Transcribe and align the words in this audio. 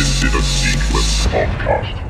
This 0.00 0.22
is 0.22 0.34
a 0.34 0.42
Sequence 0.42 1.26
Podcast. 1.26 2.09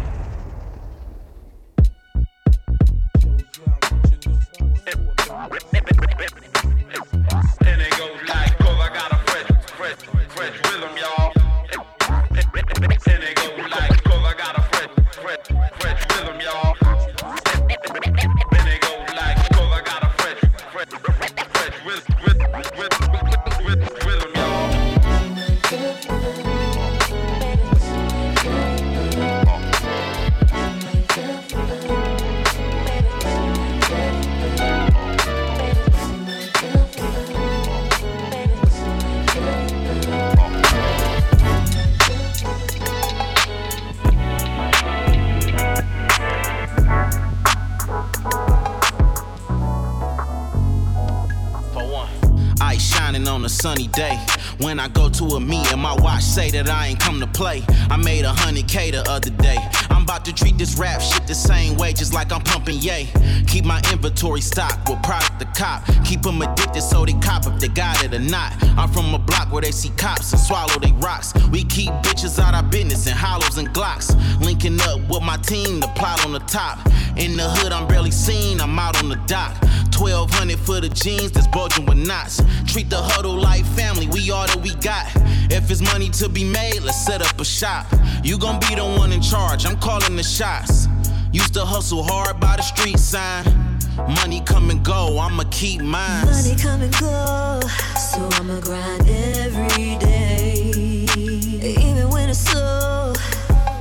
Inventory 64.40 64.70
stocked 64.70 64.88
with 64.88 65.02
product 65.02 65.38
to 65.40 65.46
cop. 65.60 65.84
Keep 66.04 66.22
them 66.22 66.42
addicted 66.42 66.82
so 66.82 67.04
they 67.04 67.12
cop 67.20 67.46
if 67.46 67.60
they 67.60 67.68
got 67.68 68.02
it 68.04 68.14
or 68.14 68.18
not. 68.18 68.52
I'm 68.78 68.88
from 68.88 69.14
a 69.14 69.18
block 69.18 69.52
where 69.52 69.62
they 69.62 69.70
see 69.70 69.90
cops 69.96 70.32
and 70.32 70.40
swallow 70.40 70.78
they 70.80 70.92
rocks. 70.92 71.32
We 71.50 71.64
keep 71.64 71.90
bitches 72.02 72.38
out 72.38 72.54
our 72.54 72.62
business 72.62 73.06
in 73.06 73.12
hollows 73.12 73.58
and 73.58 73.68
glocks. 73.70 74.08
Linking 74.44 74.80
up 74.82 75.00
with 75.08 75.22
my 75.22 75.36
team, 75.38 75.80
to 75.80 75.88
plot 75.88 76.24
on 76.24 76.32
the 76.32 76.40
top. 76.40 76.78
In 77.16 77.36
the 77.36 77.48
hood, 77.48 77.72
I'm 77.72 77.86
barely 77.86 78.10
seen, 78.10 78.60
I'm 78.60 78.78
out 78.78 79.02
on 79.02 79.08
the 79.08 79.20
dock. 79.26 79.56
1200 79.96 80.58
for 80.58 80.80
the 80.80 80.88
jeans 80.88 81.32
that's 81.32 81.46
bulging 81.48 81.86
with 81.86 81.98
knots. 81.98 82.42
Treat 82.66 82.88
the 82.88 82.96
huddle 82.96 83.34
like 83.34 83.64
family, 83.76 84.06
we 84.08 84.30
all 84.30 84.46
that 84.46 84.60
we 84.62 84.74
got. 84.76 85.06
If 85.50 85.70
it's 85.70 85.82
money 85.82 86.08
to 86.10 86.28
be 86.28 86.44
made, 86.44 86.80
let's 86.82 87.04
set 87.04 87.20
up 87.22 87.38
a 87.40 87.44
shop. 87.44 87.86
You 88.22 88.38
gon' 88.38 88.60
be 88.60 88.74
the 88.74 88.84
one 88.84 89.12
in 89.12 89.20
charge, 89.20 89.66
I'm 89.66 89.78
calling 89.78 90.16
the 90.16 90.22
shots. 90.22 90.86
Used 91.32 91.54
to 91.54 91.64
hustle 91.64 92.02
hard 92.02 92.40
by 92.40 92.56
the 92.56 92.62
street 92.62 92.98
sign. 92.98 93.69
Money 93.96 94.40
come 94.40 94.70
and 94.70 94.84
go, 94.84 95.18
I'ma 95.18 95.44
keep 95.50 95.80
mine. 95.82 96.24
Money 96.26 96.54
come 96.56 96.82
and 96.82 96.92
go, 96.98 97.60
so 97.96 98.28
I'ma 98.32 98.60
grind 98.60 99.08
every 99.08 99.96
day. 99.98 101.06
Even 101.16 102.08
when 102.10 102.28
it's 102.30 102.38
slow, 102.38 103.12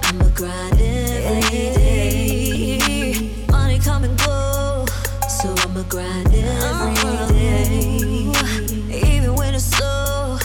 I'ma 0.04 0.30
grind 0.36 0.82
every 0.82 1.70
day. 1.76 3.46
Money 3.50 3.80
come 3.80 4.04
and 4.04 4.18
go, 4.20 4.86
so 5.28 5.54
I'ma 5.60 5.84
grind 5.84 6.34
every 6.34 6.96
day. 7.34 8.32
Even 9.16 9.36
when 9.36 9.54
it's 9.54 9.66
slow, 9.66 10.38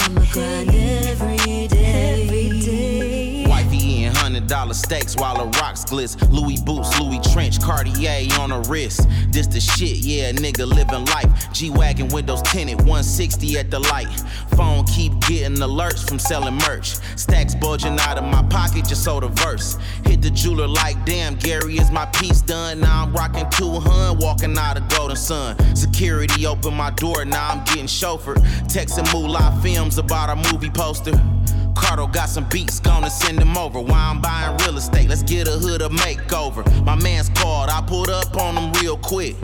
I'ma 0.00 0.24
grind 0.32 0.70
every 0.74 1.68
day. 1.68 3.44
Wifey 3.48 3.76
eating 3.76 4.14
hundred 4.14 4.46
dollar 4.46 4.74
steaks 4.74 5.16
while 5.16 5.36
her 5.38 5.46
rocks 5.60 5.67
glitz. 5.88 6.16
Louis 6.30 6.60
boots, 6.60 6.98
Louis 7.00 7.20
trench, 7.32 7.60
Cartier 7.60 8.28
on 8.38 8.50
her 8.50 8.60
wrist. 8.70 9.08
This 9.30 9.46
the 9.46 9.60
shit, 9.60 9.98
yeah, 9.98 10.32
nigga 10.32 10.66
living 10.66 11.04
life. 11.06 11.52
G 11.52 11.70
wagon 11.70 12.08
windows 12.08 12.42
tinted, 12.42 12.78
160 12.78 13.58
at 13.58 13.70
the 13.70 13.78
light. 13.78 14.08
Phone 14.56 14.84
keep 14.84 15.12
getting 15.20 15.56
alerts 15.58 16.06
from 16.06 16.18
selling 16.18 16.54
merch. 16.68 16.96
Stacks 17.16 17.54
bulging 17.54 17.98
out 18.00 18.18
of 18.18 18.24
my 18.24 18.42
pocket, 18.48 18.86
just 18.86 19.04
sold 19.04 19.24
a 19.24 19.28
verse. 19.28 19.76
Hit 20.04 20.22
the 20.22 20.30
jeweler 20.30 20.68
like, 20.68 21.04
damn, 21.04 21.36
Gary, 21.36 21.76
is 21.76 21.90
my 21.90 22.06
piece 22.06 22.42
done? 22.42 22.80
Now 22.80 23.04
I'm 23.04 23.12
rocking 23.12 23.48
200, 23.50 24.20
walking 24.22 24.56
out 24.58 24.76
of 24.76 24.88
Golden 24.88 25.16
Sun. 25.16 25.56
Security 25.76 26.46
open 26.46 26.74
my 26.74 26.90
door, 26.90 27.24
now 27.24 27.50
I'm 27.50 27.64
getting 27.64 27.86
chauffeured. 27.86 28.38
Texting 28.68 29.10
Moolah 29.12 29.58
Films 29.62 29.98
about 29.98 30.30
a 30.30 30.52
movie 30.52 30.70
poster. 30.70 31.12
Cardo 31.78 32.12
got 32.12 32.28
some 32.28 32.44
beats, 32.48 32.80
gonna 32.80 33.08
send 33.08 33.38
them 33.38 33.56
over. 33.56 33.80
Why 33.80 34.10
I'm 34.10 34.20
buying 34.20 34.56
real 34.58 34.76
estate, 34.76 35.08
let's 35.08 35.22
get 35.22 35.46
a 35.48 35.52
hood 35.52 35.80
a 35.80 35.88
makeover. 35.88 36.62
My 36.84 36.96
man's 36.96 37.28
called, 37.30 37.70
I 37.70 37.80
pulled 37.80 38.10
up 38.10 38.36
on 38.36 38.56
him 38.56 38.72
real 38.82 38.96
quick. 38.98 39.36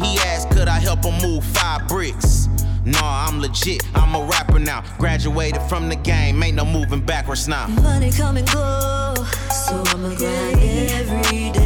He 0.00 0.16
asked, 0.18 0.50
could 0.50 0.68
I 0.68 0.78
help 0.78 1.04
him 1.04 1.20
move 1.20 1.44
five 1.44 1.88
bricks? 1.88 2.48
Nah, 2.84 3.26
I'm 3.26 3.40
legit, 3.40 3.82
I'm 3.94 4.14
a 4.14 4.24
rapper 4.24 4.58
now. 4.58 4.82
Graduated 4.98 5.62
from 5.62 5.88
the 5.88 5.96
game, 5.96 6.42
ain't 6.42 6.56
no 6.56 6.64
moving 6.64 7.00
backwards 7.00 7.48
now. 7.48 7.66
Money 7.66 8.10
come 8.10 8.36
and 8.36 8.46
go, 8.46 9.14
so 9.50 9.82
I'ma 9.86 10.14
grind 10.14 10.58
every 10.60 11.50
day. 11.50 11.61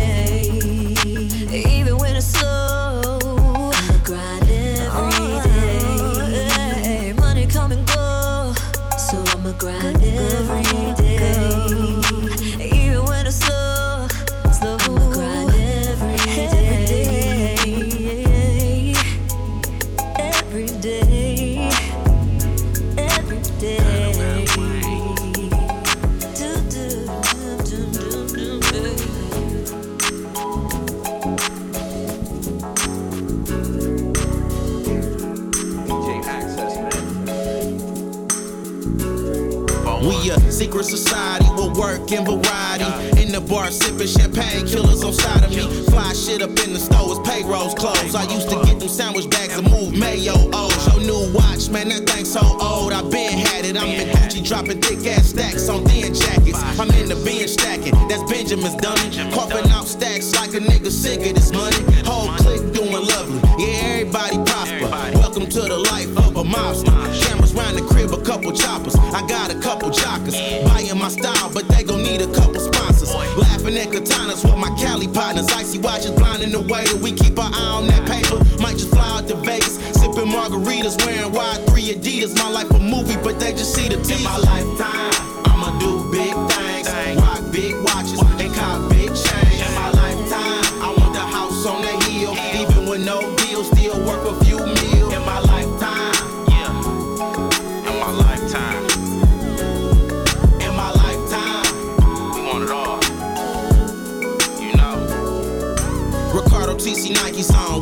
Secret 40.66 40.84
society 40.84 41.47
with 41.54 41.78
work 41.78 42.10
and 42.10 42.27
variety. 42.27 43.22
In 43.22 43.31
the 43.31 43.41
bar, 43.41 43.71
sipping 43.71 44.09
champagne, 44.09 44.66
killers 44.66 45.04
on 45.04 45.12
side 45.12 45.44
of 45.44 45.50
me. 45.50 45.62
Fly 45.87 46.12
shit 46.12 46.43
up 46.43 46.50
in 46.66 46.72
the 46.72 46.81
stores, 46.81 47.21
payrolls 47.21 47.75
closed. 47.75 48.16
I 48.16 48.25
used 48.34 48.50
to 48.50 48.56
get 48.66 48.81
them 48.81 48.88
sandwich 48.88 49.31
bags 49.31 49.56
and 49.56 49.71
move 49.71 49.97
mayo 49.97 50.34
O's. 50.53 50.75
Your 50.91 51.06
new 51.06 51.32
watch, 51.32 51.71
man, 51.71 51.88
that 51.91 52.09
thing 52.10 52.25
so 52.25 52.41
old. 52.43 52.93
I 52.93 53.03
been 53.03 53.38
had 53.38 53.65
it. 53.65 53.77
I'm 53.77 53.87
in 53.87 54.09
Gucci 54.09 54.43
dropping 54.43 54.81
thick 54.81 55.06
ass 55.06 55.31
stacks 55.31 55.68
on 55.68 55.84
thin 55.84 56.13
jackets. 56.13 56.60
I'm 56.80 56.91
in 56.98 57.09
the 57.09 57.19
bin 57.22 57.47
stacking. 57.47 57.95
That's 58.09 58.24
Benjamin's 58.27 58.74
dummy. 58.83 59.30
Coughing 59.30 59.71
out 59.71 59.86
stacks 59.86 60.34
like 60.34 60.51
a 60.54 60.59
nigga 60.59 60.91
sick 60.91 61.22
of 61.27 61.34
this 61.34 61.53
money. 61.53 61.78
Whole 62.03 62.34
clique 62.42 62.72
doing 62.74 63.07
lovely. 63.07 63.39
Yeah, 63.62 64.03
everybody 64.03 64.39
prosper. 64.51 64.91
Welcome 65.15 65.47
to 65.47 65.60
the 65.60 65.78
life 65.95 66.10
of 66.19 66.34
a 66.34 66.42
mobster. 66.42 66.91
Cameras 67.22 67.54
round 67.54 67.78
the 67.78 67.83
crib, 67.83 68.06
couple 68.36 68.53
choppers. 68.53 68.94
I 68.97 69.27
got 69.27 69.50
a 69.50 69.59
couple 69.60 69.88
jockers. 69.88 70.36
Buying 70.68 70.98
my 70.98 71.09
style, 71.09 71.50
but 71.54 71.66
they 71.68 71.83
gon' 71.83 72.03
need 72.03 72.21
a 72.21 72.27
couple 72.34 72.60
sponsors. 72.60 73.15
Laughing 73.15 73.77
at 73.78 73.88
katanas 73.88 74.44
with 74.44 74.59
my 74.59 74.68
Cali 74.77 75.09
partners. 75.09 75.48
Icy 75.48 75.78
watches 75.78 76.10
blinding 76.10 76.53
the 76.53 76.60
way 76.60 76.84
that 76.84 77.00
we 77.00 77.12
keep 77.12 77.38
our 77.38 77.50
eye 77.50 77.72
on 77.80 77.86
that 77.86 78.04
paper. 78.06 78.36
Might 78.60 78.77
just 78.77 78.91
fly 78.91 79.09
out 79.18 79.28
to 79.28 79.36
Vegas, 79.36 79.77
sipping 79.97 80.28
margaritas, 80.28 81.00
wearing 81.06 81.33
wide 81.33 81.66
three 81.68 81.94
Adidas. 81.94 82.36
My 82.36 82.50
life 82.50 82.71
a 82.71 82.78
movie, 82.78 83.16
but 83.24 83.41
they 83.41 83.53
just 83.53 83.74
see 83.74 83.88
the 83.88 83.97
teaser. 84.04 84.18
In 84.18 84.24
my 84.24 84.36
lifetime, 84.36 85.16
I'ma 85.48 85.78
do 85.80 86.04
big 86.12 86.34
things, 86.53 86.88
rock 87.16 87.41
big 87.53 87.74
watches, 87.88 88.21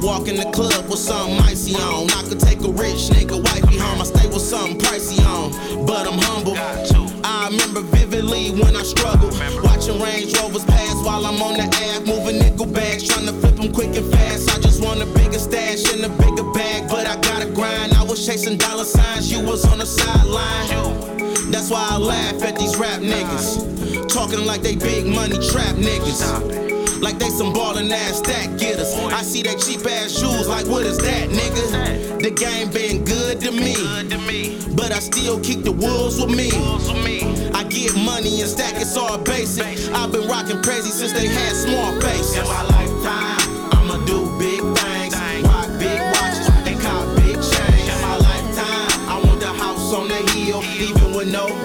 walk 0.04 0.28
in 0.28 0.36
the 0.36 0.50
club 0.50 0.88
with 0.88 0.98
something 0.98 1.38
icy 1.40 1.74
on. 1.76 2.10
I 2.10 2.22
could 2.28 2.40
take 2.40 2.60
a 2.62 2.70
rich 2.70 3.08
nigga 3.14 3.38
wifey 3.38 3.78
home. 3.78 4.00
I 4.00 4.04
stay 4.04 4.26
with 4.26 4.42
something 4.42 4.78
pricey 4.78 5.22
on, 5.24 5.86
but 5.86 6.06
I'm 6.06 6.18
humble. 6.18 6.54
I 7.24 7.48
remember 7.48 7.80
vividly 7.80 8.50
when 8.50 8.74
I 8.76 8.82
struggled. 8.82 9.32
Watching 9.62 10.00
Range 10.00 10.32
Rovers 10.38 10.64
pass 10.64 10.94
while 11.04 11.24
I'm 11.24 11.40
on 11.40 11.54
the 11.54 11.68
app. 11.92 12.06
Moving 12.06 12.38
nickel 12.38 12.66
bags, 12.66 13.06
trying 13.06 13.26
to 13.26 13.32
flip 13.32 13.56
them 13.56 13.72
quick 13.72 13.96
and 13.96 14.10
fast. 14.12 14.50
I 14.50 14.60
just 14.60 14.82
want 14.82 15.00
a 15.02 15.06
bigger 15.06 15.38
stash 15.38 15.86
and 15.92 16.04
a 16.04 16.10
bigger 16.18 16.44
bag, 16.52 16.88
but 16.88 17.06
I 17.06 17.14
gotta 17.20 17.50
grind. 17.50 17.94
I 17.94 18.02
was 18.02 18.26
chasing 18.26 18.58
dollar 18.58 18.84
signs, 18.84 19.30
you 19.30 19.40
was 19.40 19.64
on 19.64 19.78
the 19.78 19.86
sideline. 19.86 21.50
That's 21.50 21.70
why 21.70 21.86
I 21.90 21.98
laugh 21.98 22.42
at 22.42 22.58
these 22.58 22.76
rap 22.76 23.00
niggas. 23.00 24.08
Talking 24.08 24.44
like 24.46 24.62
they 24.62 24.76
big 24.76 25.06
money 25.06 25.38
trap 25.48 25.76
niggas. 25.76 26.83
Like 27.04 27.18
they 27.18 27.28
some 27.28 27.52
ballin' 27.52 27.92
ass 27.92 28.16
stack 28.20 28.58
getters. 28.58 28.94
I 28.94 29.20
see 29.20 29.42
that 29.42 29.60
cheap 29.60 29.84
ass 29.84 30.10
shoes, 30.10 30.48
like 30.48 30.66
what 30.66 30.86
is 30.86 30.96
that, 31.04 31.28
nigga? 31.28 32.22
The 32.22 32.30
game 32.30 32.70
been 32.70 33.04
good 33.04 33.42
to 33.42 33.52
me. 33.52 33.74
But 34.74 34.90
I 34.90 35.00
still 35.00 35.38
keep 35.40 35.64
the 35.64 35.72
wolves 35.72 36.18
with 36.18 36.34
me. 36.34 36.48
I 37.52 37.62
get 37.64 37.94
money 37.94 38.40
and 38.40 38.48
stack, 38.48 38.80
it's 38.80 38.96
all 38.96 39.18
basic. 39.18 39.66
I've 39.92 40.12
been 40.12 40.26
rockin' 40.26 40.62
crazy 40.62 40.88
since 40.88 41.12
they 41.12 41.26
had 41.26 41.52
small 41.52 41.92
faces. 42.00 42.38
In 42.38 42.44
my 42.44 42.62
lifetime, 42.72 43.36
I'ma 43.76 44.00
do 44.06 44.24
big 44.38 44.64
things. 44.80 45.12
Rock 45.44 45.68
big 45.76 46.00
watches 46.16 46.48
and 46.48 46.80
cop 46.80 47.04
big 47.20 47.36
chains. 47.36 47.84
In 47.84 48.00
my 48.00 48.16
lifetime, 48.16 48.88
I 49.12 49.20
want 49.22 49.40
the 49.40 49.52
house 49.52 49.92
on 49.92 50.08
the 50.08 50.20
hill. 50.32 50.64
Even 50.80 51.12
with 51.12 51.30
no 51.30 51.63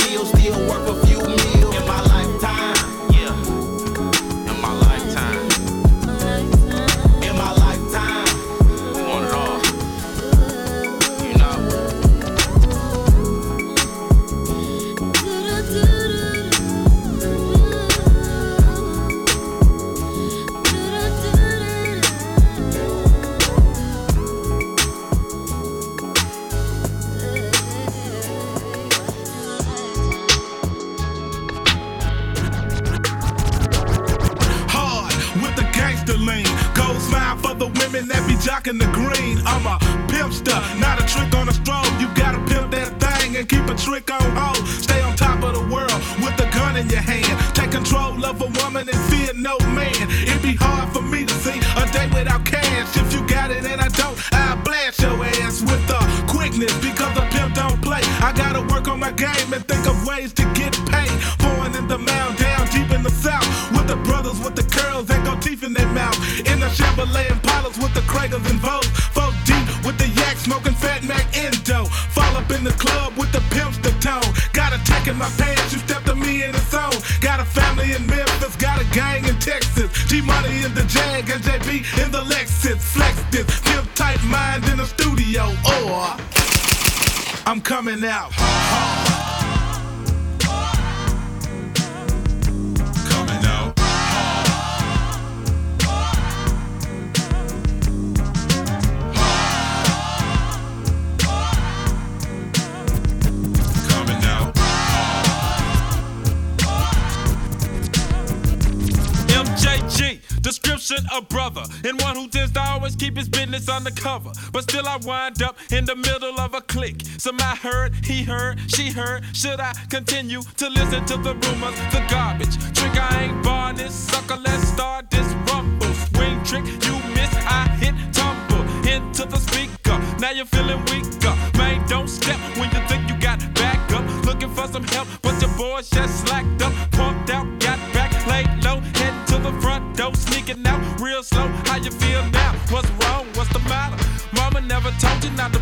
he 118.09 118.23
heard, 118.23 118.59
she 118.67 118.89
heard. 118.89 119.23
Should 119.33 119.59
I 119.59 119.71
continue 119.89 120.41
to 120.57 120.69
listen 120.69 121.05
to 121.05 121.17
the 121.17 121.35
rumors, 121.35 121.77
the 121.93 122.03
garbage? 122.09 122.55
Trick, 122.73 122.97
I 122.97 123.25
ain't 123.25 123.43
bar 123.43 123.71
this 123.73 123.93
sucker. 123.93 124.35
Let's 124.35 124.67
start 124.67 125.11
this 125.11 125.27
rumble. 125.47 125.93
Swing 126.09 126.43
trick, 126.43 126.65
you 126.65 126.95
miss, 127.13 127.31
I 127.45 127.69
hit 127.79 127.93
tumble 128.11 128.65
into 128.87 129.25
the 129.25 129.37
speaker. 129.37 129.97
Now 130.19 130.31
you're 130.31 130.45
feeling 130.45 130.83
weaker. 130.85 131.35
Man, 131.57 131.87
don't 131.87 132.07
step 132.07 132.39
when 132.57 132.71
you 132.71 132.81
think 132.89 133.07
you 133.09 133.15
got 133.19 133.39
back 133.53 133.79
up. 133.91 134.03
Looking 134.25 134.53
for 134.55 134.67
some 134.67 134.83
help, 134.85 135.07
but 135.21 135.39
your 135.39 135.51
boys 135.55 135.89
just 135.89 136.25
slacked 136.25 136.61
up. 136.63 136.73
Pumped 136.91 137.29
out, 137.29 137.47
got 137.59 137.77
back, 137.93 138.11
laid 138.25 138.49
low, 138.63 138.79
head 138.97 139.13
to 139.27 139.37
the 139.37 139.53
front 139.61 139.95
door, 139.95 140.15
sneaking 140.15 140.65
out 140.65 140.81
real 140.99 141.21
slow. 141.21 141.47
How 141.69 141.77
you 141.77 141.91
feel 141.91 142.25
now? 142.31 142.53
What's 142.71 142.89
wrong? 143.01 143.27
What's 143.35 143.53
the 143.53 143.59
matter? 143.69 144.03
Mama 144.33 144.61
never 144.61 144.89
told 144.99 145.23
you 145.23 145.29
not 145.31 145.53
to 145.53 145.59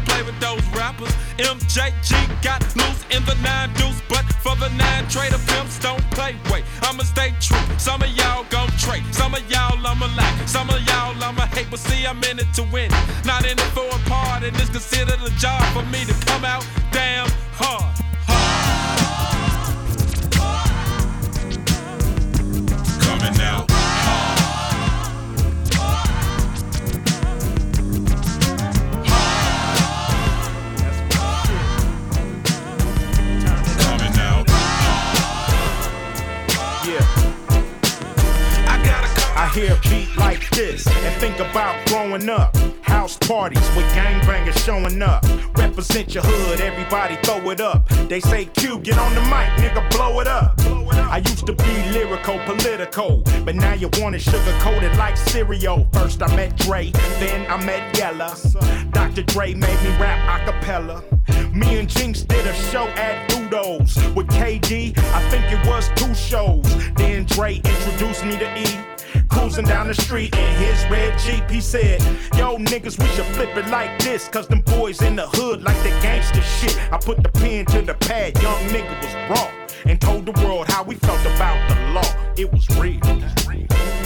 MJG 1.37 2.41
got 2.41 2.61
loose 2.75 3.03
in 3.11 3.23
the 3.25 3.35
nine 3.43 3.71
deuce, 3.73 4.01
but 4.09 4.25
for 4.41 4.55
the 4.55 4.69
nine 4.75 5.07
trader 5.07 5.39
pimps 5.47 5.79
don't 5.79 6.01
play. 6.11 6.35
Wait, 6.51 6.63
I'ma 6.81 7.03
stay 7.03 7.33
true. 7.39 7.57
Some 7.77 8.01
of 8.01 8.09
y'all 8.09 8.45
gon' 8.49 8.69
trade, 8.77 9.03
some 9.11 9.33
of 9.33 9.43
y'all 9.51 9.77
I'ma 9.85 10.07
like, 10.17 10.47
some 10.47 10.69
of 10.69 10.81
y'all 10.87 11.15
I'ma 11.23 11.45
hate, 11.47 11.67
but 11.69 11.79
see 11.79 12.05
I'm 12.05 12.23
in 12.23 12.39
it 12.39 12.51
to 12.55 12.63
win. 12.73 12.89
Not 13.25 13.45
in 13.45 13.57
it 13.57 13.71
for 13.75 13.85
a 13.85 13.99
part, 14.09 14.43
and 14.43 14.55
it's 14.57 14.69
considered 14.69 15.21
a 15.21 15.29
job 15.37 15.61
for 15.73 15.83
me 15.91 16.05
to 16.05 16.13
come 16.25 16.43
out 16.43 16.65
this 40.57 40.87
and 40.87 41.21
think 41.21 41.37
about 41.39 41.75
growing 41.85 42.27
up. 42.29 42.57
House 42.81 43.15
parties 43.15 43.69
with 43.75 43.85
gangbangers 43.93 44.57
showing 44.65 44.99
up. 45.03 45.23
Represent 45.55 46.15
your 46.15 46.23
hood, 46.25 46.59
everybody 46.61 47.15
throw 47.17 47.51
it 47.51 47.61
up. 47.61 47.87
They 48.09 48.19
say 48.19 48.45
Q, 48.45 48.79
get 48.79 48.97
on 48.97 49.13
the 49.13 49.21
mic, 49.21 49.49
nigga, 49.61 49.87
blow 49.91 50.19
it 50.19 50.27
up. 50.27 50.59
I 51.09 51.17
used 51.19 51.45
to 51.45 51.53
be 51.53 51.91
lyrical, 51.91 52.39
political, 52.45 53.21
but 53.45 53.53
now 53.53 53.75
you 53.75 53.87
want 53.99 54.15
it 54.15 54.21
sugar 54.21 54.57
coated 54.59 54.97
like 54.97 55.15
cereal. 55.15 55.87
First 55.93 56.23
I 56.23 56.35
met 56.35 56.57
Dre, 56.57 56.89
then 57.19 57.45
I 57.51 57.63
met 57.63 57.95
Yella. 57.95 58.35
Dr. 58.89 59.21
Dre 59.23 59.53
made 59.53 59.79
me 59.83 59.89
rap 59.99 60.41
a 60.41 60.51
cappella. 60.51 61.03
Me 61.53 61.77
and 61.77 61.87
Jinx 61.87 62.23
did 62.23 62.47
a 62.47 62.53
show 62.71 62.87
at 63.05 63.29
Udo's 63.29 63.95
with 64.15 64.27
KD. 64.29 64.97
I 64.97 65.29
think 65.29 65.45
it 65.51 65.67
was 65.67 65.89
two 65.95 66.15
shows. 66.15 66.65
Then 66.95 67.25
Dre 67.25 67.57
introduced 67.57 68.25
me 68.25 68.39
to 68.39 68.59
E. 68.59 68.96
Cruising 69.29 69.65
down 69.65 69.87
the 69.87 69.93
street 69.93 70.35
in 70.35 70.55
his 70.55 70.83
red 70.89 71.17
Jeep, 71.19 71.49
he 71.49 71.61
said, 71.61 72.01
Yo, 72.35 72.57
niggas, 72.57 72.99
we 73.01 73.07
should 73.15 73.25
flip 73.35 73.55
it 73.57 73.67
like 73.69 73.99
this. 73.99 74.27
Cause 74.27 74.47
them 74.47 74.61
boys 74.61 75.01
in 75.01 75.15
the 75.15 75.27
hood 75.27 75.63
like 75.63 75.81
the 75.83 75.89
gangster 76.01 76.41
shit. 76.41 76.77
I 76.91 76.97
put 76.97 77.23
the 77.23 77.29
pen 77.29 77.65
to 77.67 77.81
the 77.81 77.93
pad, 77.93 78.41
young 78.41 78.61
nigga 78.69 78.95
was 79.01 79.13
raw. 79.29 79.51
And 79.85 79.99
told 80.01 80.25
the 80.25 80.33
world 80.43 80.67
how 80.67 80.83
we 80.83 80.95
felt 80.95 81.21
about 81.21 81.69
the 81.69 81.93
law. 81.93 82.33
It 82.35 82.51
was 82.51 82.67
real. 82.77 82.99
I 83.03 83.33
see 83.45 83.65
the 83.69 83.96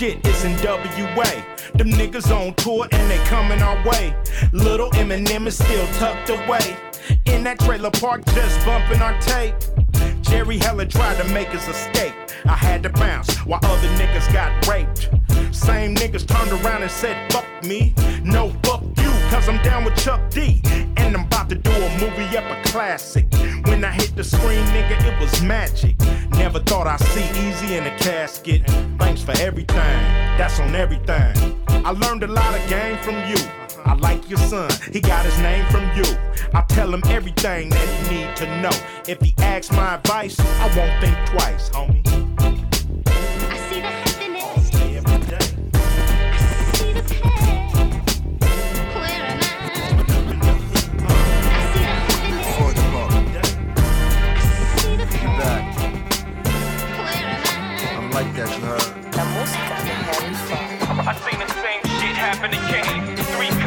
niggas 0.00 0.44
in 0.44 1.14
WA. 1.14 1.24
Them 1.74 1.90
niggas 1.90 2.34
on 2.34 2.54
tour 2.54 2.86
and 2.90 3.10
they 3.10 3.18
coming 3.24 3.60
our 3.62 3.76
way. 3.86 4.14
Little 4.52 4.90
Eminem 4.92 5.46
is 5.46 5.56
still 5.56 5.86
tucked 5.98 6.30
away. 6.30 6.76
In 7.26 7.44
that 7.44 7.58
trailer 7.58 7.90
park, 7.90 8.24
just 8.26 8.64
bumping 8.64 9.02
our 9.02 9.18
tape. 9.20 9.54
Jerry 10.22 10.58
Heller 10.58 10.86
tried 10.86 11.18
to 11.18 11.24
make 11.32 11.48
his 11.48 11.66
escape. 11.68 12.14
I 12.44 12.54
had 12.54 12.82
to 12.84 12.88
bounce 12.88 13.36
while 13.44 13.60
other 13.62 13.88
niggas 13.88 14.32
got 14.32 14.66
raped. 14.66 15.10
Same 15.54 15.94
niggas 15.94 16.26
turned 16.26 16.52
around 16.64 16.82
and 16.82 16.90
said, 16.90 17.30
fuck 17.32 17.46
me. 17.64 17.94
No, 18.24 18.50
fuck 18.62 18.82
cause 19.30 19.48
I'm 19.48 19.62
down 19.62 19.84
with 19.84 19.96
Chuck 19.96 20.20
D. 20.30 20.60
And 20.96 21.16
I'm 21.16 21.24
about 21.24 21.48
to 21.48 21.54
do 21.54 21.70
a 21.70 21.90
movie 22.00 22.36
up 22.36 22.44
a 22.44 22.60
classic. 22.68 23.26
When 23.64 23.84
I 23.84 23.92
hit 23.92 24.14
the 24.16 24.24
screen, 24.24 24.64
nigga, 24.66 24.96
it 25.06 25.18
was 25.20 25.42
magic. 25.42 25.96
Never 26.30 26.58
thought 26.60 26.86
I'd 26.86 27.00
see 27.00 27.22
Eazy 27.44 27.78
in 27.78 27.86
a 27.86 27.96
casket. 27.98 28.62
Thanks 28.98 29.22
for 29.22 29.32
everything, 29.38 30.00
that's 30.36 30.58
on 30.60 30.74
everything. 30.74 31.34
I 31.68 31.92
learned 31.92 32.24
a 32.24 32.26
lot 32.26 32.54
of 32.58 32.68
game 32.68 32.98
from 32.98 33.16
you. 33.28 33.38
I 33.84 33.94
like 33.94 34.28
your 34.28 34.38
son, 34.38 34.70
he 34.92 35.00
got 35.00 35.24
his 35.24 35.38
name 35.38 35.64
from 35.70 35.84
you. 35.96 36.04
I 36.52 36.62
tell 36.68 36.92
him 36.92 37.02
everything 37.06 37.70
that 37.70 37.88
he 37.88 38.16
need 38.16 38.36
to 38.36 38.60
know. 38.60 38.76
If 39.08 39.20
he 39.20 39.34
asks 39.38 39.72
my 39.72 39.94
advice, 39.94 40.38
I 40.38 40.66
won't 40.76 41.00
think 41.02 41.16
twice, 41.30 41.70
homie. 41.70 42.29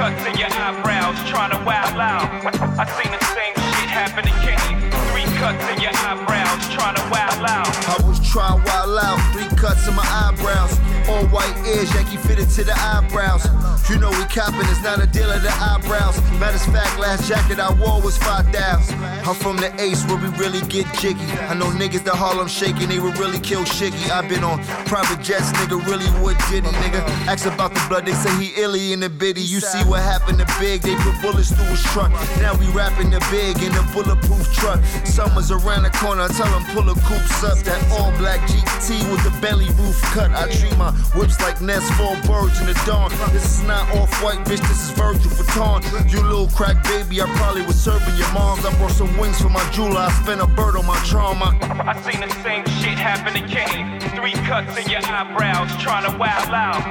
Cuts 0.04 0.28
in 0.28 0.36
your 0.38 0.52
eyebrows, 0.52 1.16
trying 1.30 1.52
to 1.52 1.60
wild 1.64 1.96
out. 1.96 2.28
I 2.76 2.84
seen 3.00 3.12
the 3.16 3.24
same 3.32 3.56
shit 3.56 3.88
happen 3.88 4.28
to 4.28 4.36
Kane. 4.44 4.92
Three 5.08 5.24
cuts 5.40 5.64
in 5.72 5.80
your 5.80 5.96
eyebrows, 5.96 6.60
trying 6.76 6.96
to 7.00 7.06
wild 7.08 7.40
out. 7.48 7.72
I 7.88 7.96
was 8.06 8.20
trying 8.20 8.60
wild 8.66 9.00
out, 9.00 9.33
cuts 9.74 9.88
in 9.88 9.96
my 9.96 10.04
eyebrows. 10.06 10.78
All 11.10 11.26
white 11.28 11.56
ears, 11.68 11.94
Yankee 11.94 12.18
fitted 12.18 12.50
to 12.52 12.64
the 12.64 12.74
eyebrows. 12.78 13.46
You 13.90 14.00
know 14.00 14.10
we 14.10 14.24
copping, 14.26 14.68
it's 14.70 14.82
not 14.82 15.02
a 15.02 15.08
deal 15.08 15.30
of 15.30 15.42
the 15.42 15.52
eyebrows. 15.52 16.18
Matter 16.40 16.56
of 16.56 16.74
fact, 16.74 17.00
last 17.00 17.28
jacket 17.28 17.60
I 17.60 17.74
wore 17.74 18.02
was 18.02 18.18
5,000. 18.18 18.96
I'm 19.28 19.36
from 19.36 19.58
the 19.58 19.74
Ace 19.82 20.06
where 20.08 20.18
we 20.18 20.30
really 20.38 20.62
get 20.68 20.88
jiggy. 21.00 21.26
I 21.50 21.54
know 21.54 21.68
niggas 21.68 22.04
that 22.06 22.16
Harlem 22.16 22.48
shaking, 22.48 22.88
they 22.88 23.00
would 23.00 23.18
really 23.18 23.40
kill 23.40 23.64
Shiggy. 23.64 24.10
i 24.10 24.26
been 24.28 24.44
on 24.44 24.64
private 24.86 25.22
jets, 25.22 25.52
nigga, 25.54 25.80
really 25.86 26.08
would 26.24 26.38
diddy, 26.50 26.70
nigga. 26.84 27.02
Ask 27.28 27.46
about 27.46 27.74
the 27.74 27.84
blood, 27.90 28.06
they 28.06 28.14
say 28.14 28.32
he 28.40 28.62
illy 28.62 28.94
in 28.94 29.00
the 29.02 29.10
biddy. 29.10 29.42
You 29.42 29.60
see 29.60 29.84
what 29.84 30.02
happened 30.02 30.40
to 30.40 30.48
Big, 30.60 30.82
they 30.82 30.96
put 30.96 31.20
bullets 31.22 31.52
through 31.52 31.66
his 31.66 31.84
truck. 31.92 32.12
Now 32.40 32.56
we 32.56 32.68
rapping 32.72 33.10
the 33.10 33.20
big 33.32 33.58
in 33.64 33.74
a 33.74 33.84
bulletproof 33.92 34.54
truck. 34.54 34.80
Summer's 35.04 35.52
around 35.52 35.84
the 35.84 35.90
corner, 35.90 36.28
tell 36.30 36.48
them 36.48 36.64
pull 36.72 36.84
the 36.84 36.94
coops 37.02 37.44
up. 37.44 37.58
That 37.66 37.82
all 37.92 38.12
black 38.18 38.40
GT 38.48 39.02
with 39.12 39.24
the 39.24 39.34
belly 39.42 39.63
roof 39.72 40.02
cut. 40.14 40.32
I 40.32 40.50
treat 40.52 40.78
my 40.78 40.92
whips 41.16 41.40
like 41.42 41.62
nests 41.62 41.90
full 41.98 42.16
birds 42.28 42.60
in 42.60 42.68
the 42.68 42.80
dawn. 42.86 43.12
This 43.32 43.46
is 43.46 43.64
not 43.64 43.90
off 43.96 44.12
white, 44.24 44.40
bitch, 44.46 44.62
this 44.68 44.90
is 44.90 44.92
Virgil 44.92 45.32
Vuitton. 45.32 45.84
You 46.12 46.22
little 46.22 46.48
crack 46.48 46.84
baby, 46.84 47.22
I 47.22 47.26
probably 47.38 47.62
was 47.64 47.80
serving 47.80 48.16
your 48.16 48.32
moms. 48.34 48.66
I 48.66 48.76
brought 48.78 48.92
some 48.92 49.16
wings 49.18 49.42
for 49.42 49.50
my 49.50 49.64
jeweler, 49.72 50.02
I 50.02 50.12
spent 50.24 50.42
a 50.42 50.48
bird 50.48 50.76
on 50.76 50.86
my 50.86 50.98
trauma. 51.06 51.58
I 51.62 51.94
seen 52.04 52.22
the 52.22 52.30
same 52.44 52.66
shit 52.82 52.98
happen 52.98 53.34
to 53.34 53.48
Kane. 53.48 54.00
Three 54.16 54.34
cuts 54.48 54.78
in 54.78 54.90
your 54.90 55.02
eyebrows, 55.06 55.72
trying 55.82 56.10
to 56.10 56.18
wild 56.18 56.50
out. 56.50 56.82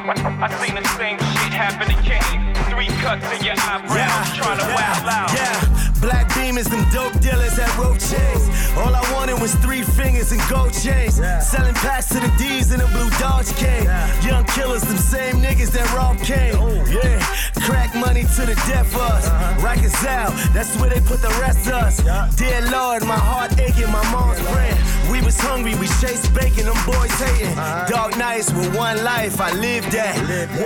I 0.43 0.49
seen 0.65 0.75
the 0.75 0.87
same 0.97 1.19
shit 1.19 1.53
happen 1.53 1.89
to 1.89 1.99
Kane. 2.03 2.55
Three 2.71 2.89
cuts 3.01 3.25
in 3.39 3.45
your 3.45 3.55
eyebrows, 3.59 4.37
trying 4.37 4.59
to 4.59 4.67
wild 4.75 5.09
out. 5.09 5.33
Yeah, 5.33 5.92
black 6.03 6.35
demons, 6.35 6.69
them 6.69 6.85
dope 6.91 7.19
dealers 7.21 7.59
at 7.59 7.71
rope 7.79 7.99
chains. 7.99 8.45
All 8.77 8.95
I 8.95 9.03
wanted 9.15 9.41
was 9.41 9.55
three 9.57 9.83
fingers 9.83 10.33
and 10.33 10.43
gold 10.51 10.75
chains. 10.75 11.15
Selling 11.41 11.75
packs 11.75 12.09
to 12.09 12.21
the 12.21 12.33
D's 12.37 12.73
in 12.73 12.81
a 12.81 12.87
blue 12.89 13.09
Dodge 13.19 13.55
cane. 13.57 13.89
Young 14.27 14.45
killers, 14.45 14.83
them 14.83 14.99
same 14.99 15.37
niggas 15.37 15.71
that 15.71 15.89
rob 15.95 16.19
Kane. 16.19 16.57
Oh, 16.57 16.85
yeah, 16.91 17.21
crack 17.63 17.95
money 17.95 18.25
to 18.37 18.43
the 18.45 18.57
death 18.67 18.95
of 18.95 19.01
us. 19.01 19.29
Uh-huh. 19.29 19.67
Rikers 19.67 20.05
out, 20.07 20.33
that's 20.53 20.77
where 20.77 20.91
they 20.91 21.01
put 21.01 21.23
the 21.23 21.35
rest 21.41 21.67
of 21.69 21.75
us. 21.75 21.97
Dear 22.37 22.61
Lord, 22.71 23.05
my 23.05 23.17
heart 23.17 23.59
aching, 23.59 23.91
my 23.91 24.05
mom's 24.11 24.41
praying. 24.51 24.77
We 25.11 25.21
was 25.23 25.39
hungry, 25.39 25.75
we 25.77 25.87
chased 26.01 26.35
bacon, 26.35 26.67
them 26.67 26.81
boys 26.85 27.13
hating. 27.21 27.57
Uh-huh. 27.57 27.87
Dark 27.89 28.17
nights 28.17 28.53
with 28.53 28.75
one 28.75 29.03
life, 29.05 29.41
I 29.41 29.53
lived 29.53 29.93
that. 29.93 30.17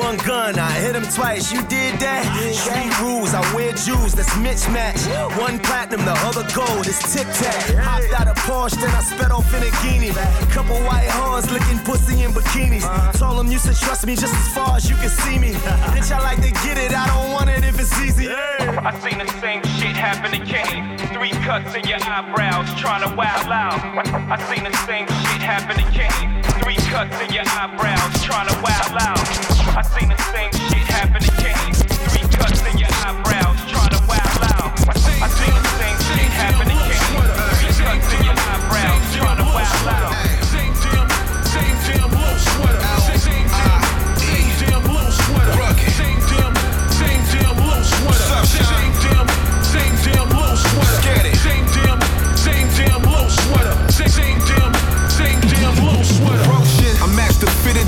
One 0.01 0.17
gun, 0.19 0.59
I 0.59 0.71
hit 0.73 0.95
him 0.95 1.07
twice, 1.13 1.53
you 1.53 1.61
did 1.67 1.99
that. 2.01 2.25
Street 2.55 2.95
rules, 3.03 3.35
I 3.35 3.43
wear 3.55 3.73
jewels, 3.73 4.15
that's 4.15 4.31
mismatch. 4.39 5.03
One 5.35 5.59
platinum, 5.59 6.05
the 6.07 6.17
other 6.25 6.47
gold, 6.55 6.87
it's 6.87 7.13
tic 7.13 7.27
tac. 7.35 7.75
Hopped 7.77 8.13
out 8.19 8.29
of 8.29 8.37
Porsche, 8.47 8.81
then 8.81 8.95
I 8.95 9.03
sped 9.03 9.31
off 9.31 9.53
in 9.53 9.63
a 9.63 9.73
guinea. 9.83 10.13
Couple 10.51 10.77
white 10.87 11.11
horns 11.11 11.51
licking 11.51 11.79
pussy 11.85 12.23
in 12.23 12.33
bikinis. 12.33 12.87
Told 13.19 13.39
them 13.39 13.51
you 13.51 13.59
should 13.59 13.77
trust 13.77 14.07
me 14.07 14.17
just 14.17 14.35
as 14.35 14.49
far 14.55 14.77
as 14.77 14.89
you 14.89 14.97
can 14.97 15.11
see 15.11 15.39
me. 15.39 15.53
Bitch, 15.93 16.11
I 16.11 16.21
like 16.21 16.41
to 16.41 16.53
get 16.65 16.79
it, 16.79 16.93
I 16.97 17.07
don't 17.07 17.33
want 17.33 17.51
it 17.51 17.65
if 17.65 17.79
it's 17.79 17.93
easy. 18.01 18.29
I 18.31 18.91
seen 19.05 19.19
the 19.19 19.29
same 19.41 19.63
shit 19.77 19.97
happen 19.97 20.31
to 20.33 20.41
Kane. 20.45 20.97
Three 21.13 21.35
cuts 21.45 21.75
in 21.75 21.85
your 21.87 21.99
eyebrows, 22.03 22.73
trying 22.81 23.03
to 23.09 23.15
wild 23.15 23.53
out. 23.53 23.79
I 24.31 24.37
seen 24.49 24.65
the 24.65 24.75
same 24.87 25.07
shit 25.07 25.43
happen 25.43 25.77
to 25.77 25.87
Kane. 25.93 26.43
Three 26.63 26.81
cuts 26.89 27.21
in 27.21 27.33
your 27.35 27.45
eyebrows, 27.47 28.25
trying 28.25 28.49
to 28.49 28.57
wild 28.65 28.97
out. 29.03 29.21
I 29.77 29.83
seen 29.83 30.09
the 30.09 30.21
same 30.33 30.53
shit 30.71 30.87
happen 30.89 31.21
to 31.21 31.31
Kane. 31.43 31.76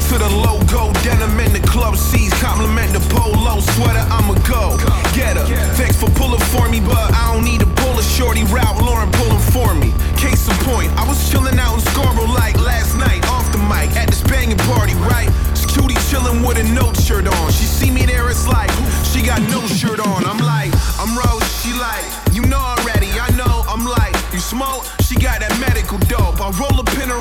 To 0.09 0.17
the 0.17 0.29
logo. 0.41 0.93
Denim 1.05 1.38
in 1.41 1.53
the 1.53 1.61
club 1.69 1.97
seats, 1.97 2.33
compliment 2.41 2.93
the 2.93 3.00
polo 3.12 3.61
sweater. 3.61 4.05
I'ma 4.09 4.35
go 4.49 4.77
get 5.12 5.37
her. 5.37 5.45
Thanks 5.77 5.97
for 6.00 6.09
pulling 6.17 6.41
for 6.49 6.69
me, 6.69 6.81
but 6.81 7.12
I 7.12 7.35
don't 7.35 7.45
need 7.45 7.61
a 7.61 7.71
pull 7.85 7.99
a 7.99 8.03
shorty 8.03 8.45
route. 8.45 8.81
Lauren 8.81 9.11
pulling 9.12 9.45
for 9.53 9.75
me. 9.75 9.93
Case 10.17 10.49
in 10.49 10.57
point, 10.65 10.91
I 10.97 11.07
was 11.07 11.19
chilling 11.31 11.59
out 11.59 11.75
in 11.75 11.81
Scarborough 11.93 12.33
like 12.33 12.57
last 12.57 12.97
night, 12.97 13.21
off 13.29 13.53
the 13.53 13.59
mic 13.59 13.93
at 13.97 14.09
this 14.09 14.23
banging 14.23 14.59
party, 14.73 14.95
right? 15.12 15.29
This 15.53 15.67
cutie 15.67 16.00
chilling 16.09 16.43
with 16.43 16.59
a 16.59 16.65
no 16.73 16.93
shirt 16.95 17.29
on. 17.29 17.53
She 17.53 17.65
see 17.65 17.91
me 17.91 18.07
there, 18.07 18.31
it's 18.31 18.49
like 18.49 18.71
she 19.12 19.21
got 19.23 19.43
no 19.53 19.61
shirt 19.67 20.00
on. 20.00 20.25
I'm 20.25 20.38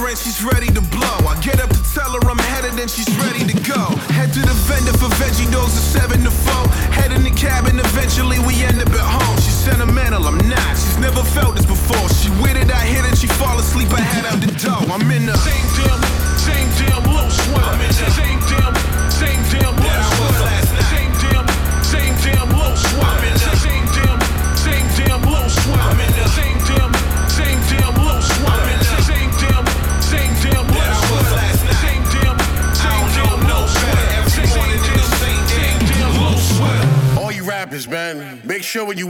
and 0.07 0.17
she's 0.17 0.41
ready 0.41 0.67
to 0.67 0.79
blow. 0.79 1.17
I 1.27 1.37
get 1.41 1.59
up 1.59 1.69
to 1.69 1.83
tell 1.93 2.11
her 2.11 2.29
I'm 2.29 2.37
headed 2.37 2.79
and 2.79 2.89
she's 2.89 3.09
ready 3.17 3.26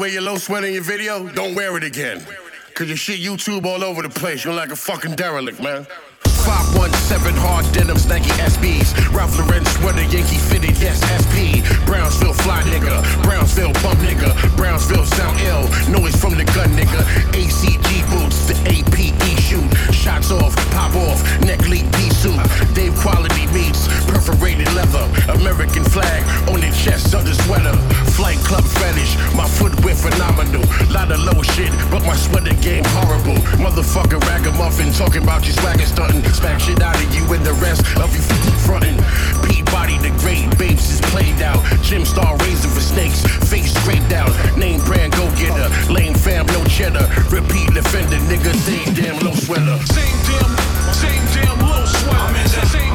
wear 0.07 0.13
your 0.13 0.21
low 0.21 0.37
sweater 0.37 0.67
in 0.67 0.73
your 0.73 0.83
video, 0.83 1.27
don't 1.27 1.53
wear 1.53 1.75
it 1.75 1.83
again. 1.83 2.25
Cause 2.75 2.87
your 2.87 2.95
shit 2.95 3.19
YouTube 3.19 3.65
all 3.65 3.83
over 3.83 4.01
the 4.01 4.09
place. 4.09 4.45
You're 4.45 4.53
like 4.53 4.71
a 4.71 4.75
fucking 4.75 5.15
derelict, 5.15 5.61
man. 5.61 5.85
517 6.47 7.35
hard 7.35 7.67
denim, 7.73 7.97
stanky 7.97 8.31
SBs. 8.39 8.95
Ralph 9.11 9.35
Lauren 9.35 9.65
sweater, 9.65 10.07
Yankee 10.07 10.39
fitted, 10.39 10.79
yes, 10.79 11.03
SP. 11.03 11.59
Brownsville 11.83 12.31
fly 12.31 12.63
nigga, 12.71 13.03
Brownsville 13.23 13.73
bump 13.83 13.99
nigga, 13.99 14.31
Brownsville 14.55 15.03
sound 15.03 15.35
ill. 15.43 15.67
Noise 15.91 16.15
from 16.15 16.39
the 16.39 16.45
gun 16.55 16.71
nigga. 16.71 17.03
ACG 17.35 18.07
boots, 18.07 18.47
the 18.47 18.55
APE 18.63 19.27
shoot. 19.43 19.67
Shots 20.07 20.31
off, 20.31 20.55
pop 20.71 20.95
off, 20.95 21.19
neck 21.41 21.67
leak 21.67 21.83
pea 21.91 22.09
soup. 22.09 22.39
Dave 22.73 22.95
quality 22.95 23.45
meats, 23.51 23.91
perforated 24.07 24.71
leather. 24.71 25.03
American 25.27 25.83
flag 25.83 26.23
on 26.47 26.61
the 26.61 26.71
chest 26.71 27.13
of 27.13 27.25
the 27.25 27.35
sweater. 27.43 27.75
Flight 28.15 28.37
club 28.47 28.63
fetish, 28.63 29.19
my 29.35 29.45
footwear 29.45 29.95
phenomenal. 29.95 30.63
Lot 30.95 31.11
of 31.11 31.19
low 31.19 31.43
shit, 31.43 31.69
but 31.91 32.07
my 32.07 32.15
sweater 32.15 32.55
game 32.63 32.85
horrible. 32.95 33.35
Motherfucker 33.59 34.23
ragamuffin, 34.31 34.93
talking 34.93 35.23
about 35.23 35.45
you 35.45 35.51
swagger 35.51 35.85
stunting. 35.85 36.23
Smack 36.31 36.61
shit 36.61 36.81
out 36.81 36.95
of 36.95 37.13
you 37.13 37.27
and 37.33 37.45
the 37.45 37.53
rest 37.59 37.83
of 37.99 38.07
you 38.15 38.21
frontin'. 38.63 38.95
Peabody 39.43 39.97
the 39.99 40.15
great, 40.23 40.47
babes 40.57 40.89
is 40.89 41.01
played 41.11 41.41
out. 41.41 41.59
Jim 41.83 42.05
Star 42.05 42.37
razor 42.37 42.69
for 42.69 42.79
snakes, 42.79 43.27
face 43.51 43.73
scraped 43.75 44.13
out. 44.13 44.31
Name 44.55 44.79
brand 44.87 45.11
go 45.13 45.27
getter, 45.35 45.67
lame 45.91 46.15
fam 46.15 46.45
no 46.47 46.63
cheddar. 46.65 47.07
Repeat 47.27 47.75
offender, 47.75 48.19
nigga, 48.31 48.55
same 48.55 48.93
damn 48.95 49.19
low 49.19 49.33
sweater. 49.33 49.96
Same 49.97 50.21
damn, 50.27 50.93
same 50.93 51.25
damn 51.33 51.59
low 51.59 51.85
sweater. 51.85 52.86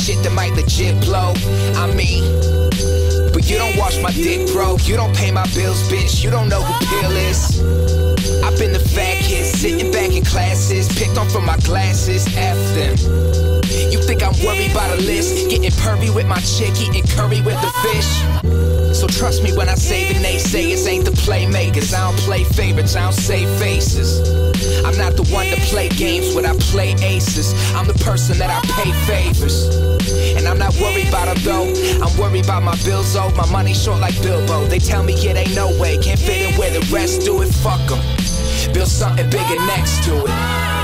Shit 0.00 0.22
that 0.24 0.32
might 0.32 0.52
legit 0.54 0.98
blow. 1.04 1.34
I 1.76 1.86
mean, 1.94 2.24
but 3.32 3.48
you 3.48 3.58
don't 3.58 3.76
wash 3.76 4.00
my 4.00 4.12
dick, 4.12 4.50
bro. 4.52 4.76
You 4.82 4.96
don't 4.96 5.14
pay 5.14 5.30
my 5.30 5.46
bills, 5.54 5.82
bitch. 5.88 6.24
You 6.24 6.30
don't 6.30 6.48
know 6.48 6.62
who 6.62 6.74
Pill 6.86 7.12
is. 7.28 7.60
I've 8.42 8.58
been 8.58 8.72
the 8.72 8.80
fat 8.80 9.18
kid 9.22 9.44
sitting 9.44 9.92
back 9.92 10.12
in 10.12 10.24
classes, 10.24 10.88
picked 10.98 11.18
on 11.18 11.28
from 11.28 11.44
my 11.44 11.56
glasses. 11.58 12.26
F 12.36 12.56
them. 12.74 12.96
You 13.92 14.02
think 14.02 14.22
I'm 14.22 14.34
worried 14.44 14.70
about 14.72 14.98
a 14.98 15.00
list? 15.02 15.50
Getting 15.50 15.70
pervy 15.70 16.14
with 16.14 16.26
my 16.26 16.40
chick, 16.40 16.72
eating 16.80 17.06
curry 17.14 17.40
with 17.42 17.60
the 17.60 17.72
fish. 17.84 18.96
So 18.96 19.06
trust 19.06 19.42
me 19.42 19.56
when 19.56 19.68
I 19.68 19.74
say 19.74 20.12
the 20.12 20.18
naysayers 20.18 20.86
ain't 20.86 21.04
the 21.04 21.12
playmakers. 21.12 21.94
I 21.94 22.10
don't 22.10 22.18
play 22.20 22.44
favorites, 22.44 22.96
I 22.96 23.02
don't 23.02 23.12
say 23.12 23.46
faces. 23.58 24.20
I'm 24.84 24.96
not 24.98 25.16
the 25.16 25.24
one 25.32 25.46
to 25.46 25.56
play 25.72 25.88
games 25.88 26.34
when 26.34 26.44
I 26.44 26.54
play 26.72 26.92
aces. 27.00 27.54
I'm 27.74 27.88
person 28.00 28.38
that 28.38 28.50
I 28.50 28.60
pay 28.74 28.92
favors. 29.06 29.64
And 30.36 30.46
I'm 30.48 30.58
not 30.58 30.74
worried 30.80 31.08
about 31.08 31.26
them 31.34 31.44
though. 31.44 31.68
I'm 32.04 32.16
worried 32.18 32.44
about 32.44 32.62
my 32.62 32.76
bills 32.84 33.16
owed, 33.16 33.36
my 33.36 33.46
money 33.50 33.74
short 33.74 34.00
like 34.00 34.20
Bilbo. 34.22 34.66
They 34.66 34.78
tell 34.78 35.02
me 35.02 35.14
it 35.14 35.36
ain't 35.36 35.54
no 35.54 35.68
way, 35.78 35.98
can't 35.98 36.18
fit 36.18 36.42
in 36.42 36.58
where 36.58 36.70
the 36.70 36.86
rest 36.92 37.22
do 37.22 37.42
it. 37.42 37.52
Fuck 37.62 37.90
'em. 37.90 38.02
Build 38.72 38.88
something 38.88 39.28
bigger 39.30 39.58
next 39.66 40.04
to 40.04 40.24
it. 40.24 40.79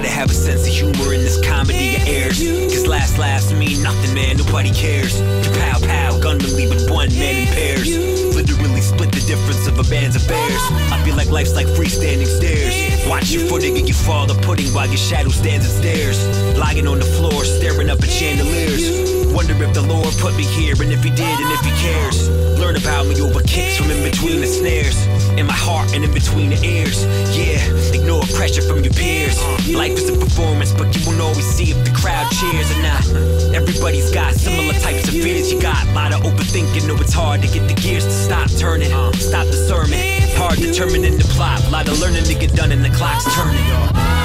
Gotta 0.00 0.14
have 0.14 0.30
a 0.30 0.34
sense 0.34 0.66
of 0.66 0.72
humor 0.72 1.12
in 1.12 1.20
this 1.20 1.36
comedy 1.44 1.96
of 1.96 2.08
airs. 2.08 2.40
Cause 2.40 2.86
last 2.86 3.18
laughs 3.18 3.52
mean 3.52 3.82
nothing, 3.82 4.14
man, 4.14 4.38
nobody 4.38 4.70
cares. 4.70 5.20
Pow 5.60 5.78
pow, 5.78 6.18
gunmen 6.18 6.56
leaving 6.56 6.88
one 6.88 7.12
man 7.12 7.44
in 7.44 7.46
pairs. 7.52 7.88
Literally 8.34 8.80
split 8.80 9.12
the 9.12 9.20
difference 9.28 9.66
of 9.66 9.78
a 9.78 9.84
band's 9.90 10.16
of 10.16 10.26
bears. 10.26 10.62
I 10.88 11.04
feel 11.04 11.16
like 11.16 11.28
life's 11.28 11.54
like 11.54 11.66
freestanding 11.66 12.32
stairs. 12.32 12.72
Watch 13.06 13.30
your 13.30 13.44
footing 13.46 13.76
and 13.76 13.86
you 13.86 13.92
fall 13.92 14.24
the 14.24 14.40
pudding 14.40 14.72
while 14.72 14.88
your 14.88 14.96
shadow 14.96 15.28
stands 15.28 15.68
and 15.68 15.76
stares. 15.84 16.16
Lying 16.56 16.86
on 16.86 16.98
the 16.98 17.10
floor, 17.20 17.44
staring 17.44 17.90
up 17.90 18.00
at 18.00 18.08
chandeliers. 18.08 19.20
Wonder 19.34 19.52
if 19.62 19.74
the 19.74 19.82
Lord 19.82 20.14
put 20.16 20.34
me 20.34 20.44
here, 20.44 20.80
and 20.80 20.92
if 20.92 21.04
He 21.04 21.10
did, 21.10 21.36
and 21.44 21.52
if 21.52 21.60
He 21.60 21.72
cares. 21.76 22.30
Learn 22.58 22.76
about 22.76 23.06
me 23.06 23.20
over 23.20 23.42
kicks 23.42 23.76
from 23.76 23.90
in 23.90 24.02
between 24.02 24.40
the 24.40 24.46
snares. 24.46 24.96
In 25.40 25.46
my 25.46 25.54
heart 25.54 25.94
and 25.94 26.04
in 26.04 26.12
between 26.12 26.50
the 26.50 26.60
ears. 26.62 27.06
Yeah, 27.34 27.64
ignore 27.96 28.20
pressure 28.36 28.60
from 28.60 28.84
your 28.84 28.92
peers. 28.92 29.40
Life 29.72 29.92
is 29.92 30.10
a 30.10 30.12
performance, 30.12 30.70
but 30.70 30.94
you 30.94 31.00
won't 31.06 31.18
always 31.18 31.46
see 31.46 31.70
if 31.70 31.82
the 31.82 31.92
crowd 31.96 32.30
cheers 32.30 32.70
or 32.70 32.82
not. 32.82 33.54
Everybody's 33.54 34.10
got 34.10 34.34
similar 34.34 34.74
types 34.74 35.08
of 35.08 35.14
fears. 35.14 35.50
You 35.50 35.58
got 35.58 35.82
a 35.86 35.92
lot 35.92 36.12
of 36.12 36.20
overthinking, 36.24 36.86
know 36.86 36.96
it's 36.96 37.14
hard 37.14 37.40
to 37.40 37.48
get 37.48 37.66
the 37.68 37.74
gears 37.74 38.04
to 38.04 38.10
stop 38.10 38.50
turning. 38.50 38.90
Stop 39.14 39.46
the 39.46 39.56
sermon. 39.66 39.98
Hard 40.36 40.58
determining 40.58 41.16
the 41.16 41.24
plot. 41.32 41.64
A 41.64 41.70
lot 41.70 41.88
of 41.88 41.98
learning 42.00 42.24
to 42.24 42.34
get 42.34 42.54
done, 42.54 42.70
and 42.70 42.84
the 42.84 42.90
clock's 42.90 43.24
turning. 43.34 44.19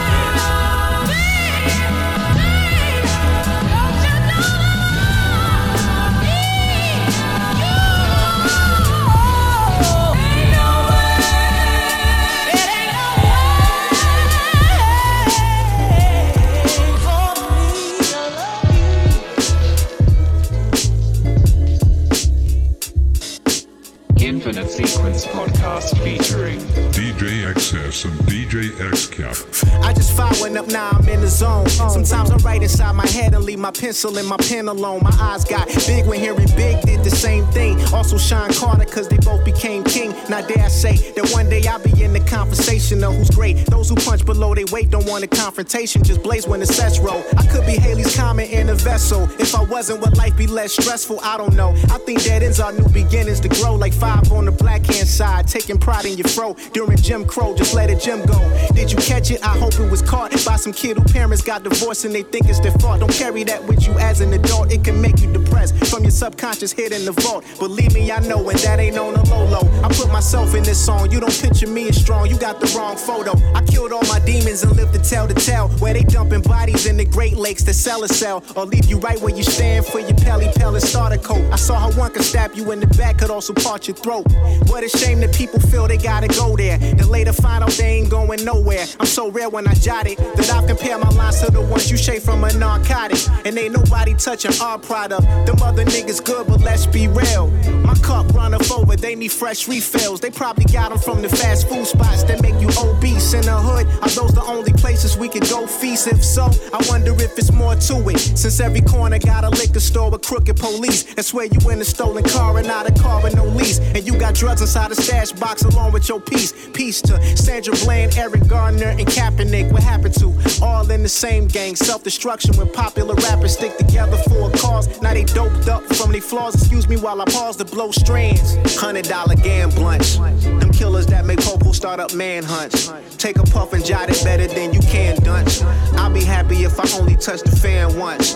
My 33.66 33.72
pencil 33.72 34.16
and 34.20 34.28
my 34.28 34.38
pen 34.38 34.68
alone. 34.68 35.02
My 35.02 35.18
eyes 35.20 35.44
got 35.44 35.68
big 35.88 36.06
when 36.06 36.20
hearing 36.20 36.48
Big 36.56 36.80
did 36.82 37.04
the 37.04 37.10
same 37.10 37.48
thing. 37.48 37.82
Also 37.92 38.16
Shawn 38.16 38.54
Carter, 38.54 38.86
cause 38.86 39.08
they 39.08 39.18
both 39.18 39.44
became 39.44 39.84
king. 39.84 40.12
Now 40.30 40.42
dare 40.42 40.66
I 40.66 40.68
say 40.68 40.98
that 41.14 41.32
one 41.32 41.50
day 41.50 41.66
I'll 41.66 41.80
be 41.80 42.04
in 42.04 42.14
the 42.14 42.20
conversation 42.20 43.04
of 43.04 43.16
who's 43.16 43.32
great. 43.32 43.66
Those 43.66 43.90
who 43.90 43.96
punch 43.96 44.24
below 44.24 44.54
their 44.54 44.66
weight 44.72 44.92
don't 44.92 45.08
want 45.08 45.24
a 45.24 45.28
confrontation, 45.28 46.04
just 46.04 46.22
blaze 46.22 46.46
when 46.46 46.60
the 46.60 46.68
sets 46.68 47.00
roll. 47.00 47.24
I 47.38 47.48
could 47.48 47.66
be 47.66 47.76
Halley's 47.76 48.16
Comet 48.16 48.52
in 48.52 48.70
a 48.70 48.76
vessel. 48.76 49.24
If 49.40 49.56
I 49.56 49.64
wasn't, 49.64 50.02
would 50.02 50.16
life 50.16 50.38
be 50.38 50.46
less 50.46 50.74
stressful? 50.74 51.20
I 51.24 51.36
don't 51.36 51.56
know. 51.56 51.72
I 51.90 51.98
think 51.98 52.22
that 52.26 52.44
ends 52.44 52.60
our 52.60 52.72
new 52.72 52.88
beginnings 52.90 53.40
to 53.40 53.50
grow 53.50 53.74
like 53.74 53.94
five 53.94 54.32
on 54.32 54.46
the 54.46 54.52
black 54.52 54.86
hand 54.86 55.08
side. 55.08 55.48
Taking 55.48 55.80
pride 55.80 56.06
in 56.06 56.20
your 56.20 56.28
fro 56.28 56.56
during 56.74 56.98
Jim 56.98 57.26
Crow, 57.26 57.56
just 57.56 57.74
let 57.74 57.90
a 57.90 57.96
Jim 57.96 58.28
go. 58.28 58.38
Did 58.76 58.92
you 58.92 59.00
catch 59.00 59.32
it? 59.32 59.44
I 59.44 59.58
hope 59.58 59.74
it 59.80 59.90
was 59.90 60.04
caught 60.04 60.30
by 60.46 60.56
some 60.56 60.72
kid 60.72 60.98
who 60.98 61.04
parents 61.06 61.42
got 61.42 61.64
divorced 61.64 62.06
and 62.06 62.14
they 62.14 62.22
think 62.22 62.48
it's 62.48 62.60
their 62.60 62.72
fault. 62.74 63.00
Don't 63.00 63.12
carry 63.12 63.44
that 63.46 63.55
with 63.64 63.88
you 63.88 63.98
as 64.00 64.22
an 64.22 64.34
adult, 64.34 64.72
it 64.72 64.84
can 64.84 65.02
make 65.02 65.22
you 65.22 65.32
depressed 65.32 65.76
from 65.88 66.04
your 66.04 66.12
subconscious 66.12 66.72
hid 66.72 66.92
in 66.92 67.06
the 67.06 67.12
vault. 67.12 67.46
Believe 67.60 67.94
me, 67.94 68.12
I 68.12 68.20
know, 68.20 68.50
and 68.50 68.60
that 68.60 68.80
ain't 68.80 68.98
on 68.98 69.14
the 69.14 69.24
low 69.30 69.46
low. 69.46 69.84
I 69.84 69.90
put 69.90 70.12
myself 70.12 70.54
in 70.56 70.64
this 70.64 70.84
song, 70.84 71.12
you 71.12 71.20
don't 71.20 71.42
picture 71.42 71.68
me 71.68 71.90
as 71.90 72.02
strong, 72.02 72.28
you 72.30 72.38
got 72.38 72.60
the 72.60 72.68
wrong 72.78 72.98
photo. 72.98 73.34
I 73.54 73.62
killed 73.64 73.92
all 73.92 74.06
my 74.08 74.20
demons 74.20 74.64
and 74.64 74.76
lived 74.76 74.94
to 74.94 75.00
tell 75.00 75.28
the 75.28 75.34
tale. 75.34 75.70
Where 75.80 75.94
they 75.94 76.04
dumping 76.04 76.42
bodies 76.42 76.86
in 76.86 76.98
the 76.98 77.06
Great 77.06 77.36
Lakes 77.36 77.64
to 77.64 77.74
sell 77.74 78.04
a 78.04 78.08
cell, 78.08 78.44
or 78.56 78.66
leave 78.66 78.86
you 78.86 78.98
right 79.00 79.20
where 79.22 79.36
you 79.36 79.44
stand 79.44 79.86
for 79.86 80.00
your 80.00 80.16
pelly 80.16 80.48
pellet 80.56 80.82
starter 80.82 81.18
coat. 81.18 81.44
I 81.52 81.56
saw 81.56 81.80
how 81.80 81.92
one 82.00 82.12
could 82.12 82.24
stab 82.24 82.56
you 82.56 82.72
in 82.72 82.80
the 82.80 82.88
back, 82.88 83.20
could 83.20 83.30
also 83.30 83.54
part 83.54 83.88
your 83.88 83.98
throat. 83.98 84.26
What 84.68 84.84
a 84.84 84.90
shame 84.90 85.20
that 85.22 85.34
people 85.34 85.60
feel 85.60 85.88
they 85.88 85.98
gotta 85.98 86.28
go 86.28 86.56
there. 86.56 86.78
Then 86.78 87.10
later 87.10 87.34
find 87.34 87.64
out 87.64 87.72
they 87.72 88.00
ain't 88.00 88.10
going 88.10 88.44
nowhere. 88.44 88.86
I'm 89.00 89.06
so 89.06 89.30
rare 89.30 89.50
when 89.50 89.68
I 89.68 89.74
jot 89.74 90.08
it 90.08 90.18
that 90.18 90.52
I 90.52 90.66
compare 90.66 90.98
my 90.98 91.10
lines 91.10 91.42
to 91.42 91.52
the 91.52 91.62
ones 91.62 91.90
you 91.92 91.98
shake 91.98 92.22
from 92.22 92.44
a 92.44 92.54
narcotic. 92.54 93.20
And 93.46 93.56
ain't 93.60 93.74
nobody 93.74 94.16
touching 94.16 94.60
our 94.60 94.80
product. 94.80 95.22
Them 95.46 95.62
other 95.62 95.86
niggas 95.86 96.24
good, 96.26 96.48
but 96.48 96.62
let's 96.62 96.88
be 96.88 97.08
real. 97.08 97.52
My 97.86 97.94
cup 97.94 98.34
runneth 98.34 98.72
over, 98.72 98.96
they 98.96 99.14
need 99.14 99.32
fresh 99.32 99.68
refills. 99.68 100.20
They 100.20 100.32
probably 100.32 100.66
got 100.66 100.90
them 100.90 100.98
from 100.98 101.22
the 101.22 101.30
fast 101.30 101.70
food 101.70 101.86
spots 101.86 102.24
that 102.24 102.42
make 102.42 102.60
you 102.60 102.70
obese 102.82 103.36
in 103.36 103.42
the 103.42 103.56
hood. 103.56 103.86
Are 104.02 104.10
those 104.10 104.34
the 104.34 104.44
only 104.48 104.74
places 104.74 105.16
we 105.16 105.30
could 105.30 105.48
go 105.48 105.68
feast? 105.68 106.08
If 106.08 106.26
so, 106.26 106.50
I 106.74 106.84
wonder 106.90 107.14
if 107.14 107.38
it's 107.38 107.52
more 107.52 107.76
to 107.76 108.10
it. 108.10 108.18
Since 108.18 108.60
every 108.60 108.82
corner 108.82 109.20
got 109.20 109.44
a 109.44 109.50
liquor 109.52 109.80
store 109.80 110.10
with 110.10 110.24
crooked 110.24 110.58
police. 110.58 111.04
That's 111.14 111.32
where 111.32 111.46
you 111.46 111.70
in 111.70 111.80
a 111.80 111.86
stolen 111.86 112.24
car 112.24 112.58
and 112.58 112.68
not 112.68 112.90
a 112.90 112.94
car 113.00 113.22
with 113.22 113.36
no 113.36 113.46
lease. 113.46 113.78
And 113.78 114.08
you 114.08 114.18
got 114.18 114.34
drugs 114.34 114.62
inside 114.62 114.92
a 114.92 114.96
stash 114.96 115.34
box 115.34 115.62
along 115.62 115.92
with 115.92 116.10
your 116.10 116.20
piece. 116.20 116.52
Peace 116.74 117.00
to 117.04 117.22
Sandra 117.38 117.76
Bland, 117.84 118.18
Eric 118.18 118.48
Garner, 118.48 118.88
and 118.88 119.06
Kaepernick. 119.06 119.72
What 119.72 119.84
happened 119.84 120.16
to 120.16 120.34
all 120.64 120.90
in 120.90 121.04
the 121.04 121.10
same 121.10 121.46
gang? 121.48 121.76
Self 121.76 122.04
destruction 122.04 122.58
when 122.58 122.72
popular 122.72 123.14
rappers 123.36 123.54
stick 123.54 123.78
together 123.78 124.18
for 124.30 124.50
a 124.50 124.58
cause. 124.58 125.02
Now 125.02 125.14
they 125.14 125.24
doped 125.24 125.68
up 125.68 125.84
from 125.96 126.12
their 126.12 126.22
flaws. 126.22 126.56
Excuse 126.56 126.88
me 126.88 126.98
while 126.98 127.22
I 127.22 127.26
pause 127.26 127.58
to 127.58 127.66
blow 127.66 127.92
strands. 127.92 128.56
Hundred 128.76 129.06
dollar 129.06 129.36
gam 129.36 129.70
blunts. 129.70 130.18
Them 130.18 130.72
killers 130.72 131.06
that 131.08 131.26
make 131.26 131.40
Popo 131.40 131.72
start 131.72 132.00
up 132.00 132.14
manhunts. 132.14 132.92
Take 133.18 133.38
a 133.38 133.44
puff 133.44 133.74
and 133.74 133.84
jot 133.84 134.10
it 134.10 134.24
better 134.24 134.48
than 134.48 134.74
you 134.74 134.80
can 134.82 135.18
dunce. 135.24 135.62
I'll 135.98 136.14
be 136.14 136.24
happy 136.24 136.64
if 136.64 136.80
I 136.80 137.00
only 137.00 137.16
touch 137.16 137.42
the 137.42 137.56
fan 137.56 137.98
once. 137.98 138.36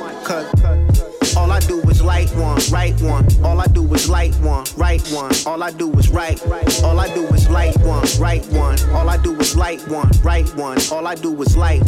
All 1.38 1.52
I 1.52 1.60
do 1.60 1.82
is 1.90 2.02
light 2.02 2.30
one, 2.36 2.60
right 2.72 3.00
one. 3.02 3.26
All 3.44 3.60
I 3.60 3.66
do 3.68 3.94
is 3.94 4.10
light 4.10 4.36
one, 4.36 4.66
right 4.78 5.02
one. 5.10 5.32
All 5.46 5.64
I 5.64 5.72
do 5.72 5.92
is 5.94 6.10
right. 6.10 6.42
All 6.84 7.00
I 7.00 7.14
do 7.14 7.28
is 7.28 7.50
light 7.50 7.78
one, 7.82 8.06
right 8.20 8.46
one. 8.48 8.78
All 8.92 9.10
I 9.10 9.18
do 9.18 9.36
is 9.38 9.56
light 9.56 9.82
one, 9.88 10.10
right 10.24 10.48
one. 10.56 10.78
All 10.92 11.08
I 11.08 11.16
do 11.16 11.42
is 11.42 11.56
light. 11.58 11.82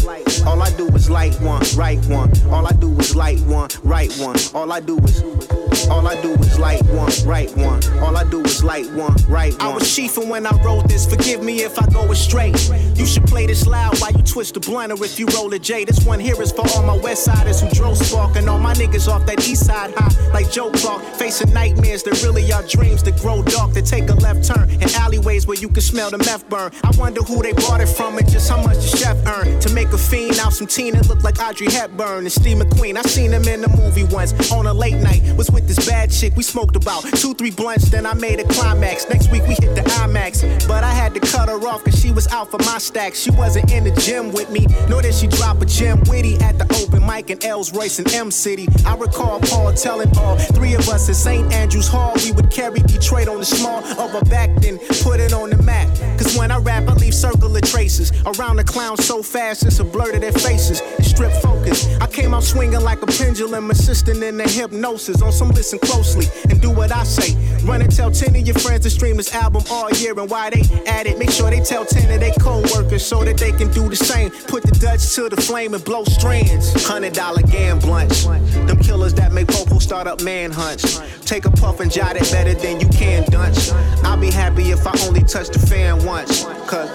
All 0.45 0.62
I 0.62 0.69
do 0.75 0.88
is 0.89 1.10
light 1.10 1.39
one, 1.41 1.63
right 1.75 2.04
one. 2.06 2.32
All 2.49 2.65
I 2.67 2.71
do 2.71 2.97
is 2.99 3.15
light 3.15 3.39
one, 3.41 3.69
right 3.84 4.12
one. 4.17 4.38
All 4.54 4.71
I 4.71 4.80
do 4.80 4.97
is. 4.99 5.61
All 5.89 6.08
I 6.08 6.22
do 6.22 6.34
is 6.34 6.60
light 6.60 6.84
one, 6.86 7.12
right 7.26 7.52
one. 7.58 7.82
All 8.00 8.15
I 8.15 8.24
do 8.24 8.41
is 8.41 8.63
light 8.63 8.89
one, 8.94 9.15
right 9.28 9.54
one. 9.54 9.62
I 9.62 9.74
was 9.74 9.84
chiefing 9.84 10.30
when 10.30 10.46
I 10.46 10.52
wrote 10.63 10.88
this. 10.88 11.06
Forgive 11.06 11.44
me 11.44 11.63
if 11.63 11.80
I 11.80 11.86
go 11.88 12.12
astray. 12.12 12.54
You 12.96 13.06
should 13.06 13.26
play 13.26 13.46
this 13.48 13.67
loud 13.67 14.00
while 14.00 14.12
you 14.12 14.24
twist 14.24 14.54
the 14.54 14.60
blunt, 14.60 14.91
or 14.91 15.04
if 15.04 15.20
you 15.20 15.26
roll 15.36 15.54
a 15.54 15.60
J. 15.60 15.86
This 15.86 16.06
one 16.06 16.20
here 16.20 16.39
is 16.41 16.52
for 16.52 16.67
all 16.76 16.84
my 16.84 16.98
West 16.98 17.24
Siders 17.26 17.62
who 17.62 17.70
drove 17.70 17.98
spark 17.98 18.36
and 18.36 18.50
all 18.50 18.60
my 18.60 18.74
niggas 18.74 19.08
off 19.08 19.26
that 19.26 19.48
East 19.48 19.65
Side 19.65 19.94
high, 19.96 20.32
like 20.32 20.52
Joe 20.52 20.72
Clark, 20.72 21.04
facing 21.15 21.54
nightmares 21.54 22.04
that 22.04 22.22
really 22.24 22.52
are 22.52 22.63
dreams 22.63 23.04
that 23.04 23.17
grow 23.17 23.41
dark. 23.44 23.74
That 23.74 23.86
take 23.86 24.10
a 24.10 24.13
left 24.15 24.44
turn 24.44 24.70
in 24.70 24.89
alleyways 24.96 25.48
where 25.48 25.58
you 25.58 25.70
can 25.70 25.82
smell 25.82 26.10
the 26.10 26.17
meth 26.20 26.48
burn. 26.50 26.72
I 26.84 26.91
wonder 26.98 27.22
who 27.22 27.41
they 27.41 27.54
bought 27.54 27.82
it 27.82 27.88
from 27.88 28.17
and 28.17 28.30
just 28.30 28.50
how 28.50 28.62
much 28.62 28.78
the 28.78 28.98
chef 28.98 29.17
earned 29.28 29.62
to 29.62 29.74
make 29.74 29.88
a 29.89 29.98
fiend 29.98 30.39
out 30.39 30.54
some 30.54 30.67
teen 30.67 30.94
that 30.96 31.08
look 31.08 31.24
like 31.24 31.39
Audrey 31.39 31.72
Hepburn 31.72 32.20
and 32.20 32.32
Steve 32.32 32.58
McQueen. 32.58 32.98
I 32.98 33.02
seen 33.04 33.32
him 33.32 33.48
in 33.48 33.62
the 33.62 33.70
movie 33.70 34.04
once 34.04 34.34
on 34.52 34.67
a 34.67 34.74
late 34.74 34.98
night. 34.98 35.22
Was 35.36 35.50
with 35.50 35.67
this 35.76 35.88
bad 35.88 36.12
chick. 36.12 36.36
We 36.36 36.44
smoked 36.44 36.76
about 36.76 37.04
two, 37.16 37.34
three 37.34 37.52
blunts. 37.52 37.90
Then 37.90 38.06
I 38.06 38.14
made 38.14 38.40
a 38.40 38.44
climax. 38.44 39.08
Next 39.10 39.32
week 39.32 39.44
we 39.44 39.56
hit 39.56 39.76
the 39.76 39.82
IMAX, 40.02 40.68
but 40.68 40.84
I 40.84 40.92
had 40.92 41.14
to 41.14 41.20
cut 41.20 41.50
her 41.50 41.68
off 41.68 41.84
cause 41.84 42.00
she 42.00 42.12
was 42.12 42.28
out 42.28 42.52
for 42.52 42.58
my 42.60 42.78
stacks. 42.78 43.20
She 43.22 43.32
wasn't 43.32 43.72
in 43.72 43.84
the 43.84 43.92
gym 44.02 44.32
with 44.32 44.50
me, 44.50 44.68
nor 44.90 45.02
did 45.02 45.14
she 45.14 45.28
drop 45.28 45.62
a 45.62 45.66
gem 45.66 46.02
witty 46.08 46.36
at 46.40 46.58
the 46.58 46.66
open 46.82 47.06
mic 47.06 47.30
in 47.30 47.44
Els 47.46 47.74
Royce 47.74 48.00
and 48.00 48.14
M 48.14 48.32
City. 48.32 48.68
I 48.86 48.96
recall 48.96 49.40
Paul 49.40 49.74
telling 49.74 50.16
all 50.18 50.38
three 50.38 50.74
of 50.74 50.88
us 50.90 51.10
at 51.10 51.16
St. 51.16 51.52
Andrews 51.54 51.88
Hall 51.88 52.14
we 52.24 52.32
would 52.32 52.52
carry 52.52 52.80
Detroit 52.80 53.28
on 53.28 53.40
the 53.40 53.46
small 53.46 53.80
of 53.80 54.16
our 54.16 54.22
back, 54.26 54.50
then 54.62 54.78
put 55.02 55.20
it 55.20 55.34
on 55.34 55.50
the 55.50 55.62
map. 55.64 55.88
Cause 56.18 56.38
when 56.38 56.52
I 56.52 56.58
rap, 56.58 56.88
I 56.88 56.94
leave 56.94 57.14
circle 57.14 57.56
of 57.56 57.62
traces 57.62 58.12
around 58.26 58.58
the 58.58 58.64
clowns 58.64 59.06
so 59.06 59.24
fast 59.24 59.66
it's 59.66 59.80
a 59.80 59.84
blur 59.84 60.12
to 60.12 60.20
their 60.20 60.32
faces. 60.32 60.82
Strip 61.02 61.32
focus. 61.42 61.88
I 62.00 62.08
came 62.08 62.34
out 62.34 62.44
swinging 62.44 62.82
like 62.82 63.02
a 63.02 63.08
pendulum, 63.08 63.70
assisting 63.72 64.22
in 64.24 64.38
the 64.38 64.50
hypnosis. 64.50 65.22
On 65.22 65.32
some 65.32 65.51
listen 65.54 65.80
closely 65.80 66.26
and 66.50 66.62
do 66.62 66.70
what 66.72 66.92
I 66.92 67.04
say. 67.04 67.36
Run 67.66 67.82
and 67.82 67.96
tell 67.96 68.12
10 68.12 68.36
of 68.36 68.42
your 68.48 68.56
friends 68.56 68.84
to 68.84 68.90
stream 68.90 69.18
this 69.18 69.34
album 69.34 69.64
all 69.70 69.90
year 69.92 70.18
and 70.18 70.30
why 70.30 70.50
they 70.50 70.62
at 70.88 71.06
it. 71.06 71.18
Make 71.18 71.32
sure 71.32 71.50
they 71.50 71.62
tell 71.62 71.86
10 71.86 72.12
of 72.12 72.20
their 72.20 72.34
co-workers 72.40 73.06
so 73.06 73.24
that 73.24 73.38
they 73.38 73.52
can 73.52 73.72
do 73.72 73.90
the 73.90 73.96
same. 73.96 74.32
Put 74.32 74.64
the 74.64 74.72
Dutch 74.80 75.14
to 75.16 75.30
the 75.30 75.40
flame 75.40 75.74
and 75.74 75.84
blow 75.84 76.04
strands. 76.06 76.86
Hundred 76.86 77.14
dollar 77.14 77.42
gam 77.44 77.80
blunts. 77.80 78.26
Them 78.26 78.78
killers 78.80 79.14
that 79.16 79.32
make 79.32 79.48
popo 79.48 79.80
start 79.80 80.08
up 80.08 80.22
manhunts. 80.22 81.02
Take 81.26 81.46
a 81.46 81.52
puff 81.52 81.80
and 81.80 81.92
jot 81.92 82.16
it 82.16 82.30
better 82.32 82.54
than 82.54 82.80
you 82.80 82.88
can 82.90 83.24
dunce. 83.30 83.72
I'll 84.04 84.18
be 84.18 84.32
happy 84.32 84.72
if 84.72 84.86
I 84.88 84.94
only 85.08 85.24
touch 85.24 85.50
the 85.50 85.60
fan 85.60 86.04
once. 86.06 86.44
Cause 86.68 86.90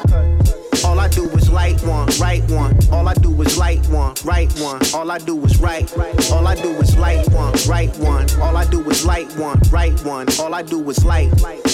all 0.84 0.98
I 1.00 1.08
do 1.08 1.28
is 1.30 1.50
light 1.50 1.82
one, 1.82 2.08
right 2.20 2.42
one. 2.50 2.76
All 2.92 3.08
I 3.08 3.14
do 3.14 3.30
is 3.42 3.56
light 3.56 3.86
one, 3.88 4.14
right 4.24 4.52
one. 4.58 4.80
All 4.94 5.10
I 5.10 5.18
do 5.18 5.44
is 5.44 5.58
right. 5.58 5.90
All 6.32 6.46
I 6.46 6.54
do 6.54 6.70
is 6.80 6.96
light 6.96 7.28
one, 7.30 7.54
right 7.68 7.94
one. 7.98 8.26
All 8.40 8.56
I 8.56 8.64
do 8.66 8.82
is 8.90 9.04
light 9.04 9.30
one, 9.36 9.60
right 9.70 9.98
one. 10.04 10.26
All 10.40 10.54
I 10.54 10.62
do 10.62 10.88
is 10.90 11.04
light. 11.04 11.30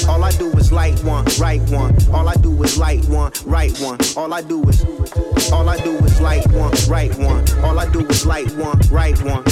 All 0.09 0.25
I 0.25 0.31
do 0.33 0.51
is 0.53 0.73
light 0.73 1.03
one, 1.05 1.25
right 1.41 1.63
one. 1.71 1.97
All 2.13 2.29
I 2.29 2.35
do 2.35 2.63
is 2.63 2.79
light 2.79 3.05
one, 3.07 3.33
right 3.45 3.77
one. 3.81 3.99
All 4.17 4.33
I 4.33 4.43
do 4.43 4.63
is. 4.69 4.85
All 5.53 5.69
I 5.69 5.77
do 5.79 5.97
is 6.05 6.21
light 6.21 6.47
one, 6.53 6.73
right 6.89 7.17
one. 7.19 7.45
All 7.65 7.79
I 7.79 7.91
do 7.91 8.07
is 8.07 8.27
light 8.27 8.51
one, 8.57 8.79
right 8.91 9.21
one. 9.23 9.45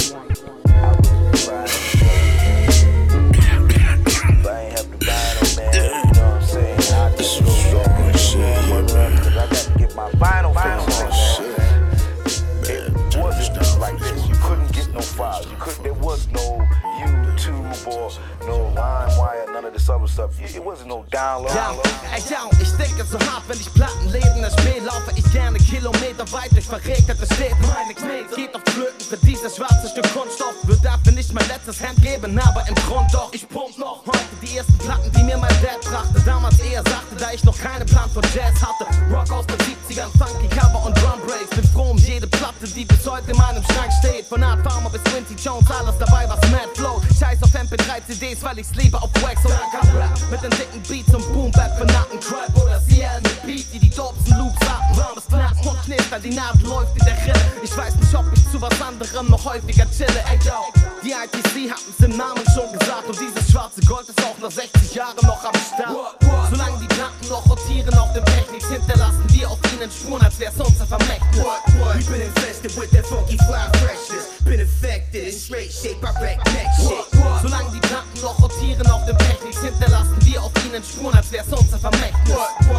Stuff. 20.11 20.31
It 20.39 20.63
wasn't 20.63 20.87
no 20.87 21.05
download. 21.09 21.55
Ja, 21.55 21.73
ey, 22.13 22.21
ja, 22.29 22.49
ich 22.59 22.71
denke 22.77 23.03
so 23.05 23.17
hart, 23.31 23.43
wenn 23.47 23.59
ich 23.59 23.73
Plattenläden 23.73 24.41
das 24.41 24.53
Spiel 24.53 24.83
laufe, 24.83 25.11
ich 25.15 25.31
gerne 25.31 25.57
Kilometer 25.57 26.29
weit 26.31 26.51
durch 26.51 26.65
verregnete 26.65 27.25
Städte. 27.25 27.55
Meine 27.61 27.93
Knie 27.93 28.25
geht 28.35 28.53
auf 28.55 28.61
Flöten 28.73 29.01
für 29.01 29.17
dieses 29.25 29.55
schwarze 29.55 29.87
Stück 29.87 30.07
Kunststoff. 30.13 30.55
Wird 30.63 30.83
dafür 30.83 31.13
nicht 31.13 31.33
mein 31.33 31.47
letztes 31.47 31.81
Hemd 31.81 32.01
geben, 32.01 32.37
aber 32.39 32.67
im 32.67 32.75
Grund 32.87 33.13
doch. 33.13 33.31
Ich 33.33 33.47
pump 33.47 33.77
noch 33.77 34.03
heute 34.05 34.35
die 34.41 34.57
ersten 34.57 34.77
Platten, 34.79 35.11
die 35.11 35.23
mir 35.23 35.37
mein 35.37 35.55
Dad 35.61 35.79
brachte. 35.81 36.19
Damals 36.25 36.59
eher 36.59 36.83
sagte, 36.83 37.15
da 37.17 37.31
ich 37.31 37.43
noch 37.43 37.57
keinen 37.57 37.85
Plan 37.85 38.09
von 38.09 38.23
Jazz 38.35 38.59
hatte. 38.61 38.85
Rock 39.11 39.31
aus 39.31 39.45
den 39.47 39.57
70ern, 39.57 40.11
funky 40.17 40.47
Cover 40.49 40.85
und 40.85 40.97
Drum 40.97 41.19
Breaks. 41.25 41.49
Bin 41.55 41.67
froh 41.71 41.91
um 41.91 41.97
jede 41.97 42.27
Platte, 42.27 42.67
die 42.67 42.85
bis 42.85 43.07
heute 43.07 43.31
in 43.31 43.37
meinem 43.37 43.63
Schrank 43.63 43.91
steht. 43.99 44.25
Von 44.25 44.43
Art 44.43 44.61
Farmer 44.67 44.89
bis 44.89 45.03
Quincy 45.05 45.35
Jones, 45.35 45.69
alles 45.71 45.97
dabei, 45.97 46.27
was 46.27 46.41
mad 46.51 46.69
flow. 46.75 47.01
Scheiß 47.17 47.41
auf 47.43 47.53
MP3 47.53 48.05
CDs, 48.07 48.41
weil 48.41 48.59
ich's 48.59 48.73
liebe 48.75 48.97
auf 49.01 49.09
Wax 49.21 49.45
oder 49.45 49.61
Rap. 50.01 50.31
Mit 50.31 50.41
den 50.43 50.51
dicken 50.51 50.81
Beats 50.87 51.13
und 51.13 51.33
Boom 51.33 51.51
Bap 51.51 51.77
für 51.77 51.85
Nacken 51.85 52.19
Crap 52.19 52.49
oder 52.61 52.81
CL 52.87 53.21
mit 53.21 53.41
Beat, 53.43 53.65
die 53.73 53.79
die 53.79 53.89
dopsten 53.89 54.37
Loops 54.37 54.59
hatten. 54.67 54.97
Warmes 54.97 55.27
Knacken 55.27 55.67
und 55.67 55.81
Knistern, 55.83 56.21
die 56.21 56.33
Naht 56.33 56.61
läuft 56.63 56.97
in 56.97 57.05
der 57.05 57.17
Rille. 57.21 57.51
Ich 57.63 57.75
weiß 57.75 57.95
nicht, 57.95 58.15
ob 58.15 58.25
ich 58.33 58.51
zu 58.51 58.61
was 58.61 58.81
anderem 58.81 59.27
noch 59.29 59.45
häufiger 59.45 59.85
chille. 59.91 60.21
Ey, 60.29 60.39
yo, 60.45 60.73
die 61.03 61.11
ITC 61.11 61.71
hatten's 61.71 61.99
im 61.99 62.17
Namen 62.17 62.43
schon 62.53 62.71
gesagt 62.77 63.07
und 63.07 63.19
dieses 63.19 63.51
schwarze 63.51 63.81
Gold 63.81 64.09
ist 64.09 64.23
auch 64.23 64.37
nach 64.41 64.51
60 64.51 64.95
Jahren 64.95 65.15
noch 65.23 65.43
am 65.43 65.55
Start. 65.55 66.17
Solange 66.49 66.79
die 66.79 66.87
Platten 66.87 67.27
noch 67.29 67.47
rotieren 67.49 67.93
auf 67.97 68.11
dem 68.13 68.25
Techniks, 68.25 68.67
hinterlassen 68.67 69.23
wir 69.29 69.49
auf 69.49 69.59
ihnen 69.73 69.91
Spuren, 69.91 70.23
als 70.23 70.39
wär's 70.39 70.55
unser 70.57 70.85
Vermächtnis. 70.85 71.45
We've 71.93 72.09
been 72.09 72.21
infested 72.21 72.75
with 72.77 72.89
that 72.91 73.05
funky 73.05 73.37
fly 73.37 73.69
freshness. 73.79 74.30
Been 74.45 74.59
affected 74.59 75.25
in 75.25 75.31
straight 75.31 75.71
shape, 75.71 76.03
I 76.03 76.11
wreck 76.21 76.37
neck 76.53 76.67
shit. 76.77 77.05
Solange 77.41 77.71
die 77.71 77.79
Platten 77.79 78.21
noch 78.21 78.41
rotieren 78.41 78.85
auf 78.87 79.05
dem 79.05 79.17
Technics, 79.17 79.61
hinterlassen 79.61 80.17
wir 80.25 80.43
auf 80.43 80.51
ihnen 80.65 80.83
Spuren, 80.83 81.15
als 81.15 81.31
wär's 81.31 81.47
unser 81.47 81.77
Vermächtnis. 81.77 82.35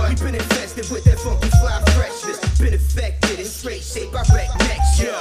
We've 0.08 0.20
been 0.22 0.34
infested 0.34 0.90
with 0.90 1.04
that 1.04 1.18
funky 1.20 1.48
fly 1.48 1.80
freshness. 1.92 2.38
Been 2.58 2.74
affected 2.74 3.38
in 3.38 3.46
straight 3.46 3.82
shape, 3.82 4.14
I 4.14 4.22
wreck 4.34 4.50
neck 4.58 4.80
shit. 4.96 5.14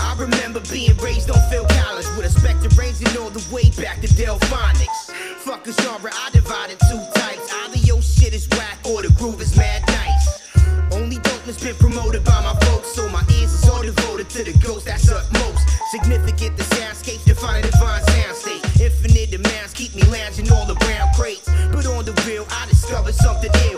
I 0.00 0.14
remember 0.18 0.60
being 0.70 0.96
raised 0.98 1.30
on 1.30 1.40
Phil 1.50 1.66
Collins 1.66 2.08
with 2.16 2.26
a 2.26 2.30
spectre 2.30 2.68
ranging 2.80 3.08
all 3.18 3.30
the 3.30 3.44
way 3.52 3.70
back 3.76 4.00
to 4.00 4.08
Delfonics. 4.08 5.12
Fuck 5.44 5.66
a 5.66 5.72
genre, 5.82 6.10
I 6.12 6.30
divide 6.30 6.70
in 6.70 6.78
two 6.88 7.02
types. 7.14 7.52
Either 7.64 7.78
your 7.78 8.00
shit 8.02 8.32
is 8.32 8.48
whack 8.50 8.78
or 8.84 9.02
the 9.02 9.10
groove 9.18 9.40
is 9.40 9.56
mad 9.56 9.82
nice. 9.88 10.40
Only 10.92 11.16
dopeness 11.16 11.62
been 11.62 11.74
promoted 11.76 12.24
by 12.24 12.40
my 12.42 12.54
folks, 12.66 12.88
so 12.94 13.08
my 13.10 13.20
ears 13.20 13.27
is 13.27 13.27
all 13.27 13.27
devoted 13.94 14.28
to 14.28 14.44
the 14.44 14.52
ghost 14.58 14.84
that's 14.84 15.08
utmost. 15.10 15.64
Significant, 15.90 16.56
the 16.58 16.62
soundscape 16.76 17.24
define 17.24 17.64
a 17.64 17.70
divine 17.70 18.02
soundstate. 18.02 18.60
Infinite 18.80 19.30
demands 19.30 19.72
keep 19.72 19.94
me 19.94 20.02
lounging 20.12 20.50
all 20.52 20.68
around 20.68 21.08
crates. 21.14 21.48
But 21.72 21.86
on 21.86 22.04
the 22.04 22.12
real, 22.26 22.46
I 22.50 22.66
discovered 22.68 23.14
something 23.14 23.50
ill 23.72 23.77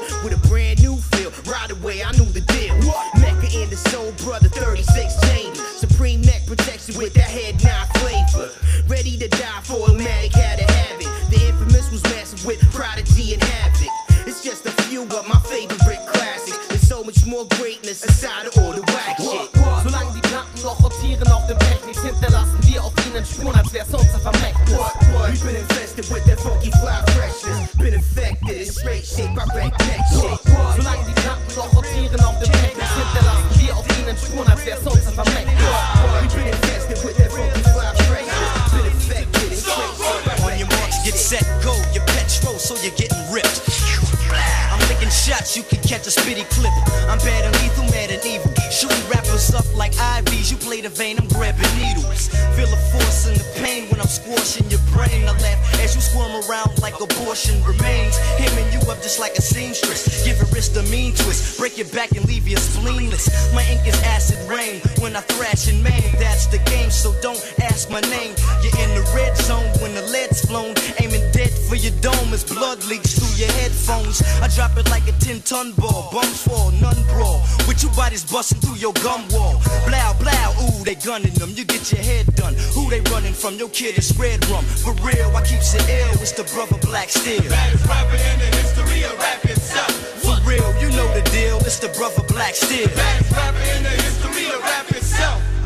Bums 76.11 76.43
fall, 76.43 76.73
none 76.83 77.01
brawl. 77.07 77.41
With 77.69 77.83
your 77.83 77.93
bodies 77.95 78.25
busting 78.25 78.59
through 78.61 78.77
your 78.77 78.93
gum 78.95 79.23
wall. 79.31 79.63
Blow, 79.87 80.11
blow, 80.19 80.47
ooh, 80.59 80.85
they 80.85 80.97
gunning 80.97 81.35
them. 81.35 81.51
You 81.55 81.65
get 81.65 81.93
your 81.93 82.03
head 82.03 82.27
done. 82.35 82.55
Who 82.75 82.91
they 82.91 83.01
running 83.13 83.33
from? 83.33 83.55
Your 83.57 83.69
kid 83.69 83.97
is 83.97 84.11
red 84.19 84.45
rum. 84.51 84.65
For 84.65 84.93
real, 85.07 85.31
I 85.37 85.43
keeps 85.47 85.75
it 85.75 85.87
ill. 85.89 86.11
It's 86.21 86.33
the 86.33 86.43
brother 86.53 86.79
Black 86.83 87.11
Steel. 87.11 87.49
Baddest 87.49 87.87
rapper 87.87 88.17
in 88.17 88.39
the 88.43 88.51
history 88.59 89.05
of 89.05 89.17
rap 89.19 89.45
itself. 89.45 89.93
For 90.25 90.37
real, 90.43 90.67
you 90.83 90.91
know 90.97 91.07
the 91.15 91.23
deal. 91.31 91.59
It's 91.59 91.79
the 91.79 91.89
brother 91.95 92.25
Black 92.27 92.55
Steel. 92.55 92.89
Baddest 92.89 93.31
rapper 93.31 93.65
in 93.77 93.83
the 93.85 93.95
history 94.03 94.47
of 94.51 94.61
rap 94.63 94.89
itself. 94.91 95.00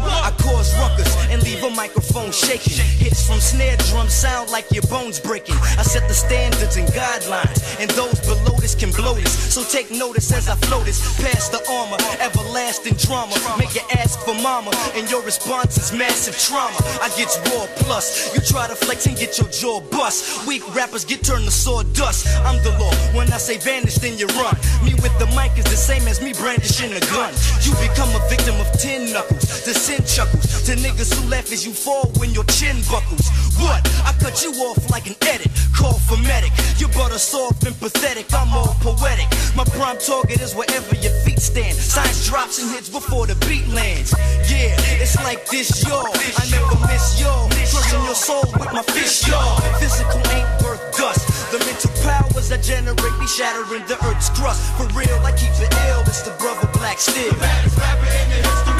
I 0.06 0.30
cause 0.38 0.74
ruckus 0.76 1.10
and 1.30 1.42
leave 1.42 1.62
a 1.62 1.70
microphone 1.70 2.32
shaking. 2.32 2.78
Hits 2.98 3.26
from 3.26 3.40
snare 3.40 3.76
drums 3.88 4.12
sound 4.12 4.50
like 4.50 4.70
your 4.70 4.82
bones 4.84 5.20
breaking. 5.20 5.56
I 5.78 5.82
set 5.82 6.08
the 6.08 6.14
standards 6.14 6.76
and 6.76 6.88
guidelines, 6.88 7.60
and 7.80 7.90
those 7.90 8.20
below 8.20 8.56
this 8.58 8.74
can 8.74 8.90
blow 8.92 9.14
this. 9.14 9.32
So 9.54 9.62
take 9.64 9.90
notice 9.90 10.32
as 10.32 10.48
I 10.48 10.56
flow 10.66 10.80
this 10.84 11.00
past 11.20 11.52
the 11.52 11.60
armor, 11.70 11.98
everlasting 12.20 12.94
drama. 12.94 13.34
Make 13.58 13.74
you 13.74 13.82
ask 13.96 14.18
for 14.20 14.34
mama, 14.34 14.70
and 14.94 15.10
your 15.10 15.22
response 15.22 15.78
is 15.78 15.92
massive 15.92 16.38
trauma. 16.38 16.76
I 17.00 17.08
get 17.16 17.28
raw 17.52 17.66
plus. 17.84 18.34
You 18.34 18.40
try 18.40 18.68
to 18.68 18.74
flex 18.74 19.06
and 19.06 19.16
get 19.16 19.38
your 19.38 19.48
jaw 19.48 19.80
bust. 19.80 20.46
Weak 20.46 20.62
rappers 20.74 21.04
get 21.04 21.22
turned 21.22 21.44
to 21.44 21.50
sawdust. 21.50 22.26
I'm 22.44 22.62
the 22.62 22.70
law. 22.78 22.94
When 23.16 23.32
I 23.32 23.38
say 23.38 23.58
vanish, 23.58 23.96
then 23.96 24.18
you 24.18 24.26
run. 24.38 24.56
Me 24.84 24.94
with 25.02 25.16
the 25.18 25.26
mic 25.36 25.56
is 25.58 25.64
the 25.64 25.76
same 25.76 26.06
as 26.08 26.20
me 26.20 26.32
brandishing 26.32 26.92
a 26.92 27.00
gun. 27.12 27.32
You 27.62 27.72
become 27.80 28.10
a 28.14 28.22
victim 28.28 28.56
of 28.60 28.70
tin 28.78 29.12
knuckles. 29.12 29.64
The 29.64 29.74
sin 29.94 30.06
chuckles 30.06 30.62
to 30.62 30.74
niggas 30.76 31.14
who 31.14 31.28
laugh 31.28 31.52
as 31.52 31.64
you 31.66 31.72
fall 31.72 32.10
when 32.18 32.30
your 32.30 32.44
chin 32.44 32.76
buckles. 32.90 33.28
What? 33.58 33.80
I 34.04 34.12
cut 34.18 34.42
you 34.42 34.50
off 34.66 34.90
like 34.90 35.06
an 35.06 35.16
edit. 35.22 35.50
Call 35.74 35.98
for 35.98 36.16
medic. 36.18 36.52
You 36.78 36.88
butter 36.88 37.18
soft 37.18 37.64
and 37.66 37.78
pathetic. 37.78 38.26
I'm 38.32 38.52
all 38.52 38.74
poetic. 38.80 39.28
My 39.54 39.64
prime 39.64 39.98
target 39.98 40.40
is 40.40 40.54
wherever 40.54 40.94
your 40.96 41.12
feet 41.22 41.38
stand. 41.38 41.76
Science 41.76 42.26
drops 42.26 42.58
and 42.58 42.70
hits 42.70 42.88
before 42.88 43.26
the 43.26 43.36
beat 43.46 43.66
lands. 43.68 44.14
Yeah, 44.50 44.74
it's 44.98 45.16
like 45.22 45.46
this, 45.46 45.84
y'all. 45.86 46.10
I 46.10 46.44
never 46.50 46.76
miss 46.90 47.20
y'all. 47.20 47.48
Crushing 47.70 48.04
your 48.04 48.18
soul 48.18 48.44
with 48.58 48.72
my 48.72 48.82
fist, 48.82 49.28
y'all. 49.28 49.60
Physical 49.78 50.22
ain't 50.34 50.48
worth 50.62 50.82
dust. 50.96 51.28
The 51.52 51.58
mental 51.66 51.90
powers 52.02 52.50
I 52.50 52.58
generate 52.58 53.16
be 53.20 53.26
shattering 53.26 53.86
the 53.86 53.98
earth's 54.06 54.30
crust. 54.30 54.62
For 54.76 54.86
real, 54.98 55.18
I 55.22 55.32
keep 55.32 55.54
it 55.62 55.72
ill. 55.88 56.02
It's 56.02 56.22
the 56.22 56.34
brother 56.42 56.66
Black 56.74 56.98
Steel. 56.98 57.32
Baddest 57.38 57.78
rapper 57.78 58.06
in 58.06 58.28
the 58.30 58.40
history 58.48 58.73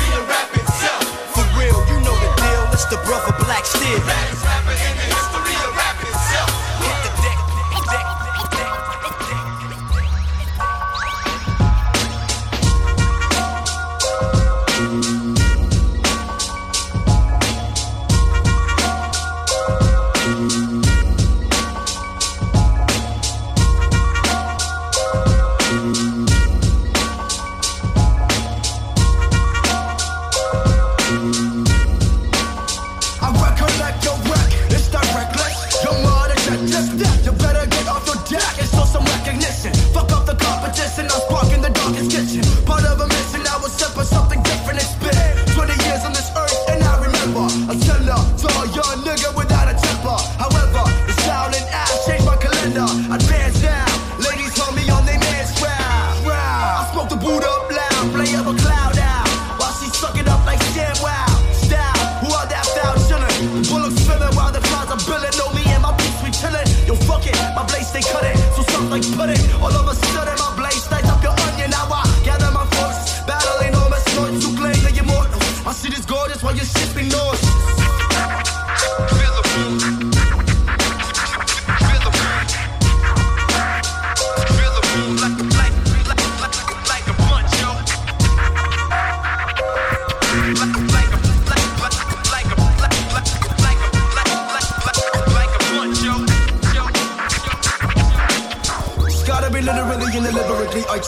the 2.94 3.06
brother 3.06 3.34
Black 3.44 3.64
Steel. 3.66 4.93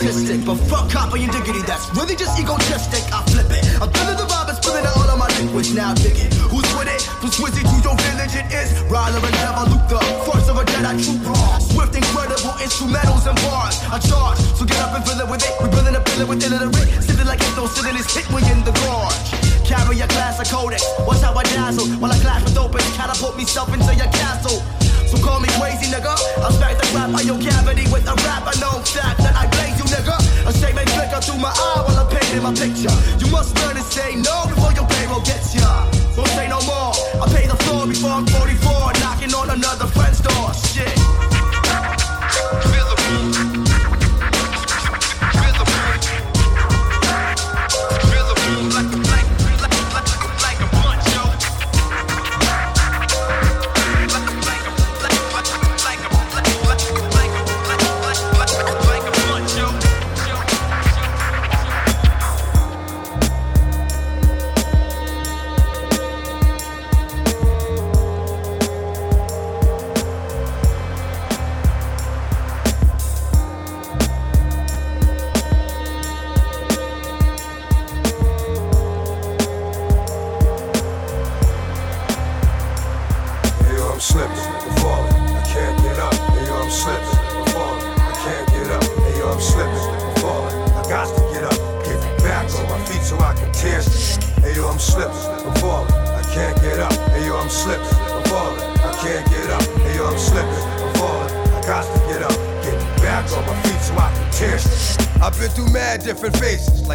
But 0.07 0.63
fuck 0.71 0.87
copying 0.87 1.35
diggity, 1.35 1.67
that's 1.67 1.91
really 1.99 2.15
just 2.15 2.39
egotistic. 2.39 3.03
I 3.11 3.27
flip 3.27 3.51
it. 3.51 3.67
I'm 3.83 3.91
feeling 3.91 4.15
the 4.15 4.23
vibe 4.31 4.47
and 4.47 4.55
spilling 4.55 4.87
it 4.87 4.95
all 4.95 5.11
on 5.11 5.19
my 5.19 5.27
liquids. 5.35 5.75
Now 5.75 5.99
dig 5.99 6.15
it. 6.15 6.31
Who's 6.47 6.63
with 6.79 6.87
it? 6.87 7.03
From 7.19 7.35
Swizzy 7.35 7.67
to 7.67 7.77
your 7.83 7.99
village, 7.99 8.39
it 8.39 8.47
is. 8.55 8.71
Ryler 8.87 9.19
and 9.19 9.35
never 9.35 9.67
Luke, 9.67 9.83
the 9.91 9.99
force 10.23 10.47
of 10.47 10.63
a 10.63 10.65
Jedi 10.71 10.95
trooper. 11.03 11.35
Swift, 11.59 11.99
incredible 11.99 12.55
instrumentals 12.63 13.27
and 13.27 13.35
bars. 13.43 13.83
I 13.91 13.99
charge, 13.99 14.39
so 14.55 14.63
get 14.63 14.79
up 14.79 14.95
and 14.95 15.03
fill 15.03 15.19
it 15.19 15.27
with 15.27 15.43
it. 15.43 15.51
We're 15.59 15.75
building 15.75 15.99
a 15.99 16.03
pillar 16.07 16.27
with 16.31 16.39
illiterate. 16.39 16.87
Sitting 17.03 17.27
like 17.27 17.43
it's 17.43 17.59
no 17.59 17.67
sitting 17.67 17.99
is 17.99 18.07
hit 18.07 18.31
we 18.31 18.47
in 18.47 18.63
the 18.63 18.71
garage. 18.79 19.19
Carry 19.67 19.99
a 19.99 20.07
class 20.07 20.39
of 20.39 20.47
codex. 20.47 20.87
Watch 21.03 21.19
how 21.19 21.35
I 21.35 21.43
dazzle 21.51 21.91
while 21.99 22.15
I 22.15 22.19
clash 22.23 22.47
with 22.47 22.55
open. 22.55 22.79
Catapult 22.95 23.35
myself 23.35 23.75
into 23.75 23.91
your 23.91 24.07
castle. 24.15 24.63
So 25.07 25.19
call 25.23 25.41
me 25.41 25.49
crazy, 25.59 25.87
nigga. 25.93 26.15
I'll 26.43 26.51
smack 26.53 26.77
the 26.79 26.87
crap 26.93 27.15
out 27.15 27.25
your 27.25 27.39
cavity 27.39 27.87
with 27.93 28.07
a 28.07 28.15
rap. 28.27 28.43
I 28.47 28.55
know 28.61 28.83
fact 28.83 29.19
that 29.23 29.35
I 29.37 29.47
blaze 29.55 29.79
you, 29.79 29.87
nigga. 29.87 30.17
A 30.49 30.53
shame 30.53 30.75
may 30.75 30.85
flicker 30.95 31.21
through 31.23 31.39
my 31.39 31.51
eye 31.51 31.83
while 31.87 31.99
I'm 31.99 32.09
painting 32.11 32.43
my 32.43 32.53
picture. 32.55 32.95
You 33.23 33.31
must 33.31 33.55
learn 33.63 33.77
to 33.77 33.83
say 33.83 34.17
no 34.17 34.47
before 34.49 34.73
your 34.73 34.87
payroll 34.87 35.23
gets 35.23 35.55
ya. 35.55 35.87
Don't 36.17 36.29
say 36.35 36.49
no 36.49 36.61
more. 36.67 36.93
I 37.23 37.27
pay 37.31 37.47
the 37.47 37.57
floor 37.65 37.87
before 37.87 38.11
I'm 38.11 38.27
44, 38.27 38.93
knocking 39.01 39.33
on 39.35 39.51
another 39.51 39.87
friend's 39.87 40.21
door. 40.21 40.53
Shit. 40.55 40.97
I'm 43.09 43.46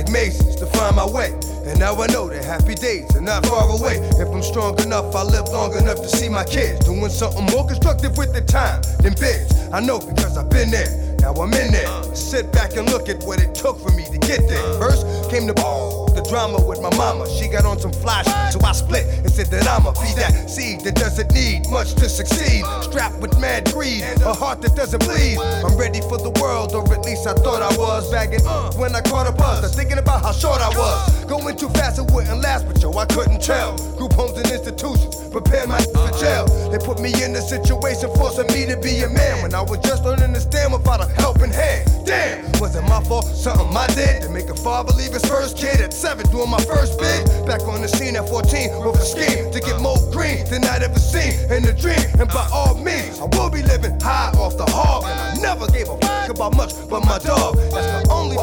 like 0.10 0.58
to 0.58 0.66
find 0.78 0.96
my 0.96 1.06
way. 1.06 1.32
And 1.66 1.80
now 1.80 1.94
I 2.02 2.08
know 2.08 2.28
that 2.30 2.44
happy 2.44 2.76
days 2.76 3.16
are 3.16 3.22
not 3.22 3.46
far 3.46 3.70
away. 3.70 3.98
If 4.18 4.28
I'm 4.28 4.42
strong 4.42 4.80
enough, 4.82 5.14
I 5.16 5.24
live 5.24 5.48
long 5.50 5.76
enough 5.78 5.98
to 5.98 6.10
see 6.10 6.30
my 6.30 6.44
kids 6.44 6.86
doing 6.86 7.10
something 7.10 7.46
more 7.46 7.68
constructive 7.68 8.18
with 8.18 8.34
the 8.34 8.42
time 8.42 8.82
than 9.02 9.14
bids. 9.14 9.54
I 9.72 9.80
know 9.80 10.00
because 10.00 10.38
I've 10.38 10.50
been 10.50 10.72
there. 10.72 11.18
Now 11.22 11.34
I'm 11.34 11.54
in 11.54 11.72
there. 11.72 12.16
Sit 12.16 12.52
back 12.52 12.78
and 12.78 12.90
look 12.90 13.10
at 13.10 13.24
what 13.24 13.42
it 13.42 13.54
took 13.54 13.80
for 13.80 13.92
me 13.92 14.06
to 14.06 14.18
get 14.18 14.48
there. 14.48 14.80
First 14.80 15.30
came 15.30 15.46
the 15.46 15.54
the 16.14 16.22
drama 16.30 16.60
with 16.62 16.82
my 16.82 16.94
mama. 16.98 17.30
She 17.30 17.48
got 17.48 17.66
on 17.66 17.80
some 17.80 17.94
fly 17.94 18.24
shit, 18.24 18.54
so 18.54 18.60
I 18.66 18.72
split 18.74 19.06
and 19.20 19.32
said 19.32 19.48
that 19.48 19.68
I'ma 19.68 19.92
be 19.94 20.14
that 20.16 20.50
seed 20.50 20.82
that 20.82 20.96
doesn't 20.96 21.32
need 21.34 21.70
much 21.70 21.94
to 21.96 22.10
succeed. 22.10 22.66
Strapped 22.82 23.20
with 23.20 23.38
mad 23.40 23.72
greed, 23.72 24.04
a 24.26 24.34
heart 24.34 24.62
that 24.62 24.76
doesn't 24.76 25.04
bleed. 25.06 25.38
I'm 25.40 25.78
ready 25.78 26.02
for 26.02 26.18
the 26.18 26.32
world, 26.42 26.74
or 26.74 26.84
at 26.94 27.06
least 27.06 27.28
I 27.28 27.34
thought 27.34 27.62
I 27.62 27.76
was. 27.78 28.12
Bagging 28.12 28.42
when 28.78 28.96
I 28.96 29.02
caught 29.02 29.28
a 29.28 29.32
buzz, 29.32 29.64
I'm 29.64 29.72
thinking 29.72 29.98
about 29.98 30.22
how 30.24 30.32
short 30.32 30.62
I 30.62 30.70
was. 30.70 31.26
Going 31.26 31.56
too 31.56 31.70
fast, 31.70 32.00
it 32.00 32.12
wouldn't 32.12 32.42
last, 32.42 32.68
but 32.68 32.82
yo, 32.82 32.92
I 32.94 33.06
couldn't 33.06 33.42
tell. 33.42 33.78
Group 33.98 34.14
homes 34.14 34.38
and 34.38 34.52
institutions 34.52 35.16
prepare 35.30 35.68
my 35.68 35.80
for 35.94 36.12
jail. 36.20 36.46
They 36.70 36.78
put 36.78 37.00
me 37.00 37.12
in 37.24 37.36
a 37.36 37.42
situation 37.42 38.10
forcing 38.16 38.48
me 38.48 38.66
to 38.68 38.78
be 38.78 39.02
a 39.04 39.10
man 39.10 39.42
when 39.42 39.54
I 39.54 39.62
was 39.62 39.80
just 39.80 40.04
learning 40.04 40.34
to 40.34 40.42
stand 40.42 40.74
without 40.74 41.02
a 41.02 41.08
helping 41.22 41.52
hand. 41.52 41.90
Damn, 42.06 42.52
was 42.60 42.76
it 42.76 42.84
my 42.84 43.02
fault? 43.04 43.26
Something 43.26 43.76
I 43.76 43.88
did 43.88 44.24
to 44.24 44.30
make 44.30 44.50
a 44.50 44.56
father 44.56 44.94
leave 44.94 45.14
his 45.14 45.26
first 45.26 45.58
kid 45.58 45.80
at 45.82 45.94
seven, 46.02 46.26
doing 46.32 46.50
my 46.50 46.62
first 46.66 46.98
bid. 46.98 47.30
Back 47.46 47.62
on 47.70 47.82
the 47.82 47.88
scene 47.88 48.16
at 48.16 48.28
14 48.28 48.82
with 48.82 48.98
a 48.98 49.06
scheme 49.06 49.52
to 49.54 49.60
get 49.60 49.80
more 49.80 50.02
green 50.10 50.44
than 50.50 50.66
I'd 50.66 50.82
ever 50.82 50.98
seen 50.98 51.38
in 51.54 51.64
a 51.70 51.74
dream. 51.74 52.02
And 52.18 52.28
by 52.28 52.50
all 52.52 52.74
means, 52.74 53.22
I 53.22 53.30
will 53.38 53.52
be 53.52 53.62
living 53.62 54.00
high 54.02 54.34
off 54.34 54.58
the 54.58 54.66
hog. 54.66 55.06
And 55.06 55.20
I 55.20 55.30
never 55.38 55.68
gave 55.68 55.88
a 55.90 55.98
fuck 56.02 56.30
about 56.30 56.58
much 56.58 56.74
but 56.90 57.06
my 57.06 57.20
dog. 57.20 57.56
That's 57.70 57.86
the 57.86 58.10
only 58.10 58.36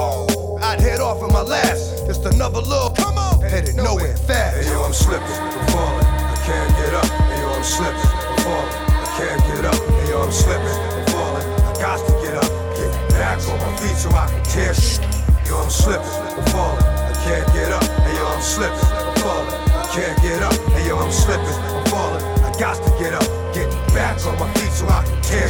I'd 0.63 0.81
head 0.81 1.01
off 1.01 1.19
in 1.19 1.33
my 1.35 1.43
last. 1.43 2.07
Just 2.07 2.25
another 2.27 2.61
little 2.61 2.91
come 2.91 3.19
on, 3.19 3.41
headed 3.43 3.75
nowhere 3.75 4.17
fast. 4.17 4.57
Hey 4.57 4.71
yo, 4.71 4.85
I'm 4.85 4.93
slipping, 4.95 5.27
I'm 5.27 5.67
falling, 5.75 6.07
I 6.07 6.37
can't 6.47 6.73
get 6.79 6.95
up. 6.95 7.11
Hey 7.11 7.41
yo, 7.43 7.49
I'm 7.59 7.65
slipping, 7.65 8.11
I'm 8.31 8.39
falling, 8.47 8.75
I 9.03 9.07
can't 9.19 9.43
get 9.51 9.65
up. 9.67 9.79
Hey 9.99 10.09
yo, 10.11 10.23
I'm 10.23 10.31
slipping, 10.31 10.79
I'm 10.95 11.07
falling, 11.11 11.47
I 11.67 11.73
got 11.83 11.99
to 12.07 12.13
get 12.23 12.35
up. 12.39 12.51
Get 12.79 12.93
back 13.19 13.39
on 13.51 13.59
my 13.59 13.77
feet 13.83 13.97
so 13.99 14.11
I 14.11 14.31
can 14.31 14.43
tear 14.45 14.75
shit. 14.75 15.03
Yo, 15.47 15.59
I'm 15.59 15.71
slipping, 15.71 16.07
I'm 16.07 16.47
falling, 16.55 16.85
I 16.85 16.98
can't 17.25 17.47
get 17.53 17.73
up. 17.73 17.85
Hey 18.03 18.17
yo, 18.17 18.27
I'm 18.27 18.43
slipping, 18.43 18.79
I'm 18.79 19.15
falling, 19.17 19.55
I 19.75 19.91
can't 19.93 20.23
get 20.23 20.43
up. 20.43 20.55
Hey 20.73 20.89
yo, 20.89 20.99
I'm 20.99 21.13
slipping, 21.13 21.47
I'm 21.47 21.87
falling, 21.87 22.23
I 22.45 22.53
got 22.59 22.77
to 22.77 22.91
get 23.03 23.15
up. 23.15 23.27
Get 23.55 23.71
back 23.95 24.25
on 24.27 24.39
my 24.39 24.53
feet 24.55 24.73
so 24.73 24.87
I 24.89 25.05
can 25.05 25.23
tear. 25.23 25.49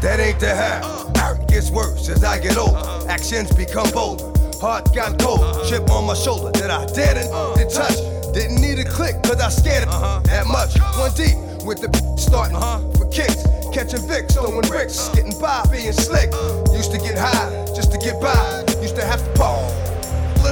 That 0.00 0.20
ain't 0.20 0.38
the 0.40 0.54
half. 0.54 1.08
It 1.40 1.48
gets 1.48 1.70
worse 1.70 2.08
as 2.08 2.24
I 2.24 2.38
get 2.38 2.56
older. 2.56 2.78
Actions 3.08 3.52
become 3.54 3.90
bolder. 3.90 4.24
Heart 4.60 4.94
got 4.94 5.18
cold. 5.18 5.40
Chip 5.68 5.88
on 5.90 6.06
my 6.06 6.14
shoulder 6.14 6.50
that 6.58 6.70
I 6.70 6.86
didn't 6.86 7.30
did 7.56 7.70
touch. 7.70 7.96
Didn't 8.34 8.60
need 8.60 8.78
a 8.78 8.84
click, 8.84 9.22
cause 9.22 9.40
I 9.40 9.48
scared 9.48 9.84
it 9.84 9.88
uh-huh. 9.88 10.20
that 10.24 10.46
much. 10.46 10.78
One 10.98 11.12
deep 11.14 11.36
with 11.64 11.80
the 11.80 11.90
starting 12.18 12.56
uh-huh. 12.56 12.80
for 12.92 13.06
kicks. 13.08 13.46
Catching 13.72 14.00
Vicks, 14.08 14.32
throwing 14.32 14.60
bricks, 14.68 15.08
uh-huh. 15.08 15.16
getting 15.16 15.40
by, 15.40 15.64
being 15.70 15.92
slick. 15.92 16.30
Used 16.72 16.92
to 16.92 16.98
get 16.98 17.16
high 17.18 17.66
just 17.74 17.92
to 17.92 17.98
get 17.98 18.20
by. 18.20 18.64
Used 18.80 18.96
to 18.96 19.04
have 19.04 19.24
to 19.24 19.32
pop 19.38 19.97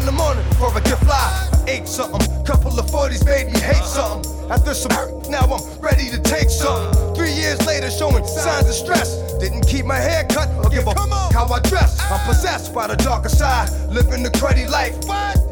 in 0.07 0.15
the 0.15 0.23
morning 0.23 0.45
before 0.51 0.71
I 0.71 0.81
get 0.81 0.99
fly. 1.01 1.51
I 1.67 1.71
ate 1.71 1.89
something, 1.89 2.21
couple 2.45 2.79
of 2.79 2.87
40s 2.87 3.27
made 3.27 3.47
me 3.53 3.59
hate 3.59 3.83
something. 3.83 4.23
After 4.51 4.73
some 4.75 4.93
hurt, 4.93 5.29
now 5.29 5.43
I'm 5.43 5.63
ready 5.81 6.11
to 6.11 6.21
take 6.23 6.49
something. 6.49 7.15
Three 7.15 7.33
years 7.33 7.59
later, 7.67 7.91
showing 7.91 8.25
signs 8.25 8.69
of 8.69 8.75
stress. 8.75 9.19
Didn't 9.41 9.67
keep 9.67 9.85
my 9.85 9.99
hair 9.99 10.25
cut 10.31 10.49
or 10.63 10.71
give 10.71 10.87
a 10.87 10.91
f- 10.91 11.33
how 11.33 11.47
I 11.51 11.59
dress. 11.61 11.99
I'm 12.11 12.21
possessed 12.27 12.73
by 12.73 12.87
the 12.87 12.97
darker 12.97 13.29
side, 13.29 13.69
living 13.91 14.23
the 14.23 14.31
cruddy 14.31 14.69
life. 14.71 14.95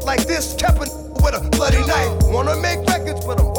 Like 0.05 0.25
this, 0.25 0.55
kept 0.55 0.77
a 0.77 0.87
with 1.19 1.35
a 1.35 1.49
bloody 1.51 1.83
knife. 1.85 2.23
Wanna 2.31 2.55
make 2.55 2.79
records, 2.87 3.25
but 3.25 3.39
I'm 3.39 3.51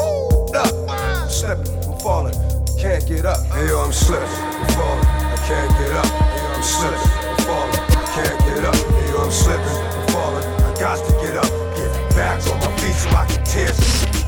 up. 0.55 0.73
I'm 0.89 1.29
slipping, 1.29 1.67
I'm 1.85 1.99
falling, 1.99 2.33
can't 2.79 3.05
get 3.05 3.25
up. 3.25 3.45
Hey 3.53 3.67
yo, 3.67 3.81
I'm 3.81 3.93
slipping, 3.93 4.25
I'm 4.25 4.67
falling, 4.73 5.05
I 5.05 5.37
can't 5.45 5.71
get 5.77 5.91
up. 5.93 6.05
Hey 6.07 6.41
yo, 6.41 6.53
I'm 6.57 6.63
slipping, 6.63 7.11
I'm 7.21 7.37
falling, 7.45 7.81
I 7.85 8.05
can't 8.15 8.39
get 8.49 8.65
up. 8.65 8.75
Hey 8.75 9.11
yo, 9.11 9.17
I'm 9.21 9.31
slipping, 9.31 9.76
on 13.07 13.13
my 13.13 13.25
feet 13.27 13.47
so 13.47 13.63
I 13.63 13.71
can 13.71 13.71
tear. 13.71 13.71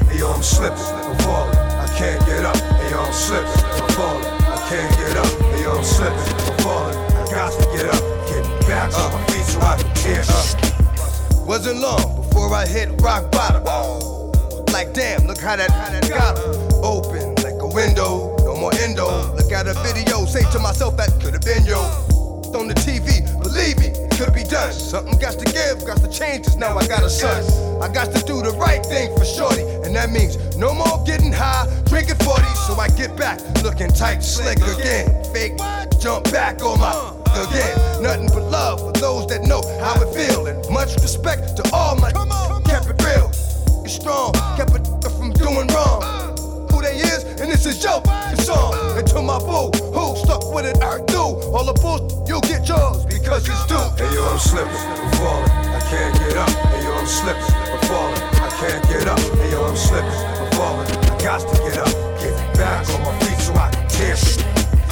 Hey 0.08 0.20
yo, 0.20 0.32
I'm 0.32 0.44
slipping, 0.44 0.78
I'm 0.80 1.18
falling, 1.20 1.58
I 1.58 1.88
can't 1.98 2.26
get 2.26 2.46
up. 2.46 2.58
Hey 2.58 2.92
yo, 2.92 3.00
I'm 3.02 3.14
slipping, 3.14 3.64
I'm 3.82 3.90
falling, 3.90 4.26
I 4.26 4.58
can't 4.70 4.98
get 4.98 5.18
up. 5.18 5.42
Hey 5.54 5.62
yo, 5.64 5.72
I'm 5.78 5.84
slipping, 5.84 6.18
I'm 6.18 6.58
falling, 6.60 6.98
I 6.98 7.26
got 7.32 7.52
to 7.52 7.66
get 7.76 7.86
up. 7.88 8.04
Get 8.30 8.68
back 8.68 8.94
on 8.94 9.12
my 9.14 9.26
feet 9.28 9.46
so 9.46 9.60
I 9.62 9.78
can 9.78 9.94
tear. 9.96 10.24
Wasn't 11.46 11.80
long 11.80 12.16
before 12.22 12.54
I 12.54 12.66
hit 12.68 12.90
rock 13.02 13.32
bottom. 13.32 13.64
Like 14.72 14.94
damn, 14.94 15.26
look 15.26 15.40
how 15.40 15.56
that, 15.56 15.72
how 15.72 15.90
that 15.90 16.10
got 16.10 16.38
open 16.84 17.36
like 17.44 17.62
a 17.62 17.68
window. 17.68 18.36
No 18.40 18.56
more 18.56 18.74
endo. 18.76 19.34
Look 19.36 19.52
at 19.52 19.68
a 19.68 19.74
video, 19.82 20.26
say 20.26 20.44
to 20.52 20.60
myself 20.60 20.96
that 20.98 21.10
could 21.22 21.34
have 21.34 21.42
been 21.42 21.66
yo. 21.66 21.80
On 22.50 22.68
the 22.68 22.74
TV, 22.74 23.22
believe 23.44 23.78
me, 23.78 23.89
could 24.20 24.34
be 24.34 24.44
done. 24.44 24.74
Something 24.74 25.18
got 25.18 25.40
to 25.40 25.46
give, 25.46 25.86
got 25.88 25.98
to 26.04 26.10
change. 26.12 26.46
Cause 26.46 26.58
now 26.58 26.78
I 26.78 26.86
got 26.86 27.04
a 27.04 27.10
son. 27.10 27.40
I 27.82 27.88
got 27.88 28.14
to 28.14 28.22
do 28.26 28.42
the 28.42 28.52
right 28.60 28.86
thing 28.86 29.16
for 29.18 29.24
shorty, 29.24 29.64
and 29.86 29.96
that 29.96 30.10
means 30.10 30.36
no 30.58 30.74
more 30.74 31.02
getting 31.06 31.32
high, 31.32 31.66
drinking 31.86 32.20
40. 32.28 32.44
So 32.68 32.76
I 32.76 32.90
get 32.90 33.16
back, 33.16 33.40
looking 33.64 33.88
tight, 33.88 34.20
slick 34.20 34.60
again. 34.60 35.08
Fake, 35.32 35.58
jump 36.02 36.30
back 36.32 36.62
on 36.62 36.80
my 36.80 36.92
again. 37.48 38.04
Nothing 38.04 38.28
but 38.28 38.44
love 38.52 38.80
for 38.82 38.92
those 39.00 39.26
that 39.28 39.44
know 39.44 39.62
how 39.80 39.96
it 40.02 40.12
feel, 40.14 40.48
and 40.48 40.60
much 40.70 40.96
respect 40.96 41.56
to 41.56 41.64
all 41.74 41.96
my. 41.96 42.12
Kept 42.66 42.88
it 42.92 43.02
real, 43.08 43.32
it's 43.86 43.96
strong, 43.96 44.34
kept 44.58 44.76
it 44.76 44.86
from 45.16 45.32
doing 45.32 45.68
wrong. 45.68 46.19
And 47.40 47.50
this 47.50 47.66
is 47.66 47.82
your 47.82 48.04
song. 48.44 48.76
And 48.98 49.08
to 49.08 49.22
my 49.22 49.40
boo, 49.40 49.72
who 49.96 50.16
stuck 50.18 50.54
with 50.54 50.66
it, 50.66 50.84
I 50.84 51.00
do. 51.08 51.40
All 51.56 51.64
the 51.64 51.72
bull, 51.80 52.04
you'll 52.28 52.42
get 52.42 52.68
yours 52.68 53.06
because 53.06 53.48
it's 53.48 53.66
due. 53.66 53.80
Hey 53.96 54.12
yo, 54.12 54.28
I'm 54.28 54.40
slipping, 54.40 54.76
I'm 54.76 55.12
falling, 55.16 55.52
I 55.72 55.80
can't 55.88 56.14
get 56.20 56.36
up. 56.36 56.50
Hey 56.50 56.84
yo, 56.84 56.92
I'm 57.00 57.08
slipping, 57.08 57.56
I'm 57.56 57.80
falling, 57.88 58.22
I 58.44 58.50
can't 58.60 58.84
get 58.92 59.08
up. 59.08 59.20
Hey 59.40 59.52
yo, 59.52 59.64
I'm 59.64 59.76
slipping, 59.78 60.12
I'm 60.12 60.52
falling, 60.52 60.88
I 60.92 61.16
got 61.24 61.40
to 61.40 61.56
get 61.64 61.78
up. 61.80 61.94
Get 62.20 62.36
back 62.60 62.84
on 62.92 63.02
my 63.08 63.16
feet 63.24 63.40
so 63.40 63.56
I 63.56 63.72
can 63.72 63.88
tear 63.88 64.16
shit. 64.18 64.44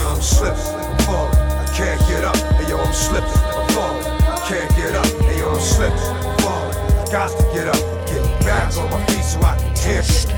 I'm 0.08 0.22
slipping, 0.24 0.72
I'm 0.72 0.98
falling, 1.04 1.36
I 1.36 1.68
can't 1.76 2.00
get 2.08 2.24
up. 2.24 2.38
Hey 2.56 2.70
yo, 2.72 2.80
I'm 2.80 2.94
slipping, 2.94 3.28
I'm 3.28 3.68
falling, 3.76 4.08
I 4.24 4.40
can't 4.48 4.72
get 4.80 4.96
up. 4.96 5.06
Hey 5.28 5.40
yo, 5.40 5.52
I'm 5.52 5.60
slipping, 5.60 6.00
I'm 6.00 6.38
falling, 6.40 6.76
I 6.96 7.12
got 7.12 7.28
to 7.28 7.44
get 7.52 7.68
up. 7.68 7.82
Get 8.08 8.24
back 8.48 8.72
on 8.78 8.88
my 8.88 9.04
feet 9.12 9.26
so 9.28 9.42
I 9.44 9.58
can 9.60 9.76
tear 9.76 10.04
shit. 10.04 10.37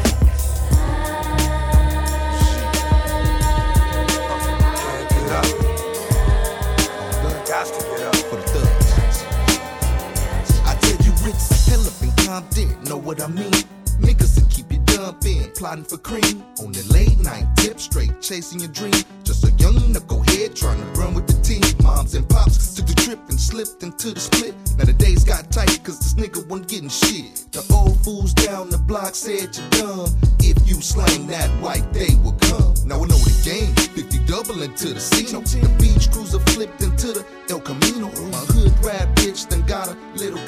Know 12.29 12.97
what 12.97 13.21
I 13.21 13.27
mean? 13.27 13.51
Niggas 13.99 14.39
will 14.39 14.47
keep 14.49 14.71
you 14.71 14.79
dumping, 14.85 15.49
plotting 15.55 15.83
for 15.83 15.97
cream. 15.97 16.43
On 16.61 16.71
the 16.71 16.85
late 16.93 17.17
night 17.19 17.45
tip, 17.57 17.79
straight 17.79 18.21
chasing 18.21 18.59
your 18.59 18.69
dream. 18.69 18.93
Just 19.23 19.43
a 19.45 19.51
young 19.57 19.73
knucklehead 19.73 20.53
trying 20.55 20.79
to 20.79 20.99
run 20.99 21.15
with 21.15 21.25
the 21.25 21.41
team. 21.41 21.63
Moms 21.83 22.13
and 22.13 22.29
pops 22.29 22.75
took 22.75 22.85
the 22.85 22.93
trip 22.93 23.19
and 23.29 23.39
slipped 23.39 23.81
into 23.81 24.11
the 24.13 24.19
split. 24.19 24.53
Now 24.77 24.85
the 24.85 24.93
days 24.93 25.23
got 25.23 25.51
tight, 25.51 25.83
cause 25.83 25.97
this 25.97 26.13
nigga 26.13 26.45
wasn't 26.47 26.69
getting 26.69 26.89
shit. 26.89 27.51
The 27.51 27.65
old 27.73 27.99
fools 28.03 28.33
down 28.33 28.69
the 28.69 28.77
block 28.77 29.15
said 29.15 29.57
you 29.57 29.65
dumb. 29.71 30.09
If 30.39 30.69
you 30.69 30.81
slang 30.81 31.27
that 31.27 31.49
white, 31.61 31.91
they 31.93 32.13
will 32.23 32.37
come. 32.45 32.75
Now 32.85 32.97
I 33.03 33.07
know 33.09 33.17
the 33.25 33.41
game, 33.43 33.73
50 33.75 34.25
double 34.25 34.61
into 34.61 34.93
the 34.93 34.99
scene. 34.99 35.25
The 35.25 35.69
beach 35.81 36.11
cruiser 36.11 36.39
flipped 36.53 36.81
into 36.83 37.07
the 37.07 37.25
El 37.49 37.59
Camino. 37.59 38.07
My 38.29 38.43
hood 38.53 38.73
rap 38.85 39.09
bitch 39.15 39.49
then 39.49 39.65
got 39.65 39.89
a 39.89 39.97
little 40.15 40.39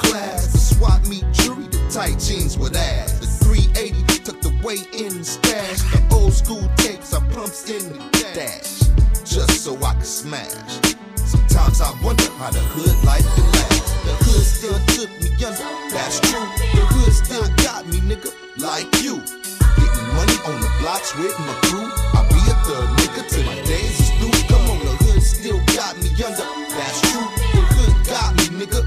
tight 2.12 2.20
jeans 2.20 2.58
with 2.58 2.76
ass. 2.76 3.20
The 3.20 3.28
380 3.46 4.24
tucked 4.24 4.46
away 4.46 4.78
in 4.94 5.20
the 5.20 5.26
stash. 5.26 5.82
The 5.92 6.16
old 6.16 6.34
school 6.34 6.68
tapes 6.78 7.14
I 7.14 7.20
pumps 7.30 7.70
in 7.70 7.94
the 7.94 8.28
dash. 8.34 8.80
Just 9.24 9.64
so 9.64 9.76
I 9.78 9.94
can 9.94 10.04
smash. 10.04 10.74
Sometimes 11.16 11.82
I 11.82 11.92
wonder 12.04 12.30
how 12.38 12.52
the 12.52 12.60
hood 12.60 12.96
life 13.06 13.26
can 13.36 13.46
last. 13.52 13.88
The 14.04 14.14
hood 14.26 14.44
still 14.44 14.80
took 14.96 15.12
me 15.22 15.30
under, 15.46 15.70
that's 15.92 16.20
true. 16.20 16.48
The 16.76 16.84
hood 16.96 17.14
still 17.14 17.48
got 17.64 17.88
me, 17.88 18.00
nigga, 18.00 18.32
like 18.60 18.90
you. 19.02 19.22
Getting 19.78 20.08
money 20.16 20.38
on 20.48 20.60
the 20.60 20.72
blocks 20.82 21.16
with 21.16 21.38
my 21.40 21.56
crew. 21.70 21.88
I 21.88 22.28
be 22.28 22.40
a 22.52 22.56
thug 22.66 22.88
nigga 23.00 23.30
till 23.30 23.46
my 23.46 23.56
days 23.64 24.00
is 24.00 24.10
through. 24.20 24.36
Come 24.50 24.70
on, 24.70 24.80
the 24.80 24.96
hood 25.06 25.24
still 25.24 25.60
got 25.78 25.96
me 25.98 26.10
under, 26.24 26.48
that's 26.76 27.00
true. 27.12 27.28
The 27.54 27.62
hood 27.72 28.08
got 28.08 28.36
me, 28.36 28.66
nigga, 28.66 28.82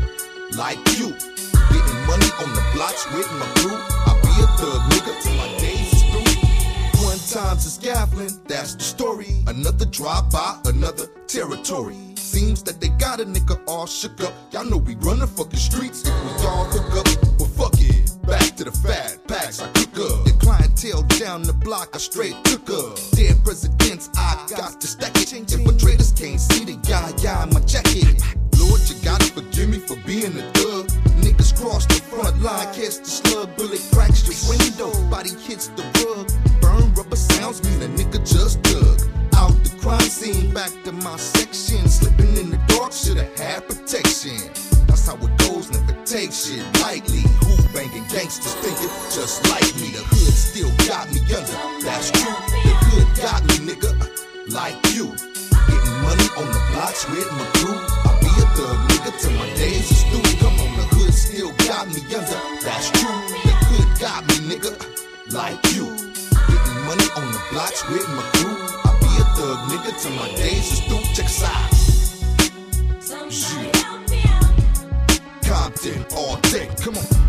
like 0.59 0.79
you. 0.99 1.34
On 2.43 2.53
the 2.53 2.65
blocks 2.75 3.07
with 3.13 3.31
my 3.39 3.47
crew. 3.57 3.77
I 3.79 4.19
be 4.23 4.43
a 4.43 4.47
thug 4.59 4.81
nigga 4.91 5.23
till 5.23 5.37
my 5.37 5.49
days 5.59 5.93
is 5.93 6.03
through. 6.03 7.05
One 7.07 7.19
time's 7.19 7.65
a 7.65 7.71
scaffolding, 7.71 8.41
that's 8.47 8.75
the 8.75 8.83
story. 8.83 9.43
Another 9.47 9.87
drive 9.87 10.31
by, 10.31 10.59
another 10.65 11.07
territory. 11.29 11.97
Seems 12.17 12.63
that 12.65 12.81
they 12.81 12.89
got 12.89 13.21
a 13.21 13.25
nigga 13.25 13.63
all 13.69 13.87
shook 13.87 14.21
up. 14.23 14.33
Y'all 14.51 14.65
know 14.65 14.79
we 14.79 14.97
run 14.97 15.21
the 15.21 15.27
fucking 15.29 15.59
streets 15.59 16.03
if 16.07 16.15
we 16.25 16.47
all 16.47 16.65
hook 16.65 16.97
up. 16.99 17.07
Well, 17.39 17.49
fuck 17.49 17.81
it. 17.81 18.11
Back 18.27 18.57
to 18.57 18.65
the 18.65 18.73
fat 18.73 19.19
packs 19.29 19.61
I 19.61 19.69
cook 19.69 20.11
up. 20.11 20.25
The 20.25 20.33
clientele 20.41 21.03
down 21.21 21.43
the 21.43 21.53
block 21.53 21.91
I 21.95 21.99
straight 21.99 22.35
took 22.45 22.69
up. 22.71 22.99
Dead 23.13 23.37
presidents, 23.45 24.11
I 24.17 24.45
got 24.51 24.81
to 24.81 24.87
stack 24.89 25.17
it. 25.17 25.29
Infiltrators 25.29 26.19
can't 26.19 26.41
see 26.41 26.65
the 26.65 26.81
yah 26.89 27.13
yah 27.23 27.45
in 27.45 27.55
my 27.55 27.61
jacket. 27.61 28.21
Lord, 28.65 28.81
you 28.89 28.97
gotta 29.05 29.27
forgive 29.33 29.69
me 29.69 29.79
for 29.79 29.97
being 30.07 30.33
a 30.39 30.45
thug. 30.53 30.89
Niggas 31.21 31.53
cross 31.61 31.87
the 31.87 32.01
front 32.01 32.41
line, 32.43 32.67
catch 32.75 32.99
the 32.99 33.11
slug, 33.11 33.57
bullet 33.57 33.83
cracks 33.93 34.25
your 34.25 34.37
window, 34.49 34.91
body 35.11 35.31
hits 35.31 35.69
the 35.69 35.85
rug. 36.01 36.27
Burn 36.61 36.93
rubber 36.95 37.17
sounds 37.17 37.63
mean 37.65 37.83
a 37.83 37.89
nigga 37.89 38.21
just 38.25 38.63
dug. 38.63 39.01
Out 39.37 39.53
the 39.65 39.71
crime 39.81 40.01
scene, 40.01 40.53
back 40.55 40.73
to 40.85 40.93
my 40.93 41.17
section. 41.17 41.87
Slipping 41.89 42.37
in 42.37 42.51
the 42.51 42.61
dark, 42.69 42.93
should've 42.93 43.37
had 43.39 43.69
protection. 43.69 44.39
That's 44.87 45.07
how 45.07 45.17
it 45.17 45.37
goes, 45.45 45.71
never 45.71 45.97
take 46.05 46.33
shit 46.33 46.65
lightly. 46.81 47.25
Who 47.45 47.53
banging 47.75 48.07
gangsters 48.09 48.55
thinking 48.65 48.93
just 49.13 49.45
like 49.51 49.69
me? 49.77 49.93
The 49.93 50.03
hood 50.09 50.35
still 50.35 50.73
got 50.89 51.13
me 51.13 51.21
under, 51.37 51.59
that's 51.85 52.11
true. 52.11 52.33
The 52.33 52.73
hood 52.89 53.09
got 53.21 53.41
me, 53.45 53.57
nigga, 53.69 53.93
like 54.53 54.79
you. 54.95 55.13
Getting 55.69 55.97
money 56.01 56.29
on 56.41 56.49
the 56.49 56.61
blocks 56.73 57.09
with 57.11 57.29
my 57.33 57.45
crew. 57.61 58.04
I'll 58.57 58.87
be 58.87 58.95
a 58.95 59.11
thug 59.11 59.11
nigga 59.11 59.11
till 59.21 59.33
my 59.33 59.49
days 59.55 59.91
is 59.91 60.03
through. 60.05 60.39
Come 60.39 60.61
on, 60.61 60.71
the 60.77 60.85
hood 60.95 61.13
still 61.15 61.53
got 61.67 61.89
me 61.89 62.01
under, 62.15 62.41
that's 62.63 62.91
true. 62.91 63.19
The 63.45 63.53
hood 63.69 63.91
got 64.01 64.21
me, 64.29 64.35
nigga, 64.51 64.73
like 65.33 65.61
you. 65.75 65.87
Getting 66.47 66.81
money 66.87 67.09
on 67.17 67.27
the 67.33 67.41
blocks 67.51 67.83
with 67.89 68.09
my 68.15 68.23
crew. 68.35 68.57
I'll 68.85 68.99
be 69.01 69.11
a 69.19 69.25
thug 69.37 69.59
nigga 69.71 69.93
till 70.01 70.13
my 70.13 70.29
days 70.37 70.73
is 70.73 70.81
through. 70.87 71.05
Check 71.15 71.27
us 71.27 71.43
out. 71.43 71.75
Yeah. 74.11 74.41
Compton 75.43 76.05
all 76.17 76.37
day, 76.53 76.69
come 76.81 76.97
on. 76.97 77.24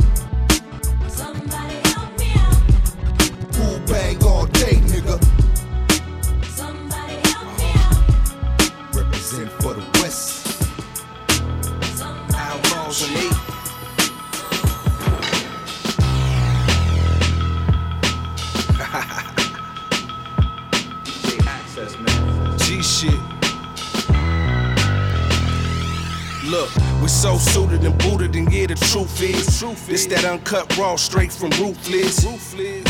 And 28.96 29.20
yeah, 29.20 29.36
the 29.36 29.58
truth 29.60 29.80
is, 29.82 29.88
this 29.88 30.06
that 30.06 30.24
uncut 30.24 30.78
raw 30.78 30.96
straight 30.96 31.32
from 31.32 31.50
ruthless. 31.52 32.24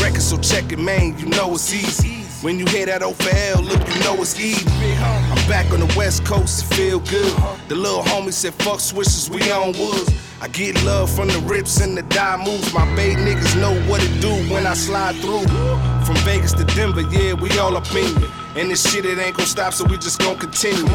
Record, 0.00 0.22
so 0.22 0.36
check 0.38 0.70
it, 0.70 0.78
man, 0.78 1.18
you 1.18 1.26
know 1.26 1.54
it's 1.54 1.72
easy. 1.74 2.22
When 2.44 2.58
you 2.60 2.66
hear 2.66 2.86
that 2.86 3.02
over 3.02 3.28
L, 3.28 3.62
look, 3.62 3.80
you 3.88 4.00
know 4.04 4.14
it's 4.22 4.38
easy. 4.38 4.68
I'm 5.02 5.48
back 5.48 5.72
on 5.72 5.80
the 5.80 5.92
west 5.96 6.24
coast, 6.24 6.70
it 6.70 6.74
feel 6.76 7.00
good. 7.00 7.32
The 7.68 7.74
little 7.74 8.02
homie 8.02 8.32
said, 8.32 8.54
fuck 8.54 8.78
switches, 8.78 9.28
we 9.28 9.50
on 9.50 9.72
woods. 9.72 10.12
I 10.40 10.48
get 10.48 10.80
love 10.84 11.10
from 11.10 11.28
the 11.28 11.38
rips 11.40 11.80
and 11.80 11.96
the 11.96 12.02
die 12.02 12.36
moves. 12.36 12.72
My 12.72 12.84
bay 12.94 13.14
niggas 13.14 13.60
know 13.60 13.74
what 13.90 14.00
it 14.04 14.20
do 14.20 14.32
when 14.52 14.66
I 14.66 14.74
slide 14.74 15.16
through. 15.16 15.46
From 16.04 16.16
Vegas 16.24 16.52
to 16.52 16.64
Denver, 16.76 17.02
yeah, 17.10 17.32
we 17.32 17.50
all 17.58 17.76
up 17.76 17.90
in 17.90 18.22
it. 18.22 18.30
And 18.56 18.70
this 18.70 18.88
shit, 18.88 19.04
it 19.04 19.18
ain't 19.18 19.36
gon' 19.36 19.46
stop, 19.46 19.72
so 19.72 19.84
we 19.84 19.96
just 19.98 20.20
gon' 20.20 20.38
continue. 20.38 20.86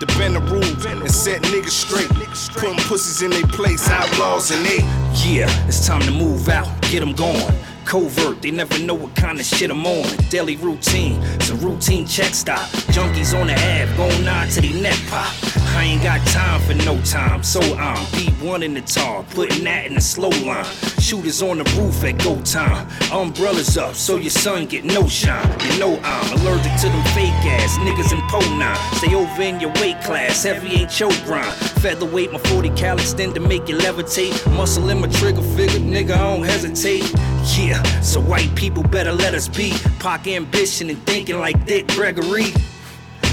To 0.00 0.06
bend 0.18 0.34
the 0.34 0.40
rules 0.40 0.86
and 0.86 1.10
set 1.10 1.42
niggas 1.42 1.68
straight. 1.68 2.08
Putting 2.54 2.78
pussies 2.88 3.20
in 3.20 3.30
their 3.30 3.46
place, 3.46 3.86
outlaws 3.90 4.50
and 4.50 4.66
eight. 4.66 4.84
Yeah, 5.22 5.46
it's 5.68 5.86
time 5.86 6.00
to 6.00 6.10
move 6.10 6.48
out, 6.48 6.66
get 6.90 7.00
them 7.00 7.12
going. 7.12 7.54
Covert, 7.90 8.40
they 8.40 8.52
never 8.52 8.78
know 8.78 8.94
what 8.94 9.16
kind 9.16 9.40
of 9.40 9.44
shit 9.44 9.68
I'm 9.68 9.84
on. 9.84 10.06
Daily 10.28 10.54
routine, 10.54 11.20
it's 11.34 11.50
a 11.50 11.56
routine 11.56 12.06
check 12.06 12.34
stop. 12.34 12.68
Junkies 12.94 13.36
on 13.36 13.48
the 13.48 13.54
ab, 13.54 13.96
going 13.96 14.28
on 14.28 14.46
to 14.50 14.60
the 14.60 14.80
neck 14.80 14.96
pop. 15.08 15.34
I 15.74 15.82
ain't 15.84 16.02
got 16.04 16.24
time 16.28 16.60
for 16.60 16.74
no 16.84 17.00
time, 17.02 17.42
so 17.42 17.60
I'm 17.60 17.96
B1 18.14 18.62
in 18.62 18.74
the 18.74 18.80
tar, 18.82 19.24
putting 19.30 19.64
that 19.64 19.86
in 19.86 19.94
the 19.94 20.00
slow 20.00 20.28
line. 20.28 20.64
Shooters 21.00 21.42
on 21.42 21.58
the 21.58 21.64
roof 21.80 22.04
at 22.04 22.22
go 22.22 22.40
time. 22.42 22.86
Umbrellas 23.10 23.76
up, 23.76 23.96
so 23.96 24.18
your 24.18 24.30
son 24.30 24.66
get 24.66 24.84
no 24.84 25.08
shine. 25.08 25.48
You 25.60 25.80
know 25.80 25.98
I'm 26.04 26.38
allergic 26.38 26.72
to 26.82 26.88
them 26.88 27.04
fake 27.06 27.32
ass 27.58 27.76
niggas 27.78 28.12
in 28.12 28.20
Po 28.28 28.38
9. 28.56 28.76
Stay 28.98 29.16
over 29.16 29.42
in 29.42 29.58
your 29.58 29.72
weight 29.80 30.00
class, 30.02 30.44
heavy 30.44 30.82
ain't 30.82 31.00
your 31.00 31.10
grind. 31.24 31.52
Featherweight, 31.82 32.30
my 32.30 32.38
40 32.38 32.70
cal 32.70 32.98
extend 32.98 33.34
to 33.34 33.40
make 33.40 33.68
you 33.68 33.76
levitate. 33.78 34.30
Muscle 34.54 34.88
in 34.90 35.00
my 35.00 35.08
trigger 35.08 35.42
figure, 35.42 35.80
nigga, 35.80 36.12
I 36.12 36.36
don't 36.36 36.44
hesitate. 36.44 37.12
Yeah, 37.56 37.82
so 38.00 38.20
white 38.20 38.54
people 38.54 38.82
better 38.82 39.12
let 39.12 39.34
us 39.34 39.48
be. 39.48 39.74
Pock 39.98 40.26
ambition 40.28 40.88
and 40.88 41.02
thinking 41.04 41.38
like 41.38 41.66
Dick 41.66 41.88
Gregory. 41.88 42.52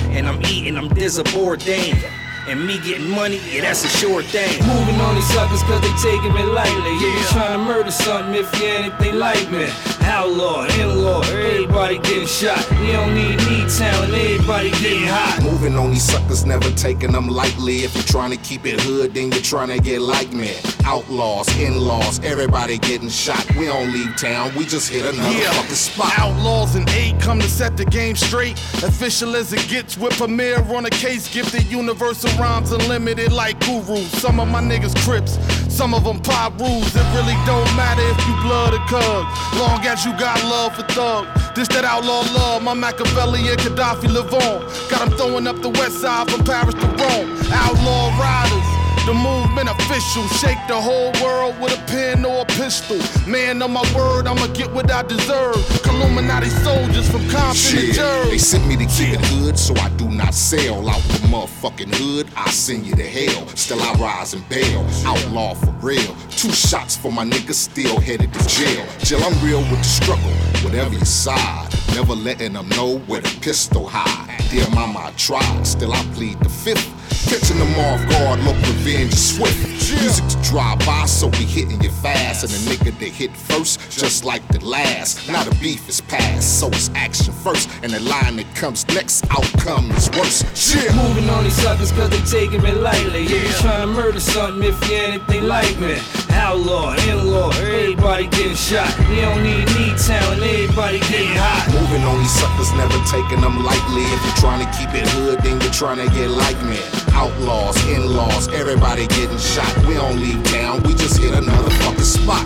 And 0.09 0.27
I'm 0.27 0.41
eating, 0.45 0.77
I'm 0.77 0.89
disobordained. 0.89 2.26
And 2.47 2.65
me 2.65 2.79
getting 2.79 3.09
money, 3.09 3.41
yeah, 3.51 3.59
that's 3.61 3.83
a 3.83 3.89
sure 3.89 4.23
thing. 4.23 4.47
Moving 4.65 4.95
on 5.01 5.15
these 5.15 5.27
suckers 5.33 5.61
cause 5.63 5.81
they 5.81 5.91
taking 6.01 6.33
me 6.33 6.43
lightly. 6.43 6.93
Yeah, 6.95 7.17
you 7.19 7.23
trying 7.27 7.59
to 7.59 7.65
murder 7.65 7.91
something 7.91 8.35
if 8.35 8.47
you 8.61 8.67
anything 8.67 9.15
like 9.15 9.51
me. 9.51 9.67
Outlaw, 10.07 10.63
in-law, 10.79 11.23
everybody 11.23 11.97
getting 11.97 12.25
shot. 12.25 12.65
We 12.79 12.93
don't 12.93 13.13
need 13.13 13.35
need 13.49 13.67
talent, 13.69 14.13
everybody 14.13 14.69
getting 14.79 15.07
hot. 15.07 15.41
Moving 15.43 15.75
on 15.75 15.91
these 15.91 16.03
suckers, 16.03 16.45
never 16.45 16.71
taking 16.71 17.11
them 17.11 17.27
lightly. 17.27 17.83
If 17.83 17.93
you're 17.95 18.03
trying 18.05 18.31
to 18.31 18.37
keep 18.37 18.65
it 18.65 18.79
hood, 18.79 19.13
then 19.13 19.29
you're 19.33 19.41
trying 19.41 19.67
to 19.67 19.79
get 19.79 19.99
like 20.01 20.31
me. 20.31 20.55
Outlaws, 20.85 21.49
in-laws, 21.59 22.21
everybody 22.23 22.77
getting 22.77 23.09
shot. 23.09 23.45
We 23.57 23.65
don't 23.65 23.91
leave 23.91 24.15
town, 24.15 24.55
we 24.55 24.65
just 24.65 24.87
hit 24.89 25.05
another 25.05 25.37
Yeah. 25.37 25.51
fucking 25.51 25.75
spot. 25.75 26.17
Outlaws 26.17 26.75
and 26.75 26.89
eight 26.91 27.19
come 27.19 27.41
to 27.41 27.49
set 27.49 27.75
the 27.75 27.83
game 27.83 28.15
straight. 28.15 28.57
Official 28.83 29.35
as 29.35 29.51
it 29.51 29.67
gets 29.67 29.97
with 29.97 30.13
Premier 30.17 30.63
on 30.73 30.85
a 30.85 30.89
case. 30.89 31.27
Gifted 31.27 31.65
universal 31.69 32.29
rhymes 32.37 32.71
unlimited 32.71 33.31
like 33.31 33.59
gurus. 33.59 34.09
Some 34.21 34.39
of 34.39 34.47
my 34.47 34.61
niggas 34.61 34.95
crips, 35.03 35.37
some 35.73 35.93
of 35.93 36.03
them 36.03 36.19
pop 36.19 36.59
rules. 36.59 36.95
It 36.95 37.07
really 37.15 37.37
don't 37.45 37.69
matter 37.75 38.03
if 38.03 38.19
you 38.27 38.33
blood 38.41 38.73
or 38.73 38.83
cug. 38.87 39.25
Long 39.55 39.85
as 39.85 40.05
you 40.05 40.11
got 40.17 40.41
love 40.43 40.75
for 40.75 40.83
thug. 40.93 41.27
This 41.55 41.67
that 41.69 41.85
outlaw 41.85 42.21
love, 42.33 42.63
my 42.63 42.73
Machiavelli 42.73 43.47
and 43.49 43.59
Gaddafi 43.59 44.11
live 44.11 44.33
on. 44.33 44.61
Got 44.89 45.01
'em 45.01 45.11
throwing 45.17 45.47
up 45.47 45.61
the 45.61 45.69
west 45.69 46.01
side 46.01 46.29
from 46.29 46.43
Paris 46.43 46.75
to 46.75 46.87
Rome. 47.01 47.37
Outlaw 47.51 48.15
riders. 48.19 48.76
The 49.07 49.13
movement 49.13 49.69
official, 49.69 50.27
shake 50.27 50.57
the 50.67 50.75
whole 50.75 51.13
world 51.23 51.57
with 51.61 51.71
a 51.71 51.81
pen 51.87 52.25
or 52.25 52.41
a 52.41 52.45
pistol. 52.45 52.99
Man, 53.25 53.61
on 53.61 53.71
my 53.71 53.81
word, 53.95 54.27
I'ma 54.27 54.47
get 54.47 54.69
what 54.73 54.91
I 54.91 55.01
deserve. 55.01 55.55
Illuminati 55.85 56.49
soldiers 56.49 57.09
from 57.09 57.21
Compton 57.29 57.93
to 57.93 58.27
they 58.29 58.37
sent 58.37 58.67
me 58.67 58.75
to 58.75 58.85
keep 58.85 59.13
it 59.13 59.25
hood, 59.27 59.57
so 59.57 59.73
I 59.77 59.87
do 59.91 60.09
not 60.09 60.33
sell 60.33 60.89
out 60.89 61.01
the 61.03 61.25
motherfucking 61.29 61.95
hood. 61.95 62.27
I 62.35 62.49
send 62.49 62.85
you 62.85 62.97
to 62.97 63.07
hell. 63.07 63.47
Still 63.55 63.81
I 63.81 63.93
rise 63.93 64.33
and 64.33 64.43
bail. 64.49 64.85
Outlaw 65.05 65.53
for 65.53 65.71
real. 65.79 66.13
Two 66.31 66.51
shots 66.51 66.97
for 66.97 67.09
my 67.09 67.23
niggas 67.23 67.53
still 67.53 68.01
headed 68.01 68.33
to 68.33 68.45
jail. 68.45 68.85
Jill, 68.99 69.23
I'm 69.23 69.41
real 69.41 69.61
with 69.71 69.79
the 69.79 69.83
struggle, 69.85 70.31
whatever 70.65 70.93
your 70.93 71.05
side. 71.05 71.69
Never 71.95 72.13
letting 72.13 72.51
them 72.51 72.67
know 72.69 72.97
where 73.07 73.21
the 73.21 73.39
pistol 73.39 73.87
hide. 73.87 74.43
Dear 74.49 74.69
mama, 74.71 74.99
I 74.99 75.11
tried, 75.15 75.65
still 75.65 75.93
I 75.93 76.03
plead 76.13 76.37
the 76.41 76.49
fifth. 76.49 77.06
Catching 77.27 77.59
them 77.59 77.75
off 77.79 78.09
guard, 78.09 78.39
look 78.41 78.55
revenge 78.55 79.11
is 79.11 79.35
swift. 79.35 79.91
Music 79.99 80.25
to 80.27 80.49
drive 80.49 80.79
by, 80.79 81.05
so 81.05 81.27
we 81.27 81.43
hitting 81.43 81.81
you 81.81 81.89
fast. 81.89 82.43
And 82.43 82.51
the 82.53 82.71
nigga 82.71 82.97
that 82.99 83.09
hit 83.09 83.35
first, 83.35 83.79
just 83.91 84.23
like 84.23 84.47
the 84.47 84.63
last. 84.63 85.27
Now 85.29 85.43
the 85.43 85.55
beef 85.55 85.89
is 85.89 85.99
past, 86.01 86.59
so 86.59 86.67
it's 86.69 86.89
action 86.95 87.33
first. 87.33 87.69
And 87.83 87.91
the 87.91 87.99
line 87.99 88.37
that 88.37 88.55
comes 88.55 88.87
next, 88.87 89.25
outcome 89.29 89.91
is 89.91 90.09
worse. 90.11 90.43
Shit. 90.55 90.93
Moving 90.95 91.29
on 91.29 91.43
these 91.43 91.53
suckers 91.53 91.91
cause 91.91 92.09
they 92.09 92.21
taking 92.21 92.61
me 92.61 92.71
lightly. 92.71 93.23
Yeah, 93.23 93.41
you 93.41 93.53
trying 93.59 93.81
to 93.81 93.87
murder 93.87 94.19
something 94.19 94.63
if 94.63 94.89
you 94.89 94.95
anything 94.95 95.43
like 95.47 95.77
me. 95.79 96.26
Outlaw, 96.37 96.95
in-law, 97.09 97.49
everybody 97.51 98.27
getting 98.27 98.55
shot. 98.55 98.87
We 99.09 99.21
don't 99.21 99.43
need 99.43 99.65
need 99.75 99.97
talent, 99.97 100.41
everybody 100.41 100.99
getting 100.99 101.35
hot. 101.35 101.67
Moving 101.73 102.03
on 102.03 102.17
these 102.19 102.31
suckers, 102.31 102.71
never 102.73 102.97
taking 103.09 103.41
them 103.41 103.63
lightly. 103.63 104.03
If 104.15 104.21
you're 104.23 104.39
trying 104.39 104.61
to 104.63 104.69
keep 104.77 104.93
it 104.93 105.07
hood, 105.09 105.39
then 105.41 105.59
you're 105.59 105.71
trying 105.71 105.97
to 105.97 106.07
get 106.15 106.29
like 106.29 106.59
me. 106.63 106.79
Outlaws, 107.13 107.75
in-laws, 107.89 108.47
everybody 108.49 109.07
getting 109.07 109.37
shot. 109.37 109.67
We 109.85 109.95
don't 109.95 110.19
leave 110.19 110.43
town, 110.45 110.83
we 110.83 110.93
just 110.93 111.17
hit 111.17 111.33
another 111.33 111.69
fucking 111.81 112.03
spot. 112.03 112.45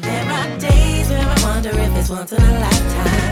There 0.00 0.26
are 0.30 0.58
days 0.58 1.08
where 1.10 1.26
I 1.26 1.38
wonder 1.42 1.70
if 1.70 1.96
it's 1.96 2.08
once 2.10 2.32
in 2.32 2.42
a 2.42 2.60
lifetime, 2.60 3.29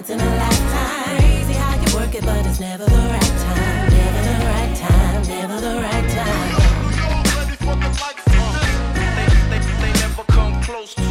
once 0.00 0.10
in 0.10 0.20
a 0.20 0.36
lifetime. 0.36 1.18
Crazy 1.18 1.52
how 1.52 1.74
you 1.74 1.94
work 1.94 2.14
it, 2.14 2.24
but 2.24 2.46
it's 2.46 2.60
never 2.60 2.84
the 2.84 2.96
right 2.96 3.36
time. 3.44 3.90
Never 3.90 4.22
the 4.28 4.36
right 4.46 4.76
time. 4.76 5.22
Never 5.28 5.60
the 5.60 5.74
right 5.82 6.08
time. 6.08 6.80
They 9.82 9.92
never 10.00 10.24
come 10.24 10.62
close 10.62 10.94
to. 10.94 11.02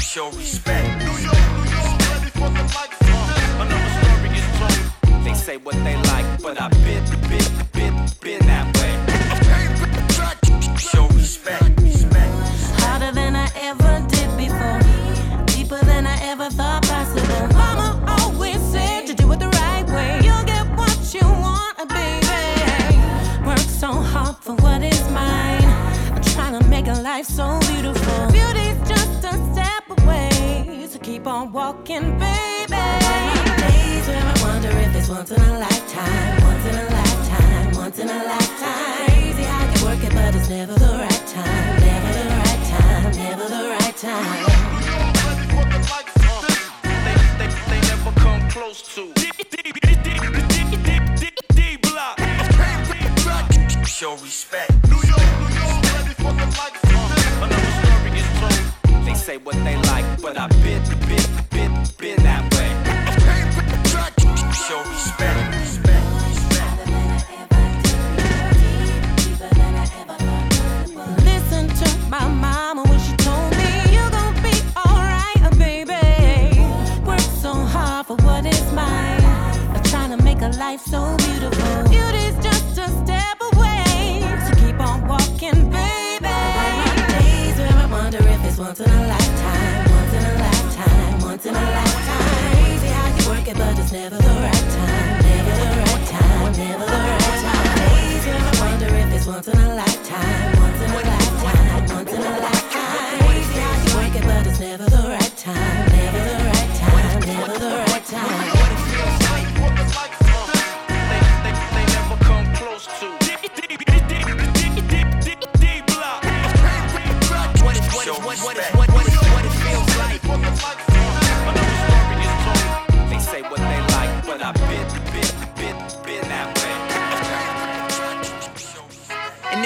Show 0.00 0.30
respect. 0.30 1.02
Another 3.62 3.90
story 3.98 4.30
is 4.40 4.46
told. 4.58 4.80
They 5.24 5.34
say 5.34 5.56
what 5.58 5.74
they 5.84 5.96
like, 5.96 6.42
but 6.42 6.60
I 6.60 6.68
been, 6.68 7.15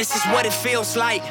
this 0.01 0.17
is 0.17 0.23
what 0.33 0.47
it 0.47 0.53
feels 0.55 0.97
like. 0.97 1.23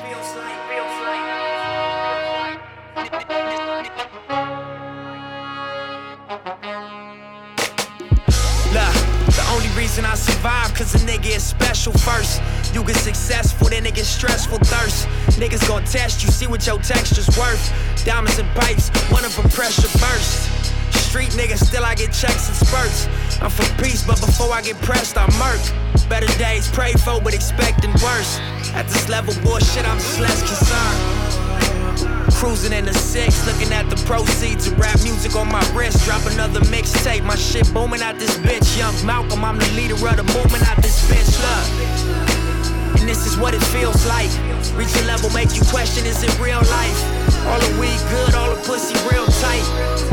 Look, 8.69 8.93
the 9.33 9.45
only 9.49 9.69
reason 9.75 10.05
I 10.05 10.13
survive, 10.13 10.75
cause 10.75 10.93
a 10.93 10.99
nigga 10.99 11.35
is 11.35 11.43
special 11.43 11.93
first. 11.93 12.43
You 12.71 12.83
get 12.83 12.97
successful, 12.97 13.69
then 13.69 13.87
it 13.87 13.95
gets 13.95 14.07
stressful 14.07 14.59
thirst. 14.59 15.07
Niggas 15.39 15.67
gon' 15.67 15.83
test 15.85 16.23
you, 16.23 16.29
see 16.29 16.45
what 16.45 16.67
your 16.67 16.77
texture's 16.77 17.35
worth. 17.39 18.05
Diamonds 18.05 18.37
and 18.37 18.47
pipes, 18.49 18.89
one 19.09 19.25
of 19.25 19.35
them 19.35 19.49
pressure 19.49 19.89
burst. 19.97 20.45
Street 21.09 21.29
niggas, 21.29 21.65
still 21.65 21.83
I 21.83 21.95
get 21.95 22.13
checks 22.13 22.47
and 22.49 22.67
spurts. 22.67 23.07
I'm 23.41 23.49
for 23.49 23.65
peace, 23.83 24.03
but 24.05 24.19
before 24.19 24.53
I 24.53 24.61
get 24.61 24.75
pressed, 24.83 25.17
I 25.17 25.25
murk. 25.39 25.88
Better 26.09 26.39
days 26.39 26.67
prayed 26.71 26.99
for, 26.99 27.21
but 27.21 27.35
expecting 27.35 27.91
worse. 28.01 28.39
At 28.73 28.87
this 28.87 29.07
level, 29.07 29.33
bullshit, 29.43 29.85
I'm 29.87 29.99
just 29.99 30.19
less 30.19 30.41
concerned. 30.41 32.33
Cruising 32.33 32.73
in 32.73 32.85
the 32.85 32.93
six, 32.93 33.45
looking 33.45 33.71
at 33.71 33.89
the 33.89 33.95
proceeds 34.07 34.67
of 34.67 34.79
rap 34.79 34.97
music 35.03 35.35
on 35.35 35.51
my 35.51 35.61
wrist. 35.71 36.03
Drop 36.05 36.25
another 36.25 36.61
mixtape, 36.71 37.23
my 37.23 37.35
shit 37.35 37.71
booming 37.73 38.01
out 38.01 38.17
this 38.17 38.37
bitch. 38.39 38.77
Young 38.77 38.95
Malcolm, 39.05 39.45
I'm 39.45 39.59
the 39.59 39.69
leader 39.77 39.93
of 39.93 40.17
the 40.17 40.23
movement 40.33 40.67
out 40.67 40.81
this 40.81 41.05
bitch. 41.05 41.29
Look, 41.45 42.99
and 42.99 43.07
this 43.07 43.27
is 43.27 43.37
what 43.37 43.53
it 43.53 43.61
feels 43.69 44.05
like. 44.07 44.31
Reach 44.73 44.95
a 44.97 45.05
level, 45.05 45.29
make 45.29 45.53
you 45.53 45.61
question, 45.69 46.05
is 46.07 46.23
it 46.23 46.33
real 46.39 46.63
life? 46.73 46.99
All 47.45 47.59
the 47.59 47.69
weed 47.79 48.01
good, 48.09 48.33
all 48.33 48.49
the 48.49 48.61
pussy 48.65 48.97
real 49.13 49.27
tight. 49.45 49.67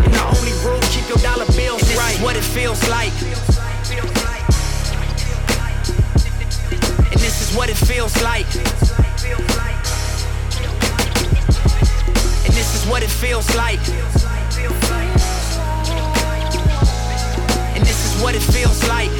And 0.04 0.12
the 0.12 0.22
only 0.28 0.52
rule, 0.60 0.82
keep 0.92 1.08
your 1.08 1.18
dollar 1.24 1.46
bills 1.56 1.80
and 1.82 1.90
this 1.90 1.98
right. 1.98 2.14
Is 2.16 2.20
what 2.20 2.36
it 2.36 2.44
feels 2.44 2.82
like. 2.90 3.14
Is 7.50 7.56
what 7.56 7.68
it 7.68 7.76
feels 7.76 8.22
like. 8.22 8.46
And 12.44 12.54
this 12.54 12.74
is 12.74 12.86
what 12.90 13.02
it 13.02 13.10
feels 13.10 13.54
like. 13.54 13.80
And 17.74 17.84
this 17.84 18.04
is 18.06 18.22
what 18.22 18.34
it 18.34 18.42
feels 18.42 18.88
like. 18.88 19.10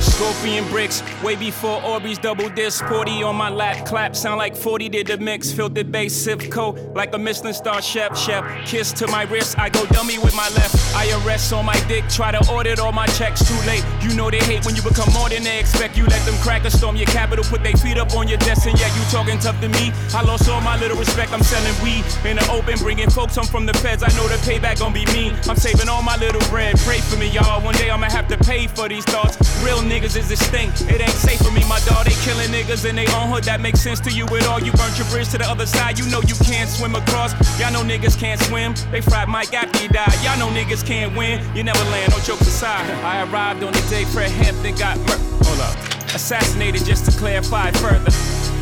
Scorpion 0.00 0.68
bricks, 0.68 1.02
way 1.22 1.36
before 1.36 1.80
Orbeez 1.80 2.20
double 2.20 2.48
disc. 2.48 2.84
40 2.86 3.22
on 3.22 3.36
my 3.36 3.48
lap, 3.48 3.86
clap, 3.86 4.14
sound 4.14 4.38
like 4.38 4.56
40 4.56 4.88
did 4.88 5.06
the 5.06 5.18
mix. 5.18 5.50
Filtered 5.52 5.90
bass, 5.90 6.14
sip 6.14 6.50
coat, 6.50 6.78
like 6.94 7.14
a 7.14 7.18
Michelin 7.18 7.54
star 7.54 7.82
chef, 7.82 8.16
chef. 8.16 8.44
Kiss 8.66 8.92
to 8.92 9.06
my 9.08 9.24
wrist, 9.24 9.58
I 9.58 9.68
go 9.68 9.84
dummy 9.86 10.18
with 10.18 10.34
my 10.34 10.48
left. 10.50 10.74
IRS 10.94 11.56
on 11.56 11.64
my 11.64 11.78
dick, 11.88 12.04
try 12.08 12.30
to 12.30 12.38
audit 12.50 12.78
all 12.78 12.92
my 12.92 13.06
checks, 13.18 13.46
too 13.46 13.66
late. 13.66 13.84
You 14.02 14.14
know 14.14 14.30
they 14.30 14.38
hate 14.38 14.64
when 14.64 14.76
you 14.76 14.82
become 14.82 15.12
more 15.12 15.28
than 15.28 15.42
they 15.42 15.58
expect. 15.58 15.96
You 15.96 16.06
let 16.06 16.24
them 16.24 16.34
crack 16.42 16.64
a 16.64 16.70
storm 16.70 16.96
your 16.96 17.06
capital, 17.06 17.44
put 17.44 17.62
their 17.62 17.76
feet 17.76 17.98
up 17.98 18.14
on 18.14 18.28
your 18.28 18.38
desk, 18.38 18.66
and 18.66 18.78
yet 18.78 18.94
you 18.96 19.02
talking 19.10 19.38
tough 19.38 19.60
to 19.60 19.68
me. 19.68 19.92
I 20.14 20.22
lost 20.22 20.48
all 20.48 20.60
my 20.60 20.78
little 20.78 20.96
respect, 20.96 21.32
I'm 21.32 21.42
selling 21.42 21.74
weed 21.82 22.04
in 22.24 22.36
the 22.36 22.50
open, 22.50 22.78
bringing 22.78 23.10
folks 23.10 23.36
home 23.36 23.46
from 23.46 23.66
the 23.66 23.74
feds. 23.74 24.02
I 24.02 24.08
know 24.16 24.28
the 24.28 24.36
payback 24.48 24.80
gon' 24.80 24.92
be 24.92 25.04
mean. 25.06 25.34
I'm 25.48 25.56
saving 25.56 25.88
all 25.88 26.02
my 26.02 26.16
little 26.16 26.42
bread, 26.50 26.78
pray 26.80 27.00
for 27.00 27.16
me, 27.16 27.30
y'all. 27.30 27.62
One 27.62 27.74
day 27.74 27.90
I'ma 27.90 28.06
have 28.10 28.28
to 28.28 28.38
pay 28.38 28.66
for 28.66 28.88
these 28.88 29.04
thoughts. 29.04 29.36
Real 29.64 29.78
niggas 29.78 30.16
is 30.16 30.28
distinct, 30.28 30.82
it 30.82 31.00
ain't 31.00 31.07
safe 31.14 31.40
for 31.40 31.50
me, 31.50 31.62
my 31.68 31.80
dog. 31.86 32.06
They 32.06 32.16
killing 32.24 32.50
niggas 32.50 32.88
in 32.88 32.96
their 32.96 33.08
own 33.16 33.28
hood, 33.28 33.44
that 33.44 33.60
makes 33.60 33.80
sense 33.80 34.00
to 34.00 34.10
you 34.10 34.24
at 34.26 34.46
all. 34.46 34.60
You 34.60 34.72
burnt 34.72 34.98
your 34.98 35.06
bridge 35.08 35.28
to 35.30 35.38
the 35.38 35.48
other 35.48 35.66
side, 35.66 35.98
you 35.98 36.06
know 36.10 36.20
you 36.26 36.34
can't 36.44 36.68
swim 36.68 36.94
across. 36.94 37.32
Y'all 37.58 37.72
know 37.72 37.82
niggas 37.82 38.18
can't 38.18 38.40
swim, 38.40 38.74
they 38.90 39.00
fried 39.00 39.28
Mike 39.28 39.52
after 39.54 39.78
he 39.78 39.88
died. 39.88 40.14
Y'all 40.22 40.38
know 40.38 40.48
niggas 40.48 40.84
can't 40.84 41.14
win, 41.16 41.40
you 41.54 41.62
never 41.62 41.82
land, 41.90 42.12
no 42.12 42.18
jokes 42.20 42.46
aside. 42.46 42.88
I 43.04 43.28
arrived 43.30 43.62
on 43.62 43.72
the 43.72 43.84
day 43.90 44.04
Fred 44.04 44.30
Hampton 44.30 44.74
got 44.76 44.98
murdered. 44.98 45.46
Hold 45.46 45.60
up. 45.60 45.74
Assassinated 46.14 46.84
just 46.84 47.04
to 47.10 47.12
clarify 47.18 47.70
further. 47.72 48.12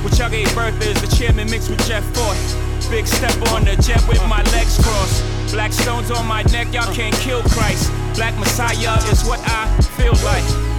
What 0.02 0.18
y'all 0.18 0.30
gave 0.30 0.52
birth 0.54 0.80
is 0.82 1.00
the 1.00 1.10
chairman 1.16 1.50
mixed 1.50 1.70
with 1.70 1.84
Jeff 1.86 2.04
Fort. 2.14 2.36
Big 2.90 3.06
step 3.06 3.34
on 3.50 3.64
the 3.64 3.74
jet 3.82 4.02
with 4.06 4.22
my 4.28 4.42
legs 4.54 4.78
crossed. 4.82 5.24
Black 5.52 5.72
stones 5.72 6.10
on 6.10 6.26
my 6.26 6.42
neck, 6.44 6.72
y'all 6.72 6.92
can't 6.94 7.14
kill 7.16 7.42
Christ. 7.42 7.90
Black 8.14 8.36
Messiah 8.38 8.96
is 9.10 9.24
what 9.24 9.40
I 9.42 9.66
feel 9.96 10.14
like. 10.24 10.75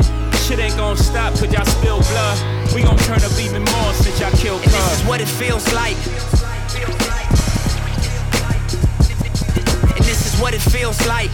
Shit 0.47 0.59
ain't 0.59 0.77
gonna 0.77 0.95
stop 0.95 1.33
cause 1.33 1.51
y'all 1.51 1.65
spill 1.65 1.99
blood. 1.99 2.73
We 2.73 2.81
gon' 2.81 2.95
turn 2.99 3.21
up 3.21 3.37
even 3.37 3.63
more 3.63 3.93
since 3.93 4.17
y'all 4.17 4.31
killed 4.31 4.63
And 4.63 4.71
this 4.71 5.01
is 5.01 5.05
what 5.05 5.19
it 5.19 5.27
feels 5.27 5.73
like. 5.73 5.97
And 9.97 10.05
this 10.05 10.25
is 10.25 10.39
what 10.39 10.53
it 10.53 10.61
feels 10.61 11.05
like. 11.05 11.31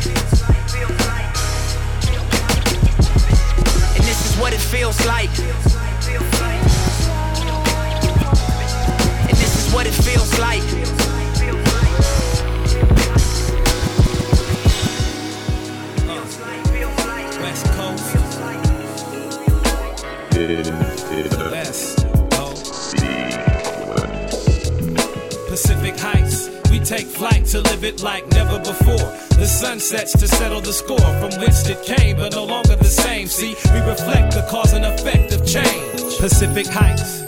And 3.93 4.03
this 4.03 4.25
is 4.25 4.35
what 4.41 4.51
it 4.51 4.59
feels 4.59 5.05
like. 5.05 5.29
And 9.29 9.37
this 9.37 9.67
is 9.67 9.71
what 9.75 9.85
it 9.85 9.93
feels 9.93 10.39
like. 10.39 11.02
Go. 20.33 20.39
Oh. 22.33 22.53
Pacific 25.47 25.95
Heights. 25.99 26.49
We 26.71 26.79
take 26.79 27.05
flight 27.05 27.45
to 27.47 27.61
live 27.61 27.83
it 27.83 28.01
like 28.01 28.27
never 28.31 28.57
before. 28.57 28.97
The 29.37 29.45
sun 29.45 29.79
sets 29.79 30.13
to 30.13 30.27
settle 30.27 30.59
the 30.59 30.73
score 30.73 30.97
from 30.97 31.39
whence 31.39 31.69
it 31.69 31.83
came, 31.83 32.17
but 32.17 32.33
no 32.33 32.45
longer 32.45 32.75
the 32.75 32.85
same. 32.85 33.27
See, 33.27 33.55
we 33.73 33.79
reflect 33.81 34.33
the 34.33 34.45
cause 34.49 34.73
and 34.73 34.83
effect 34.85 35.33
of 35.33 35.45
change. 35.45 36.17
Pacific 36.17 36.65
Heights. 36.65 37.21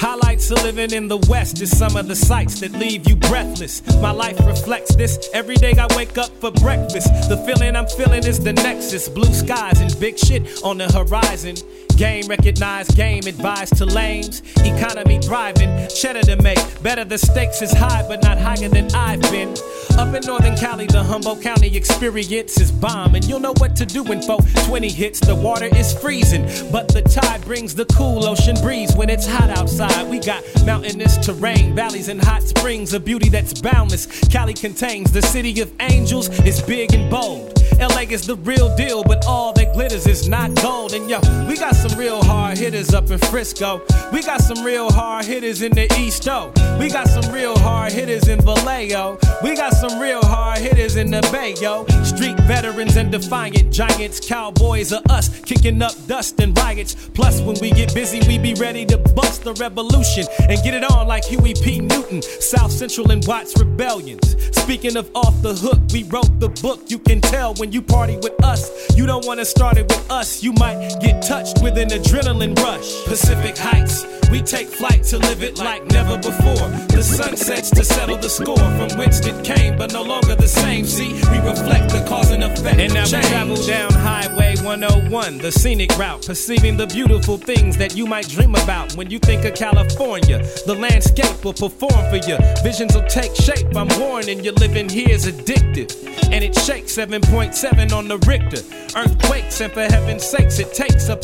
Highlights 0.00 0.50
of 0.50 0.62
living 0.64 0.92
in 0.92 1.06
the 1.06 1.18
West 1.28 1.60
is 1.60 1.76
some 1.76 1.96
of 1.96 2.08
the 2.08 2.16
sights 2.16 2.60
that 2.60 2.72
leave 2.72 3.08
you 3.08 3.14
breathless. 3.14 3.82
My 4.00 4.10
life 4.10 4.38
reflects 4.46 4.96
this. 4.96 5.28
Every 5.32 5.56
day 5.56 5.74
I 5.78 5.86
wake 5.96 6.18
up 6.18 6.30
for 6.40 6.50
breakfast. 6.50 7.08
The 7.28 7.36
feeling 7.46 7.76
I'm 7.76 7.86
feeling 7.86 8.24
is 8.24 8.40
the 8.40 8.52
nexus. 8.52 9.08
Blue 9.08 9.32
skies 9.32 9.80
and 9.80 9.96
big 10.00 10.18
shit 10.18 10.62
on 10.64 10.78
the 10.78 10.86
horizon. 10.92 11.56
Game 11.98 12.28
recognized, 12.28 12.96
game 12.96 13.26
advised 13.26 13.76
to 13.78 13.84
lames. 13.84 14.40
Economy 14.58 15.18
thriving, 15.18 15.88
cheddar 15.88 16.22
to 16.22 16.40
make. 16.40 16.60
Better 16.80 17.04
the 17.04 17.18
stakes 17.18 17.60
is 17.60 17.72
high, 17.72 18.06
but 18.06 18.22
not 18.22 18.38
higher 18.38 18.68
than 18.68 18.88
I've 18.94 19.20
been. 19.22 19.52
Up 19.98 20.14
in 20.14 20.24
Northern 20.24 20.56
Cali, 20.56 20.86
the 20.86 21.02
Humboldt 21.02 21.42
County 21.42 21.76
experience 21.76 22.60
is 22.60 22.70
bomb, 22.70 23.16
and 23.16 23.24
you'll 23.24 23.40
know 23.40 23.54
what 23.56 23.74
to 23.74 23.84
do 23.84 24.04
when 24.04 24.22
420 24.22 24.88
hits. 24.90 25.18
The 25.18 25.34
water 25.34 25.64
is 25.74 25.92
freezing, 25.92 26.44
but 26.70 26.86
the 26.86 27.02
tide 27.02 27.44
brings 27.44 27.74
the 27.74 27.86
cool 27.86 28.24
ocean 28.24 28.54
breeze 28.62 28.94
when 28.94 29.10
it's 29.10 29.26
hot 29.26 29.50
outside. 29.50 30.08
We 30.08 30.20
got 30.20 30.44
mountainous 30.64 31.16
terrain, 31.16 31.74
valleys 31.74 32.08
and 32.08 32.22
hot 32.22 32.44
springs, 32.44 32.94
a 32.94 33.00
beauty 33.00 33.28
that's 33.28 33.60
boundless. 33.60 34.06
Cali 34.28 34.54
contains 34.54 35.10
the 35.10 35.22
city 35.22 35.60
of 35.60 35.72
angels, 35.80 36.28
it's 36.46 36.62
big 36.62 36.94
and 36.94 37.10
bold. 37.10 37.58
LA 37.78 38.00
is 38.10 38.26
the 38.26 38.34
real 38.38 38.74
deal, 38.76 39.04
but 39.04 39.24
all 39.24 39.52
that 39.52 39.72
glitters 39.72 40.06
is 40.08 40.28
not 40.28 40.52
gold. 40.56 40.94
And 40.94 41.08
yo, 41.08 41.20
we 41.46 41.56
got 41.56 41.76
some 41.76 41.87
real 41.96 42.22
hard 42.22 42.58
hitters 42.58 42.94
up 42.94 43.10
in 43.10 43.18
Frisco. 43.18 43.82
We 44.12 44.22
got 44.22 44.40
some 44.40 44.64
real 44.64 44.90
hard 44.90 45.24
hitters 45.24 45.62
in 45.62 45.72
the 45.72 45.92
East, 45.98 46.28
oh. 46.28 46.52
We 46.78 46.90
got 46.90 47.08
some 47.08 47.32
real 47.32 47.58
hard 47.58 47.92
hitters 47.92 48.28
in 48.28 48.40
Vallejo. 48.40 49.18
We 49.42 49.56
got 49.56 49.72
some 49.74 49.98
real 50.00 50.22
hard 50.22 50.58
hitters 50.58 50.96
in 50.96 51.10
the 51.10 51.20
Bay, 51.32 51.54
yo. 51.60 51.86
Street 52.04 52.38
veterans 52.40 52.96
and 52.96 53.10
defiant 53.10 53.72
giants. 53.72 54.20
Cowboys 54.20 54.92
are 54.92 55.02
us, 55.10 55.40
kicking 55.40 55.82
up 55.82 55.92
dust 56.06 56.40
and 56.40 56.56
riots. 56.58 56.94
Plus, 57.14 57.40
when 57.40 57.56
we 57.60 57.70
get 57.70 57.94
busy, 57.94 58.20
we 58.26 58.38
be 58.38 58.54
ready 58.54 58.84
to 58.86 58.98
bust 58.98 59.44
the 59.44 59.54
revolution 59.54 60.26
and 60.48 60.62
get 60.62 60.74
it 60.74 60.84
on 60.90 61.06
like 61.06 61.24
Huey 61.24 61.54
P. 61.54 61.80
Newton. 61.80 62.22
South 62.22 62.72
Central 62.72 63.10
and 63.10 63.24
Watts 63.26 63.58
rebellions. 63.58 64.36
Speaking 64.56 64.96
of 64.96 65.10
off 65.14 65.40
the 65.42 65.54
hook, 65.54 65.78
we 65.92 66.02
wrote 66.04 66.38
the 66.40 66.48
book. 66.48 66.90
You 66.90 66.98
can 66.98 67.20
tell 67.20 67.54
when 67.54 67.72
you 67.72 67.80
party 67.80 68.16
with 68.16 68.42
us. 68.44 68.70
You 68.96 69.06
don't 69.06 69.26
wanna 69.26 69.44
start 69.44 69.78
it 69.78 69.88
with 69.88 70.10
us. 70.10 70.42
You 70.42 70.52
might 70.52 70.96
get 71.00 71.22
touched 71.22 71.62
with 71.62 71.77
an 71.78 71.90
adrenaline 71.90 72.58
rush. 72.58 73.04
Pacific 73.04 73.56
Heights, 73.56 74.04
we 74.30 74.42
take 74.42 74.66
flight 74.66 75.04
to 75.04 75.18
live 75.18 75.42
it 75.42 75.58
like 75.58 75.86
never 75.86 76.16
before. 76.16 76.68
The 76.88 77.02
sun 77.02 77.36
sets 77.36 77.70
to 77.70 77.84
settle 77.84 78.16
the 78.16 78.28
score 78.28 78.56
from 78.56 78.98
whence 78.98 79.24
it 79.24 79.44
came, 79.44 79.76
but 79.76 79.92
no 79.92 80.02
longer 80.02 80.34
the 80.34 80.48
same. 80.48 80.84
See, 80.84 81.12
we 81.12 81.38
reflect 81.38 81.92
the 81.92 82.04
cause 82.08 82.30
and 82.32 82.42
effect. 82.42 82.80
And 82.80 82.92
now 82.92 83.04
we 83.04 83.22
travel 83.28 83.56
down 83.64 83.92
Highway 83.92 84.56
101, 84.56 85.38
the 85.38 85.52
scenic 85.52 85.96
route, 85.96 86.26
perceiving 86.26 86.76
the 86.76 86.86
beautiful 86.86 87.38
things 87.38 87.76
that 87.76 87.96
you 87.96 88.06
might 88.06 88.28
dream 88.28 88.54
about 88.56 88.94
when 88.94 89.08
you 89.10 89.18
think 89.20 89.44
of 89.44 89.54
California. 89.54 90.38
The 90.66 90.74
landscape 90.74 91.44
will 91.44 91.54
perform 91.54 92.10
for 92.10 92.16
you. 92.16 92.38
Visions 92.62 92.94
will 92.94 93.06
take 93.06 93.34
shape. 93.36 93.74
I'm 93.76 93.88
warning 94.00 94.42
you're 94.42 94.54
living 94.54 94.88
here 94.88 95.10
is 95.10 95.26
addictive. 95.26 95.94
And 96.32 96.44
it 96.44 96.54
shakes 96.54 96.96
7.7 96.96 97.92
on 97.92 98.08
the 98.08 98.18
Richter. 98.18 98.62
Earthquakes, 98.98 99.60
and 99.60 99.72
for 99.72 99.82
heaven's 99.82 100.24
sakes, 100.24 100.58
it 100.58 100.74
takes 100.74 101.08
a 101.08 101.16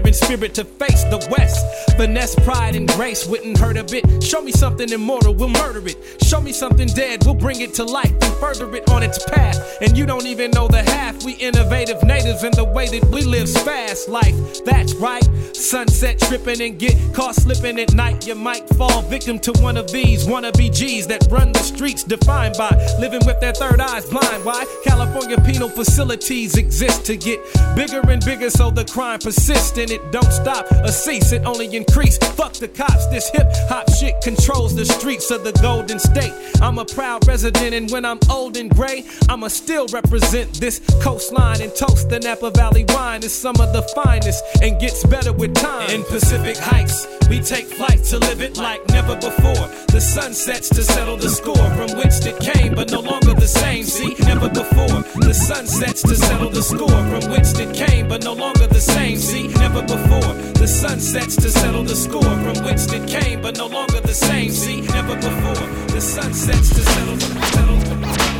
pioneering 0.00 0.12
spirit 0.12 0.54
to 0.54 0.64
face 0.64 1.04
the 1.04 1.26
West. 1.30 1.96
Finesse, 1.96 2.34
pride, 2.36 2.76
and 2.76 2.88
grace 2.90 3.26
wouldn't 3.26 3.58
hurt 3.58 3.76
a 3.76 3.84
bit. 3.84 4.22
Show 4.22 4.40
me 4.40 4.52
something 4.52 4.90
immortal, 4.90 5.34
we'll 5.34 5.48
murder 5.48 5.86
it. 5.86 5.96
Show 6.22 6.40
me 6.40 6.52
something 6.52 6.88
dead, 6.88 7.24
we'll 7.24 7.34
bring 7.34 7.60
it 7.60 7.74
to 7.74 7.84
life 7.84 8.10
and 8.10 8.34
further 8.36 8.74
it 8.74 8.88
on 8.90 9.02
its 9.02 9.22
path. 9.24 9.78
And 9.80 9.96
you 9.96 10.06
don't 10.06 10.26
even 10.26 10.50
know 10.50 10.68
the 10.68 10.82
half. 10.82 11.24
We 11.24 11.32
innovative 11.32 12.02
natives 12.02 12.44
in 12.44 12.52
the 12.52 12.64
way 12.64 12.86
that 12.88 13.04
we 13.10 13.22
live's 13.22 13.56
fast 13.62 14.08
life. 14.08 14.34
That's 14.64 14.94
right. 14.94 15.26
Sunset 15.54 16.18
tripping 16.18 16.60
and 16.62 16.78
get 16.78 16.96
caught 17.14 17.34
slipping 17.34 17.78
at 17.78 17.94
night. 17.94 18.26
You 18.26 18.34
might 18.34 18.68
fall 18.70 19.02
victim 19.02 19.38
to 19.40 19.52
one 19.60 19.76
of 19.76 19.90
these 19.92 20.26
wannabe 20.26 20.74
G's 20.74 21.06
that 21.08 21.26
run 21.30 21.52
the 21.52 21.60
streets 21.60 22.04
defined 22.04 22.56
by 22.58 22.70
living 22.98 23.20
with 23.26 23.40
their 23.40 23.52
third 23.52 23.80
eyes 23.80 24.06
blind. 24.06 24.44
Why? 24.44 24.64
California 24.84 25.38
penal 25.44 25.68
facilities 25.68 26.56
exist 26.56 27.04
to 27.06 27.16
get 27.16 27.40
bigger 27.74 28.00
and 28.10 28.24
bigger 28.24 28.50
so 28.50 28.70
the 28.70 28.84
crime 28.84 29.18
persists 29.18 29.76
and 29.80 29.90
it 29.90 30.12
don't 30.12 30.32
stop 30.32 30.70
or 30.70 30.92
cease. 30.92 31.32
It 31.32 31.44
only 31.44 31.74
increase. 31.74 32.18
Fuck 32.18 32.52
the 32.54 32.68
cops. 32.68 33.06
This 33.08 33.28
hip 33.30 33.46
hop 33.68 33.90
shit 33.94 34.14
controls 34.22 34.76
the 34.76 34.84
streets 34.84 35.30
of 35.30 35.42
the 35.42 35.52
Golden 35.62 35.98
State. 35.98 36.32
I'm 36.60 36.78
a 36.78 36.84
proud 36.84 37.26
resident 37.26 37.74
and 37.74 37.90
when 37.90 38.04
I'm 38.04 38.20
old 38.30 38.56
and 38.56 38.70
gray, 38.70 39.04
I'ma 39.28 39.48
still 39.48 39.86
represent 39.88 40.52
this 40.60 40.80
coastline 41.02 41.62
and 41.62 41.74
toast 41.74 42.08
the 42.10 42.20
Napa 42.20 42.50
Valley 42.50 42.84
wine 42.88 43.22
is 43.22 43.32
some 43.32 43.56
of 43.60 43.72
the 43.72 43.82
finest 43.94 44.44
and 44.62 44.78
gets 44.80 45.04
better 45.06 45.32
with 45.32 45.54
time. 45.54 45.88
In 45.90 46.02
Pacific 46.04 46.56
Heights, 46.58 47.06
we 47.30 47.40
take 47.40 47.66
flight 47.66 48.02
to 48.10 48.18
live 48.18 48.42
it 48.42 48.58
like 48.58 48.86
never 48.88 49.14
before. 49.16 49.66
The 49.94 50.00
sun 50.00 50.34
sets 50.34 50.68
to 50.70 50.82
settle 50.82 51.16
the 51.16 51.30
score 51.30 51.70
from 51.78 51.96
which 51.96 52.26
it 52.26 52.38
came, 52.40 52.74
but 52.74 52.90
no 52.90 53.00
longer 53.00 53.34
the 53.34 53.46
same. 53.46 53.84
See, 53.84 54.16
never 54.24 54.48
before. 54.48 55.02
The 55.20 55.32
sun 55.32 55.66
sets 55.66 56.02
to 56.02 56.16
settle 56.16 56.50
the 56.50 56.62
score 56.62 56.88
from 56.88 57.30
which 57.30 57.54
it 57.64 57.72
came, 57.74 58.08
but 58.08 58.24
no 58.24 58.32
longer 58.32 58.66
the 58.66 58.80
same. 58.80 59.16
See, 59.16 59.46
never 59.46 59.69
before. 59.82 60.34
The 60.54 60.66
sun 60.66 61.00
sets 61.00 61.36
to 61.36 61.50
settle 61.50 61.84
the 61.84 61.94
score 61.94 62.22
from 62.22 62.64
which 62.64 62.92
it 62.92 63.06
came, 63.08 63.40
but 63.40 63.56
no 63.56 63.66
longer 63.66 64.00
the 64.00 64.14
same. 64.14 64.50
See, 64.50 64.80
never 64.80 65.14
before. 65.16 65.66
The 65.94 66.00
sun 66.00 66.34
sets 66.34 66.68
to 66.70 66.80
settle 66.80 67.16
the 67.16 67.28
settle. 67.46 68.39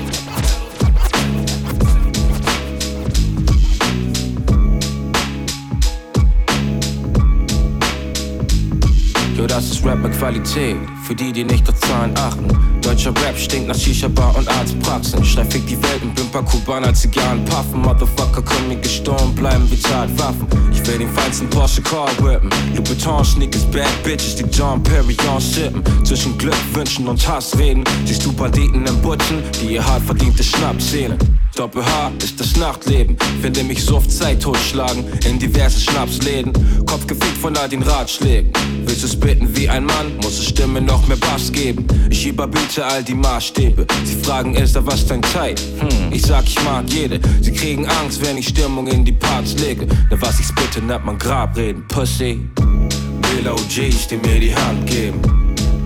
Jo, 9.41 9.47
das 9.47 9.71
ist 9.71 9.87
Rap 9.87 9.99
mit 10.03 10.13
Qualität, 10.19 10.77
für 11.03 11.15
die, 11.15 11.33
die 11.33 11.45
nicht 11.45 11.67
auf 11.67 11.81
Zahlen 11.81 12.15
achten. 12.15 12.47
Deutscher 12.83 13.09
Rap 13.25 13.39
stinkt 13.39 13.69
nach 13.69 13.75
Shisha-Bar 13.75 14.37
und 14.37 14.47
Arztpraxen. 14.47 15.25
Schreib 15.25 15.51
fick 15.51 15.67
die 15.67 15.83
Welt 15.83 16.03
und 16.03 16.15
Bimper 16.15 16.43
Kubaner, 16.43 16.93
Zigarren, 16.93 17.43
Puffen. 17.47 17.81
Motherfucker 17.81 18.43
können 18.43 18.69
mir 18.69 18.77
gestorben 18.77 19.35
bleiben 19.35 19.65
wie 19.71 19.81
Tatwaffen. 19.81 20.47
Ich 20.71 20.87
will 20.87 20.99
den 20.99 21.09
feinsten 21.09 21.49
Porsche 21.49 21.81
Car 21.81 22.11
whippen. 22.19 22.51
Louboutin 22.75 23.25
Sneakers, 23.25 23.65
Bad 23.71 24.03
Bitches, 24.05 24.37
die 24.37 24.45
John 24.45 24.83
Perignon 24.83 25.41
sippen. 25.41 25.83
Zwischen 26.05 26.37
Glückwünschen 26.37 27.09
und 27.09 27.27
Hassreden 27.27 27.83
siehst 28.05 28.27
du 28.27 28.35
Banditen 28.35 28.85
im 28.87 29.01
Butchen, 29.01 29.43
die 29.63 29.77
ihr 29.77 29.87
hart 29.87 30.03
verdiente 30.03 30.45
Schnaps 30.45 30.91
sehnen. 30.91 31.17
Doppel 31.57 31.85
H 31.85 32.13
ist 32.23 32.41
das 32.41 32.57
Nachtleben. 32.57 33.17
Finde 33.43 33.63
mich 33.65 33.85
so 33.85 33.97
oft 33.97 34.11
Zeit 34.11 34.41
totschlagen 34.43 35.05
in 35.27 35.39
diverse 35.39 35.81
Schnapsläden. 35.81 36.53
Kopf 36.87 37.07
gefickt 37.07 37.37
von 37.39 37.57
all 37.57 37.69
den 37.69 37.83
Ratschlägen. 37.83 38.53
Willst 38.85 39.03
du's 39.03 39.19
bitten 39.19 39.55
wie 39.57 39.69
ein 39.69 39.85
Mann, 39.85 40.17
muss 40.23 40.39
es 40.39 40.49
Stimme 40.49 40.81
noch 40.81 41.07
mehr 41.07 41.17
Bass 41.17 41.51
geben. 41.53 41.87
Ich 42.09 42.27
überbiete 42.27 42.85
all 42.85 43.03
die 43.03 43.15
Maßstäbe. 43.15 43.87
Sie 44.05 44.17
fragen, 44.23 44.55
ist 44.55 44.77
da 44.77 44.87
was 44.87 45.07
dein 45.07 45.23
Zeit? 45.25 45.61
Hm, 45.81 46.13
ich 46.13 46.23
sag, 46.23 46.47
ich 46.47 46.63
mag 46.65 46.85
jede. 46.89 47.21
Sie 47.41 47.53
kriegen 47.53 47.87
Angst, 47.87 48.25
wenn 48.25 48.37
ich 48.37 48.49
Stimmung 48.49 48.87
in 48.87 49.05
die 49.05 49.13
Parts 49.13 49.55
lege. 49.55 49.87
Na 50.11 50.21
was 50.21 50.41
ich 50.41 50.47
spitte, 50.47 50.81
nennt 50.85 51.05
man 51.05 51.19
Grabreden. 51.19 51.87
Pussy. 51.89 52.41
Will 52.57 53.49
OGs, 53.49 54.09
die 54.09 54.17
mir 54.17 54.41
die 54.41 54.55
Hand 54.55 54.87
geben. 54.87 55.21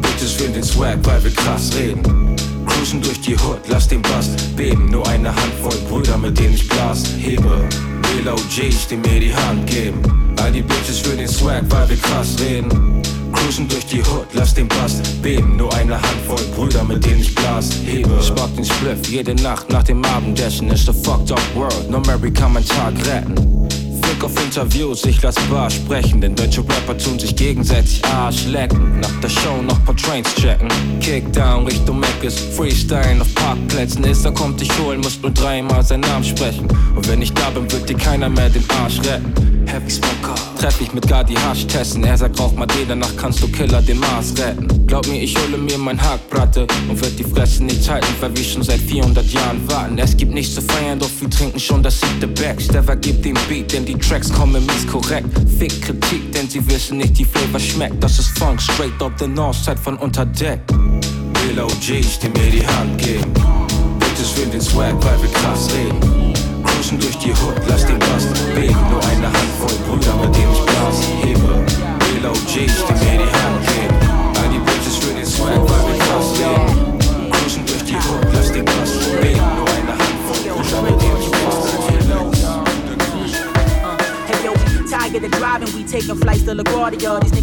Bitches 0.01 0.39
will 0.39 0.51
den 0.51 0.63
Swag, 0.63 0.99
weil 1.05 1.23
wir 1.25 1.31
krass 1.33 1.71
reden. 1.77 2.34
Cruisen 2.75 3.01
durch 3.01 3.21
die 3.21 3.35
Hood, 3.35 3.61
lass 3.69 3.89
den 3.89 4.03
Bass 4.03 4.29
beben. 4.57 4.87
Nur 4.91 5.07
eine 5.09 5.29
Handvoll 5.29 5.77
Brüder, 5.89 6.19
mit 6.19 6.39
denen 6.39 6.55
ich 6.55 6.69
Blas 6.69 7.05
hebe. 7.19 7.69
Real 8.17 8.35
OGs, 8.35 8.89
die 8.89 8.97
mir 8.97 9.21
die 9.21 9.35
Hand 9.35 9.67
geben. 9.67 10.03
All 10.43 10.53
die 10.53 10.63
Bitches 10.63 10.99
für 10.99 11.17
den 11.17 11.29
Swag, 11.29 11.63
weil 11.69 11.89
wir 11.89 11.97
krass 11.97 12.37
reden. 12.41 13.03
Cruisen 13.33 13.69
durch 13.69 13.87
die 13.87 14.01
Hood, 14.01 14.27
lass 14.33 14.55
den 14.55 14.69
Bass 14.69 15.01
beben. 15.23 15.57
Nur 15.57 15.73
eine 15.75 16.01
Handvoll 16.01 16.45
Brüder, 16.55 16.85
mit 16.85 17.05
denen 17.05 17.21
ich 17.21 17.35
Blas 17.35 17.71
hebe. 17.85 18.19
Ich 18.21 18.31
mag 18.35 18.55
den 18.57 18.65
Spliff 18.65 19.07
jede 19.09 19.35
Nacht 19.37 19.71
nach 19.71 19.85
dem 19.85 20.05
Abendessen. 20.05 20.69
Ist 20.71 20.87
the 20.87 20.93
fucked 20.93 21.33
up 21.33 21.43
world, 21.55 21.91
no 21.91 22.01
Mary 22.01 22.33
kann 22.33 22.53
mein 22.53 22.65
Tag 22.67 22.95
retten. 23.07 23.69
Fick 24.15 24.23
auf 24.23 24.45
Interviews, 24.45 25.05
ich 25.07 25.21
lass 25.23 25.35
Bar 25.51 25.69
sprechen, 25.69 26.21
denn 26.21 26.37
deutsche 26.37 26.61
Rapper 26.61 26.97
tun 26.97 27.19
sich 27.19 27.35
gegenseitig 27.35 28.01
Arsch 28.05 28.47
lecken. 28.47 29.01
Nach 29.01 29.21
der 29.21 29.29
Show 29.29 29.61
noch 29.61 29.85
paar 29.85 29.97
Trains 29.97 30.33
checken. 30.37 30.69
Kickdown 31.01 31.67
Richtung 31.67 31.99
Meckes, 31.99 32.39
Freestyle 32.39 33.21
auf 33.21 33.35
Parkplätzen 33.35 34.05
ist, 34.05 34.25
er 34.25 34.31
kommt 34.31 34.61
dich 34.61 34.71
holen, 34.79 35.01
musst 35.01 35.21
nur 35.21 35.33
dreimal 35.33 35.83
seinen 35.83 36.03
Namen 36.03 36.25
sprechen. 36.25 36.69
Und 36.95 37.09
wenn 37.09 37.23
ich 37.23 37.33
da 37.33 37.51
bin, 37.51 37.71
wird 37.73 37.89
dir 37.89 37.97
keiner 37.97 38.29
mehr 38.29 38.51
den 38.51 38.65
Arsch 38.71 39.01
retten. 39.01 39.54
Heavy 39.67 39.91
Smoker. 39.91 40.35
Treff 40.59 40.81
ich 40.81 40.93
mit 40.93 41.07
Gardi 41.07 41.35
Hasch 41.35 41.67
testen. 41.67 42.05
Er 42.05 42.17
sagt, 42.17 42.39
rauch 42.41 42.53
mal 42.55 42.67
D, 42.67 42.85
danach 42.87 43.15
kannst 43.17 43.43
du 43.43 43.49
Killer 43.49 43.83
den 43.83 43.99
Mars 43.99 44.33
retten. 44.39 44.87
Glaub 44.87 45.07
mir, 45.07 45.23
ich 45.23 45.37
hole 45.39 45.59
mir 45.59 45.79
mein 45.79 46.01
Hackbratte 46.01 46.67
und 46.89 47.01
wird 47.01 47.19
die 47.19 47.25
Fresse 47.25 47.65
nicht 47.65 47.89
halten, 47.89 48.07
weil 48.21 48.37
wir 48.37 48.45
schon 48.45 48.63
seit 48.63 48.81
400 48.81 49.27
Jahren 49.27 49.69
warten. 49.69 49.99
Es 49.99 50.17
gibt 50.17 50.33
nichts 50.33 50.55
zu 50.55 50.63
feiern, 50.63 50.99
doch 50.99 51.11
wir 51.21 51.29
trinken 51.31 51.59
schon 51.59 51.83
das 51.83 52.01
siebte 52.01 52.29
Back. 52.29 52.61
Steffer 52.61 52.97
gibt 52.97 53.25
den 53.25 53.37
Beat, 53.49 53.73
denn 53.73 53.85
die 53.85 53.99
Tracks 53.99 54.33
kommen 54.33 54.65
mies 54.67 54.87
korrekt. 54.87 55.29
Fick 55.59 55.83
Kritik, 55.83 56.33
denn 56.33 56.49
sie 56.49 56.67
wissen 56.69 56.99
nicht, 56.99 57.19
die 57.19 57.25
Flavor 57.25 57.61
schmeckt. 57.61 58.03
Das 58.03 58.19
ist 58.19 58.39
Funk, 58.39 58.61
straight 58.61 59.01
up 59.03 59.13
the 59.19 59.27
Northside 59.27 59.79
von 59.79 59.97
Unterdeck. 59.99 60.61
Real 61.47 61.65
OGs, 61.65 62.19
die 62.21 62.29
mir 62.29 62.51
die 62.51 62.67
Hand 62.67 62.99
geben. 62.99 63.33
Bitches 63.99 64.37
will 64.37 64.47
den 64.47 64.61
Swag, 64.61 64.95
weil 65.05 65.21
wir 65.23 65.31
krass 65.31 65.69
reden. 65.75 66.34
Cruisen 66.75 66.99
durch 66.99 67.17
die 67.19 67.31
Hood, 67.31 67.55
lass 67.69 67.87
den 67.87 67.99
Bass 67.99 68.27
beben. 68.55 68.77
Nur 68.91 69.03
eine 69.05 69.27
Handvoll 69.27 69.77
Brüder, 69.87 70.15
mit 70.17 70.35
denen 70.35 70.53
ich 70.53 70.63
Blasen 70.67 71.15
hebe. 71.23 71.65
Real 72.11 72.31
OGs, 72.31 72.53
die 72.53 72.95
mir 73.05 73.19
die 73.23 73.31
Hand 73.31 73.61
geben. 73.67 73.97
All 74.41 74.49
die 74.49 74.59
Bitches 74.59 74.97
für 74.97 75.15
den 75.15 75.25
Swag, 75.25 75.61
weil 75.61 75.83
wir 75.87 75.99
krass 76.05 76.35
reden. 76.39 77.31
Cruisen 77.31 77.65
durch 77.67 77.85
die 77.85 77.95
Hood, 77.95 78.27
lass 78.35 78.53
den 78.53 78.65
Bass 78.65 78.91
beben. 79.21 79.39
Nur 79.57 79.69
eine 79.71 79.95
Handvoll 79.95 80.41
Brüder, 80.53 80.83
mit 80.83 81.01
denen 81.01 81.21
ich 81.23 81.31
Blasen 81.31 81.85
Hey 84.27 84.45
yo, 84.45 84.53
tired 84.89 85.25
of 85.25 85.31
driving, 85.31 85.73
we 85.77 85.85
taking 85.85 86.17
flights 86.17 86.43
to 86.45 86.55
LaGuardia. 86.55 87.21
These 87.21 87.34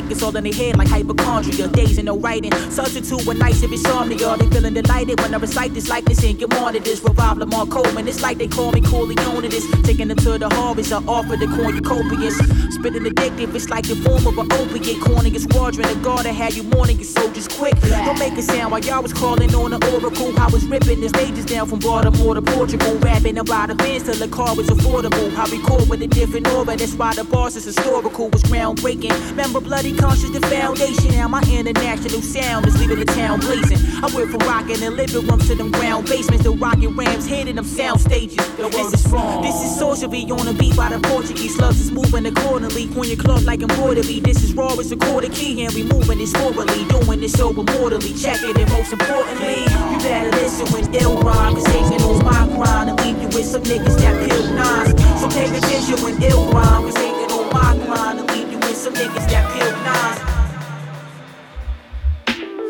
sick, 0.00 0.10
it's 0.10 0.22
all 0.22 0.36
in 0.36 0.44
their 0.44 0.52
head 0.52 0.76
like 0.76 0.88
hypochondria. 0.88 1.68
Days 1.68 1.98
and 1.98 2.06
no 2.06 2.16
writing, 2.18 2.52
substitute 2.70 3.26
with 3.26 3.38
nights 3.38 3.62
of 3.62 3.72
insomnia. 3.72 4.36
They 4.38 4.46
feeling 4.48 4.74
delighted 4.74 5.20
when 5.20 5.34
I 5.34 5.38
recite 5.38 5.74
this 5.74 5.88
like 5.88 6.04
this 6.04 6.22
in 6.22 6.38
your 6.38 6.48
monitors. 6.48 7.02
Revive 7.02 7.38
Lamar 7.38 7.66
Coleman, 7.66 8.08
it's 8.08 8.22
like 8.22 8.38
they 8.38 8.48
call 8.48 8.72
me 8.72 8.80
Corleone 8.80 9.42
to 9.42 9.48
this. 9.48 9.66
Taking 9.82 10.08
them 10.08 10.16
to 10.18 10.38
the 10.38 10.48
harvest, 10.50 10.92
I 10.92 10.98
offer 11.06 11.36
the 11.36 11.46
cornucopias. 11.46 12.36
Spitting 12.72 13.04
addictive, 13.04 13.54
it's 13.54 13.68
like 13.68 13.86
the 13.86 13.96
form 13.96 14.26
of 14.26 14.38
an 14.38 14.52
opiate. 14.52 15.00
Corning 15.00 15.36
a 15.36 15.40
squadron, 15.40 15.88
the 15.88 16.00
guard 16.02 16.26
that 16.26 16.34
had 16.34 16.54
you 16.54 16.62
mourning 16.62 16.96
your 16.96 17.04
soldiers 17.04 17.48
quick. 17.48 17.78
Don't 17.80 18.18
make 18.18 18.34
a 18.34 18.42
sound 18.42 18.72
while 18.72 18.80
y'all 18.80 19.02
was 19.02 19.12
calling 19.12 19.54
on 19.54 19.70
the 19.70 19.80
oracle. 19.92 20.38
I 20.38 20.46
was 20.48 20.64
ripping 20.66 21.00
the 21.00 21.08
stages 21.08 21.44
down 21.44 21.68
from 21.68 21.78
Baltimore 21.80 22.34
to 22.34 22.42
Portugal. 22.42 22.94
Rapping 22.98 23.38
about 23.38 23.76
bands 23.76 24.04
till 24.04 24.14
the 24.14 24.28
car 24.28 24.54
was 24.56 24.68
affordable. 24.68 25.28
I 25.36 25.44
record 25.50 25.88
with 25.88 26.02
a 26.02 26.06
different 26.06 26.48
aura, 26.48 26.76
that's 26.76 26.94
why 26.94 27.14
the 27.14 27.24
boss 27.24 27.56
is 27.56 27.64
historical, 27.64 28.28
was 28.28 28.42
groundbreaking. 28.44 29.14
Remember 29.30 29.60
Bloody 29.60 29.89
Conscious, 29.96 30.30
the 30.30 30.40
foundation. 30.40 31.10
Now 31.12 31.28
my 31.28 31.42
international 31.42 32.22
sound 32.22 32.66
is 32.66 32.78
leaving 32.78 32.98
the 32.98 33.04
town 33.04 33.40
blazing. 33.40 33.78
I 34.02 34.08
went 34.14 34.30
from 34.30 34.40
rocking 34.48 34.80
the 34.80 34.90
living 34.90 35.26
rooms 35.26 35.48
to 35.48 35.54
them 35.54 35.70
ground 35.70 36.06
basements, 36.06 36.44
the 36.44 36.52
rocking 36.52 36.96
rams, 36.96 37.26
hitting 37.26 37.56
them 37.56 37.64
sound 37.64 38.00
stages. 38.00 38.36
This 38.56 38.92
is 38.94 39.06
wrong. 39.12 39.42
This 39.42 39.54
is 39.62 39.78
sorcery 39.78 40.24
on 40.30 40.48
a 40.48 40.52
beat 40.52 40.76
by 40.76 40.88
the 40.90 40.98
Portuguese 41.08 41.56
slugs 41.56 41.80
is 41.80 41.90
moving 41.90 42.26
accordingly. 42.26 42.88
On 42.96 43.06
your 43.06 43.16
cloth 43.16 43.44
like 43.44 43.62
embroidery. 43.62 44.20
This 44.20 44.42
is 44.42 44.54
raw, 44.54 44.74
it's 44.78 44.90
a 44.90 44.96
quarter 44.96 45.28
key, 45.28 45.64
and 45.64 45.74
we 45.74 45.82
moving 45.82 46.20
it 46.20 46.28
slowly. 46.28 46.84
Doing 46.88 47.20
this 47.20 47.32
so 47.32 47.52
mortally. 47.52 48.14
Check 48.14 48.42
it, 48.42 48.56
and 48.56 48.70
most 48.72 48.92
importantly, 48.92 49.62
you 49.64 49.98
better 50.00 50.30
listen 50.30 50.66
when 50.72 50.94
ill 50.94 51.20
rhyme 51.22 51.56
is 51.56 51.64
taking 51.64 52.02
on 52.02 52.24
my 52.24 52.46
grind 52.56 52.90
and 52.90 53.00
leave 53.00 53.20
you 53.20 53.28
with 53.28 53.46
some 53.46 53.62
niggas 53.62 53.98
that 53.98 54.28
pill 54.28 54.52
nines. 54.54 54.94
So 55.20 55.28
take 55.28 55.52
attention 55.52 56.02
when 56.04 56.22
ill 56.22 56.50
rhyme 56.52 56.86
is 56.86 56.94
taking 56.94 57.30
on 57.32 57.52
my 57.52 57.86
grind 57.86 58.20
and 58.20 58.30
leave 58.30 58.49
some 58.90 59.08
niggas 59.08 59.26
that 59.30 59.44
pill 59.54 59.72
nines. 59.86 60.20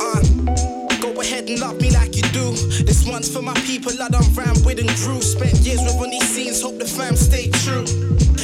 Uh, 0.03 0.21
go 1.01 1.21
ahead 1.21 1.49
and 1.49 1.61
love 1.61 1.81
me 1.81 1.91
like 1.91 2.17
you 2.17 2.23
do. 2.23 2.53
This 2.85 3.07
one's 3.07 3.33
for 3.33 3.43
my 3.43 3.55
people 3.61 3.93
I 4.01 4.09
done 4.09 4.25
ran 4.35 4.55
with 4.65 4.79
and 4.79 4.89
grew. 4.97 5.21
Spent 5.21 5.59
years 5.61 5.81
with 5.81 6.01
on 6.01 6.11
these 6.11 6.29
scenes, 6.29 6.63
hope 6.63 6.79
the 6.79 6.85
fam 6.85 7.17
stay 7.17 7.51
true. 7.51 7.85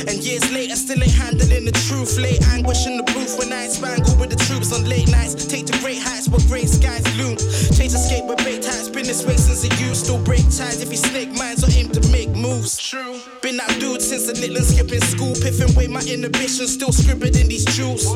And 0.08 0.22
years 0.22 0.50
later, 0.52 0.76
still 0.76 1.02
ain't 1.02 1.12
handling 1.12 1.64
the 1.64 1.72
truth. 1.90 2.16
Late 2.18 2.42
anguish 2.48 2.86
in 2.86 2.96
the 2.96 3.02
booth 3.02 3.38
when 3.38 3.52
I 3.52 3.66
spangle 3.66 4.14
with 4.16 4.30
the 4.30 4.36
troops 4.36 4.72
on 4.72 4.84
late 4.88 5.10
nights. 5.10 5.34
Take 5.46 5.66
the 5.66 5.76
great 5.82 5.98
heights 5.98 6.28
where 6.28 6.40
great 6.46 6.68
skies 6.68 7.02
loom. 7.18 7.36
Chase 7.74 7.94
escape 7.94 8.24
with 8.26 8.38
bait 8.38 8.62
times, 8.62 8.88
been 8.88 9.06
this 9.06 9.26
way 9.26 9.36
since 9.36 9.64
a 9.66 9.70
youth. 9.82 9.96
Still 9.96 10.22
break 10.22 10.46
ties 10.46 10.80
if 10.80 10.90
you 10.90 10.96
snake 10.96 11.32
minds 11.34 11.66
or 11.66 11.70
aim 11.74 11.90
to 11.90 12.00
make 12.10 12.30
moves. 12.30 12.78
True. 12.78 13.18
Been 13.42 13.56
that 13.56 13.80
dude 13.80 14.00
since 14.00 14.30
the 14.30 14.34
little 14.38 14.62
skipping 14.62 15.02
school. 15.02 15.34
Piffing 15.42 15.74
away 15.74 15.88
my 15.88 16.02
inhibitions, 16.06 16.74
still 16.74 16.92
scribbled 16.92 17.34
in 17.34 17.48
these 17.48 17.66
jewels. 17.74 18.06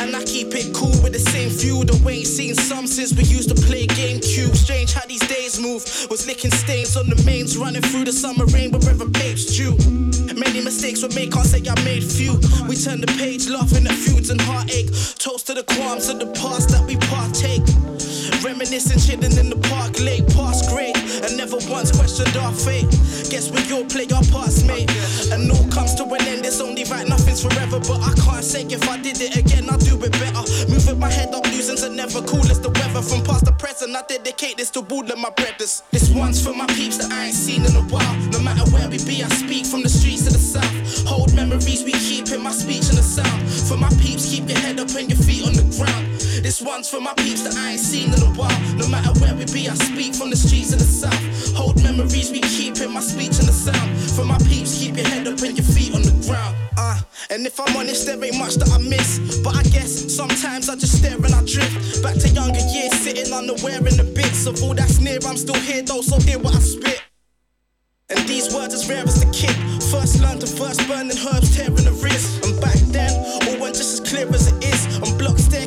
And 0.00 0.16
I 0.16 0.24
keep 0.24 0.52
it 0.52 0.74
cool 0.74 0.92
with 1.00 1.12
the 1.16 1.24
same 1.32 1.48
view. 1.48 1.84
The 1.84 1.96
way 2.04 2.20
ain't 2.20 2.26
seen 2.26 2.54
some 2.54 2.86
since 2.86 3.16
we 3.16 3.24
used 3.24 3.48
to 3.48 3.56
play 3.56 3.86
GameCube. 3.86 4.52
Strange 4.56 4.92
how 4.92 5.06
these 5.08 5.24
days 5.28 5.60
move. 5.60 5.80
Was 6.10 6.26
licking 6.26 6.50
stains 6.50 6.96
on 6.96 7.08
the 7.08 7.16
mains, 7.24 7.56
running 7.56 7.82
through 7.82 8.04
the 8.04 8.12
summer 8.12 8.44
rain 8.52 8.70
wherever 8.70 9.08
papes 9.08 9.56
due. 9.56 9.76
Many 10.40 10.64
mistakes 10.64 10.89
were 10.98 11.08
made, 11.14 11.32
say 11.46 11.62
I 11.62 11.74
made 11.84 12.02
few. 12.02 12.34
We 12.66 12.74
turn 12.74 13.00
the 13.00 13.06
page, 13.16 13.48
laughing 13.48 13.86
at 13.86 13.94
feuds 13.94 14.30
and 14.30 14.40
heartache. 14.40 14.90
Toast 15.18 15.46
to 15.46 15.54
the 15.54 15.62
qualms 15.62 16.08
of 16.08 16.18
the 16.18 16.26
past 16.34 16.70
that 16.70 16.84
we 16.84 16.96
partake. 17.06 17.62
Reminiscing, 18.42 18.98
chilling 18.98 19.36
in 19.38 19.50
the 19.50 19.60
park 19.70 20.00
lake, 20.00 20.26
past 20.34 20.68
great, 20.70 20.96
and 21.22 21.36
never 21.36 21.58
once 21.70 21.94
questioned 21.94 22.34
our 22.36 22.52
fate. 22.52 22.90
Guess 23.30 23.54
we 23.54 23.60
all 23.70 23.84
play 23.86 24.08
our 24.10 24.24
parts, 24.34 24.64
mate. 24.64 24.90
And 25.30 25.50
all 25.52 25.68
comes 25.70 25.94
to 25.96 26.04
an 26.04 26.22
end, 26.26 26.44
it's 26.44 26.60
only 26.60 26.84
right, 26.84 27.06
nothing's 27.06 27.42
forever. 27.42 27.78
But 27.78 28.00
I 28.02 28.12
can't 28.18 28.44
say 28.44 28.64
if 28.64 28.88
I 28.88 28.96
did 28.98 29.20
it 29.20 29.36
again, 29.36 29.70
I'll 29.70 29.78
do 29.78 29.94
it 30.02 30.12
better. 30.18 30.42
Moving 30.66 30.98
my 30.98 31.10
head 31.10 31.34
up, 31.34 31.44
losing 31.52 31.78
are 31.84 31.94
never 31.94 32.20
cool 32.22 32.42
as 32.50 32.58
the 32.60 32.70
weather. 32.70 33.02
From 33.02 33.22
past 33.22 33.46
to 33.46 33.52
present, 33.52 33.94
I 33.94 34.02
dedicate 34.08 34.56
this 34.56 34.70
to 34.70 34.80
all 34.80 35.04
of 35.04 35.18
my 35.18 35.30
brothers. 35.30 35.82
This 35.92 36.10
one's 36.10 36.42
for 36.42 36.52
my 36.52 36.66
peeps 36.66 36.96
that 36.98 37.12
I 37.12 37.26
ain't 37.26 37.34
seen 37.34 37.64
in 37.64 37.76
a 37.76 37.84
while. 37.92 38.16
No 38.32 38.40
matter 38.40 38.64
where 38.72 38.88
we 38.88 38.98
be, 39.04 39.22
I 39.22 39.28
speak 39.28 39.66
from 39.66 39.82
the 39.82 39.89
One's 46.62 46.90
for 46.90 47.00
my 47.00 47.14
peeps 47.14 47.42
that 47.42 47.56
I 47.56 47.72
ain't 47.72 47.80
seen 47.80 48.12
in 48.12 48.20
a 48.20 48.32
while. 48.36 48.60
No 48.76 48.86
matter 48.88 49.18
where 49.20 49.34
we 49.34 49.46
be, 49.46 49.68
I 49.68 49.74
speak 49.74 50.14
from 50.14 50.28
the 50.28 50.36
streets 50.36 50.72
of 50.72 50.78
the 50.78 50.84
south. 50.84 51.56
Hold 51.56 51.82
memories 51.82 52.30
we 52.30 52.40
keep 52.40 52.76
in 52.80 52.92
my 52.92 53.00
speech 53.00 53.38
and 53.40 53.48
the 53.48 53.52
sound. 53.52 53.88
For 54.12 54.24
my 54.24 54.36
peeps, 54.44 54.78
keep 54.78 54.96
your 54.96 55.08
head 55.08 55.26
up 55.26 55.40
and 55.40 55.56
your 55.56 55.64
feet 55.64 55.94
on 55.94 56.02
the 56.02 56.12
ground. 56.28 56.56
Uh, 56.76 57.00
and 57.30 57.46
if 57.46 57.58
I'm 57.58 57.74
honest, 57.76 58.04
there 58.04 58.22
ain't 58.22 58.36
much 58.36 58.56
that 58.56 58.68
I 58.72 58.78
miss. 58.78 59.40
But 59.40 59.56
I 59.56 59.62
guess 59.72 60.14
sometimes 60.14 60.68
I 60.68 60.76
just 60.76 60.98
stare 60.98 61.16
and 61.16 61.32
I 61.32 61.40
drift. 61.48 62.02
Back 62.02 62.16
to 62.20 62.28
younger 62.28 62.60
years, 62.68 62.92
sitting 62.92 63.32
unaware 63.32 63.80
in 63.80 63.96
the 63.96 64.12
bits 64.14 64.44
of 64.44 64.62
all 64.62 64.74
that's 64.74 65.00
near. 65.00 65.18
I'm 65.24 65.38
still 65.38 65.60
here 65.60 65.82
though, 65.82 66.02
so 66.02 66.20
hear 66.20 66.38
what 66.38 66.54
I 66.54 66.60
spit. 66.60 67.00
And 68.10 68.18
these 68.28 68.52
words 68.52 68.74
as 68.74 68.88
rare 68.88 69.04
as 69.04 69.22
the 69.22 69.30
kid. 69.32 69.54
First 69.88 70.20
learned 70.20 70.42
to 70.42 70.50
verse, 70.60 70.76
burning 70.86 71.16
herbs, 71.24 71.56
tearing 71.56 71.86
the 71.88 71.96
wrist. 72.02 72.44
And 72.44 72.60
back 72.60 72.76
then, 72.92 73.16
all 73.48 73.60
went 73.60 73.76
just 73.76 73.96
as 73.96 74.00
clear 74.04 74.28
as 74.28 74.50
it 74.52 74.58
is. 74.64 74.80
On 75.00 75.16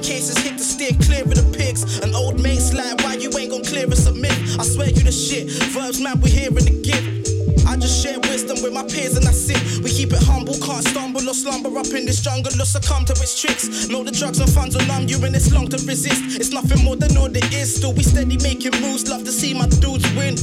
staircases, 0.04 0.38
hit 0.40 0.58
the 0.58 0.64
steer 0.64 0.92
clear 1.02 1.24
of 1.24 1.36
the 1.36 1.58
pigs. 1.58 2.00
An 2.00 2.14
old 2.14 2.42
mate's 2.42 2.74
like, 2.74 3.00
why 3.04 3.16
you 3.16 3.32
ain't 3.38 3.52
gon' 3.52 3.64
clear 3.64 3.88
us 3.88 4.06
a 4.08 4.14
myth? 4.14 4.60
I 4.60 4.64
swear 4.64 4.90
you 4.90 5.04
the 5.04 5.12
shit. 5.12 5.50
Verbs, 5.72 6.02
man, 6.02 6.20
we 6.20 6.30
here 6.30 6.50
in 6.50 6.66
the 6.66 6.78
gift. 6.84 7.32
I 7.68 7.78
just 7.78 8.04
share 8.04 8.20
wisdom 8.20 8.62
with 8.62 8.74
my 8.74 8.84
peers 8.84 9.16
and 9.16 9.26
that's 9.26 9.50
it. 9.50 9.84
We 9.84 9.90
keep 9.90 10.12
it 10.12 10.22
humble, 10.24 10.56
can't 10.60 10.84
stumble 10.84 11.24
or 11.28 11.34
slumber 11.34 11.72
up 11.80 11.88
in 11.88 12.06
this 12.06 12.22
jungle 12.22 12.52
or 12.52 12.66
succumb 12.66 13.06
to 13.06 13.14
its 13.14 13.40
tricks. 13.40 13.88
Know 13.88 14.04
the 14.04 14.12
drugs 14.12 14.40
and 14.40 14.50
funds 14.52 14.76
will 14.76 14.86
numb 14.86 15.08
you 15.08 15.24
and 15.24 15.36
it's 15.36 15.52
long 15.52 15.68
to 15.70 15.78
resist. 15.88 16.40
It's 16.40 16.52
nothing 16.52 16.84
more 16.84 16.96
than 16.96 17.16
all 17.18 17.32
it 17.32 17.54
is. 17.54 17.76
Still, 17.76 17.94
we 17.94 18.04
steady 18.04 18.38
making 18.44 18.76
moves, 18.82 19.10
love 19.10 19.24
to 19.24 19.32
see 19.32 19.54
my 19.54 19.68
dudes 19.80 20.06
win. 20.14 20.36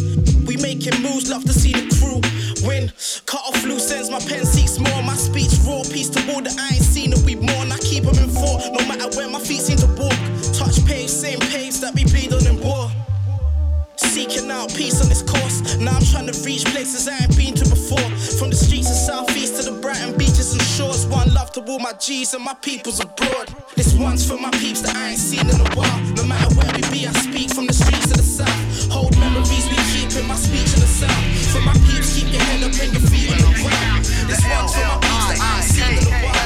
We 0.47 0.57
making 0.57 1.03
moves, 1.03 1.31
love 1.31 1.45
to 1.45 1.53
see 1.53 1.73
the 1.73 1.87
crew 2.01 2.21
win. 2.63 2.93
Cut 3.27 3.41
off 3.47 3.63
loose 3.65 3.91
ends, 3.91 4.11
my 4.11 4.21
pen 4.21 4.45
seeks 4.45 4.79
more. 4.79 5.03
My 5.03 5.15
speech 5.15 5.53
raw, 5.67 5.83
peace 5.83 6.11
to 6.11 6.21
all 6.33 6.43
that 6.43 6.57
I 6.59 6.75
ain't 6.75 6.85
seen 6.85 7.13
it. 7.13 7.23
We 7.25 7.35
mourn, 7.37 7.73
I 7.73 7.79
keep 7.79 8.05
them 8.05 8.17
in 8.19 8.31
four, 8.31 8.59
no 8.73 8.87
matter 8.87 9.09
where 9.17 9.29
my 9.29 9.41
feet 9.41 9.61
seem 9.61 9.79
to 9.79 9.87
walk. 10.01 10.17
Touch 10.53 10.85
page, 10.87 11.09
same 11.09 11.39
pace 11.39 11.79
that 11.81 11.95
we 11.95 12.05
bleed 12.05 12.33
on 12.33 12.47
in 12.47 12.61
war. 12.61 12.91
Seeking 13.97 14.51
out 14.51 14.75
peace 14.75 15.01
on 15.01 15.09
this 15.09 15.23
course. 15.23 15.77
Now 15.77 15.93
I'm 15.93 16.03
trying 16.03 16.27
to 16.27 16.37
reach 16.43 16.65
places 16.67 17.07
I 17.07 17.17
ain't 17.23 17.37
been 17.37 17.55
to 17.55 17.69
before. 17.69 18.11
From 18.39 18.51
the 18.51 18.57
streets 18.57 18.91
of 18.91 18.97
Southeast 18.97 19.63
to 19.63 19.71
the 19.71 19.79
Brighton 19.81 20.17
beaches 20.19 20.53
and 20.53 20.63
shores. 20.63 21.07
One 21.07 21.33
love 21.33 21.53
to 21.53 21.61
all 21.63 21.79
my 21.79 21.93
G's 21.93 22.35
and 22.35 22.45
my 22.45 22.55
peoples 22.55 22.99
abroad. 23.01 23.55
This 23.77 23.95
one's 23.95 24.27
for 24.29 24.37
my 24.37 24.51
peeps 24.51 24.81
that 24.83 24.97
I 24.97 25.11
ain't 25.11 25.19
seen 25.19 25.49
in 25.49 25.61
a 25.61 25.71
while. 25.77 26.01
No 26.17 26.25
matter 26.25 26.53
where 26.57 26.73
we 26.75 26.83
be, 26.91 27.07
I 27.07 27.13
speak 27.13 27.55
from 27.55 27.67
the 27.67 27.73
streets 27.73 28.11
of 28.11 28.17
the 28.17 28.23
South. 28.23 28.91
Hold 28.91 29.17
memories 29.19 29.69
we 29.71 29.79
keep 29.95 30.11
in 30.19 30.27
my 30.27 30.35
speech 30.35 30.73
and 30.75 30.83
the 30.83 30.91
sound. 30.91 31.40
For 31.51 31.61
my 31.63 31.73
peeps, 31.73 32.15
keep 32.15 32.33
your 32.33 32.43
head 32.43 32.63
up 32.63 32.71
on 33.33 33.39
the 33.43 33.59
ground. 33.59 34.05
This 34.05 34.41
one's 34.47 34.73
for 34.73 34.87
my 34.87 34.99
peeps 35.01 35.41
I 35.41 35.57
ain't 35.57 35.65
seen 35.65 36.40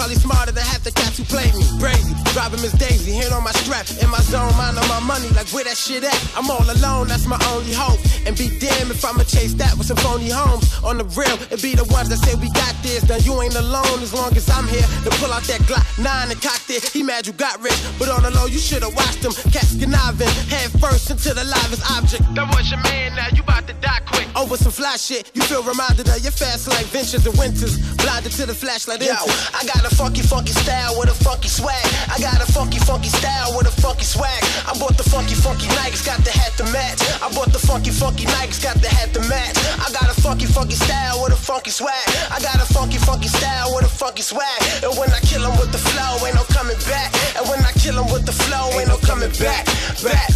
probably 0.00 0.16
smarter 0.16 0.50
than 0.50 0.64
half 0.64 0.80
the 0.80 0.90
cats 0.90 1.18
who 1.18 1.24
played 1.28 1.52
me. 1.52 1.60
Brazy, 1.76 2.16
driving 2.32 2.64
Miss 2.64 2.72
Daisy, 2.72 3.12
hand 3.12 3.34
on 3.36 3.44
my 3.44 3.52
strap, 3.60 3.84
in 4.00 4.08
my 4.08 4.24
zone, 4.32 4.48
mind 4.56 4.80
on 4.80 4.88
my 4.88 4.98
money, 5.04 5.28
like 5.36 5.44
where 5.52 5.62
that 5.64 5.76
shit 5.76 6.02
at? 6.02 6.16
I'm 6.32 6.48
all 6.48 6.64
alone, 6.64 7.08
that's 7.12 7.26
my 7.26 7.36
only 7.52 7.76
hope. 7.76 8.00
And 8.24 8.32
be 8.32 8.48
damned 8.48 8.88
if 8.88 9.04
I'ma 9.04 9.28
chase 9.28 9.52
that 9.60 9.76
with 9.76 9.92
some 9.92 10.00
phony 10.00 10.32
homes. 10.32 10.64
On 10.80 10.96
the 10.96 11.04
real, 11.20 11.36
it 11.52 11.60
be 11.60 11.76
the 11.76 11.84
ones 11.92 12.08
that 12.08 12.16
say 12.24 12.32
we 12.40 12.48
got 12.56 12.72
this. 12.80 13.04
Now 13.12 13.20
you 13.20 13.36
ain't 13.44 13.56
alone 13.60 14.00
as 14.00 14.16
long 14.16 14.32
as 14.40 14.48
I'm 14.48 14.64
here 14.72 14.88
to 15.04 15.10
pull 15.20 15.36
out 15.36 15.44
that 15.52 15.60
Glock 15.68 15.84
9 16.00 16.08
and 16.32 16.40
cock 16.40 16.64
it. 16.72 16.80
He 16.88 17.02
mad 17.02 17.26
you 17.26 17.34
got 17.34 17.60
rich, 17.60 17.76
but 17.98 18.08
on 18.08 18.22
the 18.22 18.30
low, 18.32 18.46
you 18.46 18.58
should've 18.58 18.96
watched 18.96 19.20
him. 19.20 19.36
Cats 19.52 19.76
conniving, 19.76 20.32
head 20.48 20.72
first 20.80 21.10
into 21.10 21.36
the 21.36 21.44
livest 21.44 21.84
object. 21.92 22.24
That 22.32 22.48
was 22.56 22.72
your 22.72 22.80
man, 22.88 23.16
now 23.16 23.28
you 23.36 23.42
about 23.42 23.68
to 23.68 23.74
die. 23.84 24.00
Over 24.40 24.56
some 24.56 24.72
fly 24.72 24.96
shit, 24.96 25.30
you 25.36 25.42
feel 25.42 25.62
reminded 25.62 26.08
of 26.08 26.16
your 26.24 26.32
fast 26.32 26.64
like 26.64 26.86
ventures 26.88 27.26
and 27.28 27.36
winters. 27.36 27.76
Blinded 28.00 28.32
to 28.40 28.46
the 28.48 28.56
flashlight. 28.56 29.04
Yo, 29.04 29.12
I 29.12 29.68
got 29.68 29.84
a 29.84 29.92
funky, 29.94 30.22
funky 30.22 30.56
style 30.56 30.96
with 30.98 31.12
a 31.12 31.14
funky 31.20 31.48
swag. 31.48 31.76
I 32.08 32.16
got 32.16 32.40
a 32.40 32.48
funky, 32.48 32.78
funky 32.80 33.12
style 33.12 33.52
with 33.52 33.68
a 33.68 33.74
funky 33.84 34.08
swag. 34.08 34.40
I 34.64 34.72
bought 34.80 34.96
the 34.96 35.04
funky, 35.04 35.34
funky 35.34 35.68
Nikes, 35.76 36.00
got 36.00 36.24
the 36.24 36.32
hat 36.32 36.56
to 36.56 36.64
match. 36.72 37.04
I 37.20 37.28
bought 37.36 37.52
the 37.52 37.60
funky, 37.60 37.90
funky 37.90 38.24
Nikes, 38.24 38.64
got 38.64 38.80
the 38.80 38.88
hat 38.88 39.12
to 39.12 39.20
match. 39.28 39.60
I 39.76 39.92
got 39.92 40.08
a 40.08 40.16
funky, 40.24 40.46
funky 40.46 40.74
style 40.74 41.20
with 41.22 41.36
a 41.36 41.36
funky 41.36 41.70
swag. 41.70 42.08
I 42.32 42.40
got 42.40 42.56
a 42.56 42.66
funky, 42.72 42.96
funky 42.96 43.28
style 43.28 43.76
with 43.76 43.84
a 43.84 43.92
funky 43.92 44.22
swag. 44.22 44.60
And 44.80 44.96
when 44.96 45.12
I 45.12 45.20
kill 45.20 45.44
'em 45.44 45.52
with 45.60 45.70
the 45.70 45.82
flow, 45.84 46.16
ain't 46.24 46.34
no 46.40 46.44
coming 46.48 46.80
back. 46.88 47.12
And 47.36 47.44
when 47.44 47.60
I 47.60 47.72
kill 47.76 47.98
'em 48.00 48.08
with 48.08 48.24
the 48.24 48.32
flow, 48.32 48.72
ain't 48.80 48.88
no 48.88 48.96
coming 49.04 49.32
back. 49.36 49.68
Back. 50.00 50.32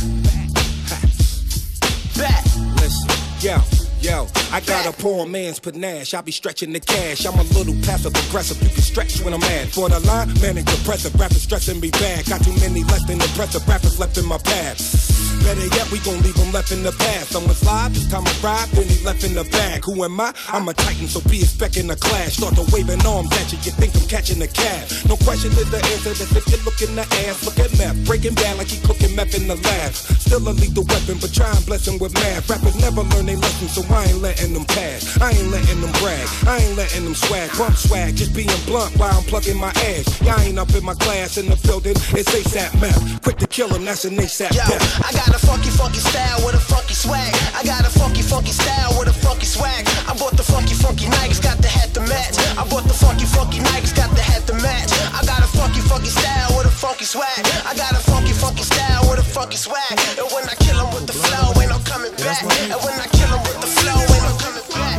Back. 2.21 2.45
Listen, 2.77 3.09
yo, 3.41 3.57
yo, 4.05 4.27
I 4.53 4.61
got 4.61 4.87
a 4.87 4.93
poor 4.93 5.27
man's 5.27 5.59
panache. 5.59 6.13
I 6.15 6.21
be 6.21 6.31
stretching 6.31 6.73
the 6.73 6.81
cash. 6.81 7.25
I'm 7.25 7.39
a 7.39 7.43
little 7.55 7.75
passive 7.87 8.15
aggressive. 8.15 8.63
You 8.63 8.69
can 8.69 8.83
stretch 8.83 9.21
when 9.21 9.33
I'm 9.33 9.41
mad. 9.41 9.73
For 9.73 9.89
the 9.89 10.01
line, 10.01 10.29
manic 10.41 10.67
depressive. 10.67 11.19
Rappers 11.19 11.43
stressing 11.43 11.81
me 11.81 11.91
bad. 11.91 12.27
Got 12.27 12.45
too 12.45 12.55
many 12.61 12.85
less 12.85 13.05
than 13.07 13.21
impressive 13.21 13.67
rappers 13.67 13.99
left 13.99 14.19
in 14.19 14.27
my 14.27 14.39
path. 14.39 15.14
Better 15.45 15.69
yet, 15.77 15.91
we 15.93 15.99
gon' 16.01 16.23
leave 16.23 16.35
them 16.41 16.51
left 16.53 16.73
in 16.73 16.83
the 16.83 16.93
past. 16.93 17.37
Someone's 17.37 17.63
live, 17.65 17.93
this 17.93 18.09
time 18.09 18.25
I 18.25 18.33
ride, 18.41 18.69
then 18.73 18.89
he 18.89 18.97
left 19.05 19.25
in 19.25 19.35
the 19.35 19.45
bag. 19.45 19.85
Who 19.85 20.03
am 20.03 20.19
I? 20.19 20.33
I'm 20.49 20.67
a 20.69 20.73
titan, 20.73 21.07
so 21.07 21.21
be 21.29 21.45
expecting 21.45 21.91
a 21.91 21.97
clash. 21.97 22.41
Start 22.41 22.57
to 22.57 22.65
waving 22.73 23.05
arms 23.05 23.29
at 23.37 23.53
you, 23.53 23.59
you 23.61 23.73
think 23.77 23.95
I'm 23.95 24.09
catching 24.09 24.41
a 24.41 24.49
cab. 24.49 24.89
No 25.05 25.17
question 25.21 25.53
is 25.53 25.69
the 25.71 25.85
answer, 25.93 26.17
that's 26.17 26.33
if 26.33 26.49
you 26.49 26.57
look 26.65 26.81
in 26.81 26.97
the 26.97 27.05
ass. 27.29 27.45
Look 27.45 27.61
at 27.61 27.77
meth, 27.77 28.09
breaking 28.09 28.35
bad 28.35 28.57
like 28.57 28.69
he 28.69 28.81
cooking 28.89 29.15
meth 29.15 29.37
in 29.37 29.47
the 29.47 29.57
lab. 29.57 29.93
Still 29.93 30.49
a 30.49 30.57
lethal 30.57 30.85
weapon, 30.89 31.21
but 31.21 31.29
try 31.29 31.53
and 31.53 31.67
bless 31.67 31.87
him 31.87 31.99
with 31.99 32.15
math. 32.15 32.49
Rappers 32.49 32.81
never 32.81 33.03
learn 33.13 33.27
their 33.27 33.37
lessons, 33.37 33.77
so 33.77 33.85
I 33.93 34.09
ain't 34.09 34.25
letting 34.25 34.55
them 34.55 34.65
pass. 34.65 35.21
I 35.21 35.29
ain't 35.37 35.53
letting 35.53 35.81
them 35.85 35.93
brag, 36.01 36.25
I 36.49 36.65
ain't 36.65 36.77
letting 36.77 37.05
them 37.05 37.15
swag. 37.15 37.53
Bump 37.59 37.77
swag, 37.77 38.17
just 38.17 38.33
being 38.33 38.49
blunt 38.65 38.97
while 38.97 39.13
I'm 39.13 39.25
plugging 39.29 39.61
my 39.61 39.77
ass. 39.93 40.09
Y'all 40.25 40.41
ain't 40.41 40.59
up 40.59 40.73
in 40.73 40.85
my 40.85 40.95
class 40.95 41.37
in 41.37 41.53
the 41.53 41.61
building, 41.69 41.93
it's 42.17 42.33
ASAP 42.33 42.81
meth. 42.81 43.23
Quick 43.23 43.37
to 43.45 43.47
kill 43.47 43.69
him, 43.69 43.85
that's 43.85 44.07
an 44.07 44.17
ASAP 44.17 44.57
Yo, 44.57 44.65
death. 44.65 45.05
I 45.05 45.13
got 45.13 45.34
a 45.35 45.39
funky, 45.47 45.70
funky 45.70 45.99
style 45.99 46.47
with 46.47 46.55
a 46.55 46.61
funky 46.62 46.95
swag. 46.95 47.35
I 47.59 47.64
got 47.64 47.82
a 47.82 47.91
funky, 47.91 48.22
funky 48.22 48.53
style 48.53 48.95
with 48.99 49.09
a 49.09 49.12
funky 49.12 49.47
swag. 49.47 49.82
I 50.07 50.14
bought 50.14 50.37
the 50.37 50.47
funky, 50.47 50.74
funky 50.74 51.07
Nikes, 51.07 51.43
got 51.43 51.59
the 51.59 51.66
hat 51.66 51.93
to 51.95 52.01
match. 52.07 52.39
I 52.55 52.62
bought 52.70 52.85
the 52.85 52.95
funky, 52.95 53.26
funky 53.26 53.59
Nikes, 53.59 53.95
got 53.95 54.14
the 54.14 54.22
hat 54.22 54.47
to 54.47 54.55
match. 54.55 54.93
I 55.11 55.26
got 55.26 55.43
a 55.43 55.51
funky, 55.51 55.80
funky 55.80 56.09
style 56.09 56.55
with 56.57 56.66
a 56.66 56.70
funky 56.70 57.05
swag. 57.05 57.43
I 57.66 57.74
got 57.74 57.93
a 57.93 58.03
funky, 58.11 58.32
funky 58.32 58.62
style 58.62 59.03
with 59.11 59.18
a 59.18 59.26
funky 59.26 59.57
swag. 59.57 59.99
And 60.18 60.30
when 60.30 60.47
I 60.47 60.55
kill 60.62 60.78
'em 60.78 60.95
with 60.95 61.07
the 61.07 61.16
flow, 61.18 61.51
ain't 61.61 61.70
no 61.70 61.78
coming 61.82 62.14
back. 62.14 62.43
And 62.70 62.80
when 62.85 62.95
I 62.95 63.09
kill 63.11 63.30
'em 63.35 63.43
with 63.43 63.59
the 63.61 63.70
flow, 63.78 63.99
ain't 64.14 64.22
no 64.22 64.35
coming 64.39 64.66
back. 64.70 64.99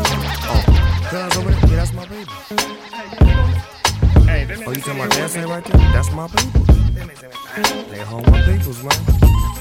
Cuz 1.09 1.37
over 1.37 1.51
there, 1.51 1.69
yeah, 1.69 1.77
that's 1.79 1.93
my 1.93 2.05
baby. 2.11 2.31
Oh, 4.67 4.71
you 4.71 4.81
talking 4.81 4.99
about 4.99 5.11
dancing 5.11 5.47
right 5.47 5.63
there? 5.63 5.79
That's 5.93 6.11
my 6.11 6.27
people. 6.27 6.61
They 7.91 8.01
home 8.03 8.25
my 8.31 8.41
peoples, 8.41 8.81
man. 8.83 9.54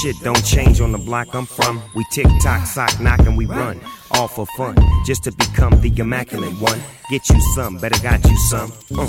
Shit 0.00 0.16
don't 0.22 0.44
change 0.44 0.80
on 0.80 0.92
the 0.92 0.98
block 0.98 1.34
I'm 1.34 1.46
from. 1.46 1.82
We 1.94 2.04
tick 2.12 2.26
tock, 2.42 2.66
sock 2.66 3.00
knock, 3.00 3.20
and 3.20 3.36
we 3.36 3.46
run. 3.46 3.80
All 4.10 4.28
for 4.28 4.46
fun, 4.56 4.76
just 5.04 5.24
to 5.24 5.32
become 5.32 5.80
the 5.80 5.92
immaculate 5.96 6.52
one. 6.60 6.80
Get 7.10 7.28
you 7.30 7.40
some, 7.54 7.78
better 7.78 8.00
got 8.02 8.24
you 8.28 8.36
some. 8.36 8.72
Uh, 8.96 9.08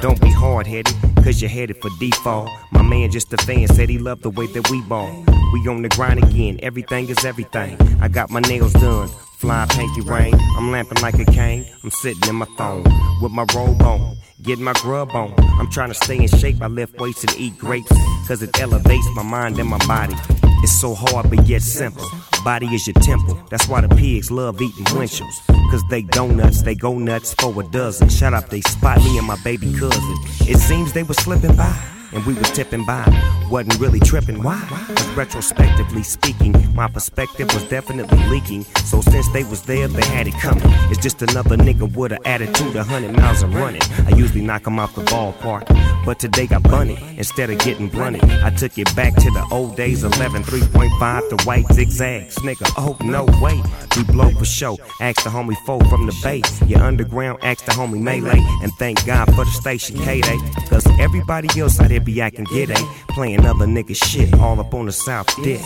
don't 0.00 0.20
be 0.20 0.30
hard 0.30 0.66
headed, 0.66 0.94
cause 1.16 1.40
you're 1.40 1.50
headed 1.50 1.76
for 1.80 1.90
default. 1.98 2.50
My 2.70 2.82
man, 2.82 3.10
just 3.10 3.32
a 3.32 3.36
fan, 3.38 3.66
said 3.68 3.88
he 3.88 3.98
loved 3.98 4.22
the 4.22 4.30
way 4.30 4.46
that 4.46 4.70
we 4.70 4.82
ball. 4.82 5.24
We 5.52 5.66
on 5.68 5.82
the 5.82 5.88
grind 5.88 6.22
again, 6.22 6.58
everything 6.62 7.08
is 7.08 7.24
everything. 7.24 7.76
I 8.00 8.08
got 8.08 8.30
my 8.30 8.40
nails 8.40 8.72
done, 8.74 9.08
fly 9.36 9.66
pinky 9.70 10.00
rain. 10.00 10.34
I'm 10.56 10.70
lamping 10.70 11.00
like 11.02 11.18
a 11.18 11.24
cane, 11.24 11.66
I'm 11.82 11.90
sitting 11.90 12.28
in 12.28 12.36
my 12.36 12.46
phone 12.56 12.84
with 13.20 13.32
my 13.32 13.46
robe 13.54 13.82
on. 13.82 14.16
Getting 14.42 14.64
my 14.64 14.74
grub 14.74 15.10
on. 15.12 15.34
I'm 15.58 15.70
trying 15.70 15.88
to 15.88 15.94
stay 15.94 16.18
in 16.18 16.28
shape. 16.28 16.60
I 16.60 16.66
lift 16.66 17.00
weights 17.00 17.24
and 17.24 17.34
eat 17.38 17.56
grapes. 17.56 17.90
Cause 18.28 18.42
it 18.42 18.60
elevates 18.60 19.08
my 19.14 19.22
mind 19.22 19.58
and 19.58 19.68
my 19.68 19.78
body. 19.86 20.14
It's 20.62 20.78
so 20.78 20.94
hard 20.94 21.30
but 21.30 21.46
yet 21.46 21.62
simple. 21.62 22.04
Body 22.44 22.66
is 22.66 22.86
your 22.86 22.94
temple. 22.94 23.42
That's 23.50 23.66
why 23.66 23.80
the 23.80 23.88
pigs 23.88 24.30
love 24.30 24.60
eating 24.60 24.84
Winchell's. 24.94 25.40
Cause 25.70 25.82
they 25.88 26.02
donuts, 26.02 26.62
they 26.62 26.74
go 26.74 26.98
nuts 26.98 27.34
for 27.34 27.58
a 27.58 27.64
dozen. 27.70 28.08
Shut 28.08 28.34
up, 28.34 28.50
they 28.50 28.60
spot 28.60 28.98
me 28.98 29.16
and 29.16 29.26
my 29.26 29.38
baby 29.42 29.72
cousin. 29.72 30.16
It 30.40 30.58
seems 30.58 30.92
they 30.92 31.02
were 31.02 31.14
slipping 31.14 31.56
by 31.56 31.95
and 32.12 32.24
we 32.26 32.34
was 32.34 32.50
tipping 32.50 32.84
by. 32.84 33.04
Wasn't 33.50 33.78
really 33.78 34.00
tripping. 34.00 34.42
Why? 34.42 34.60
Cause 34.68 35.08
retrospectively 35.10 36.02
speaking, 36.02 36.54
my 36.74 36.88
perspective 36.88 37.52
was 37.54 37.62
definitely 37.64 38.18
leaking. 38.28 38.64
So 38.84 39.00
since 39.00 39.28
they 39.32 39.44
was 39.44 39.62
there, 39.62 39.86
they 39.88 40.04
had 40.06 40.26
it 40.26 40.34
coming. 40.34 40.64
It's 40.90 41.02
just 41.02 41.22
another 41.22 41.56
nigga 41.56 41.94
with 41.94 42.12
an 42.12 42.18
attitude, 42.24 42.74
a 42.76 42.82
hundred 42.84 43.16
miles 43.16 43.42
and 43.42 43.54
running. 43.54 43.82
I 44.06 44.10
usually 44.16 44.40
knock 44.42 44.66
'em 44.66 44.78
off 44.78 44.94
the 44.94 45.02
ballpark, 45.02 45.66
but 46.04 46.18
today 46.18 46.46
got 46.46 46.62
bunted. 46.64 46.98
Instead 47.16 47.50
of 47.50 47.58
getting 47.60 47.88
blunted, 47.88 48.24
I 48.24 48.50
took 48.50 48.76
it 48.78 48.94
back 48.96 49.14
to 49.14 49.30
the 49.30 49.46
old 49.50 49.76
days 49.76 50.02
11, 50.02 50.42
3.5, 50.42 51.22
the 51.30 51.42
white 51.44 51.66
zigzags. 51.72 52.36
Nigga, 52.36 52.68
oh 52.76 52.96
no 53.04 53.24
way. 53.40 53.62
We 53.96 54.04
blow 54.04 54.30
for 54.30 54.44
show. 54.44 54.76
Ask 55.00 55.22
the 55.24 55.30
homie 55.30 55.56
foe 55.64 55.80
from 55.88 56.06
the 56.06 56.14
base. 56.22 56.60
Your 56.62 56.82
underground, 56.82 57.38
ask 57.42 57.64
the 57.64 57.72
homie 57.72 58.00
Melee. 58.00 58.44
And 58.62 58.72
thank 58.78 59.04
God 59.06 59.26
for 59.34 59.44
the 59.44 59.50
station 59.52 59.96
K-Day. 59.98 60.38
Cause 60.68 60.86
everybody 60.98 61.48
else 61.58 61.80
out 61.80 61.90
here 61.90 61.95
be 62.04 62.14
get 62.14 62.70
a 62.70 62.74
Playing 63.08 63.46
other 63.46 63.66
nigga 63.66 63.96
shit 63.96 64.34
all 64.34 64.58
up 64.60 64.74
on 64.74 64.86
the 64.86 64.92
South 64.92 65.34
Dick. 65.42 65.60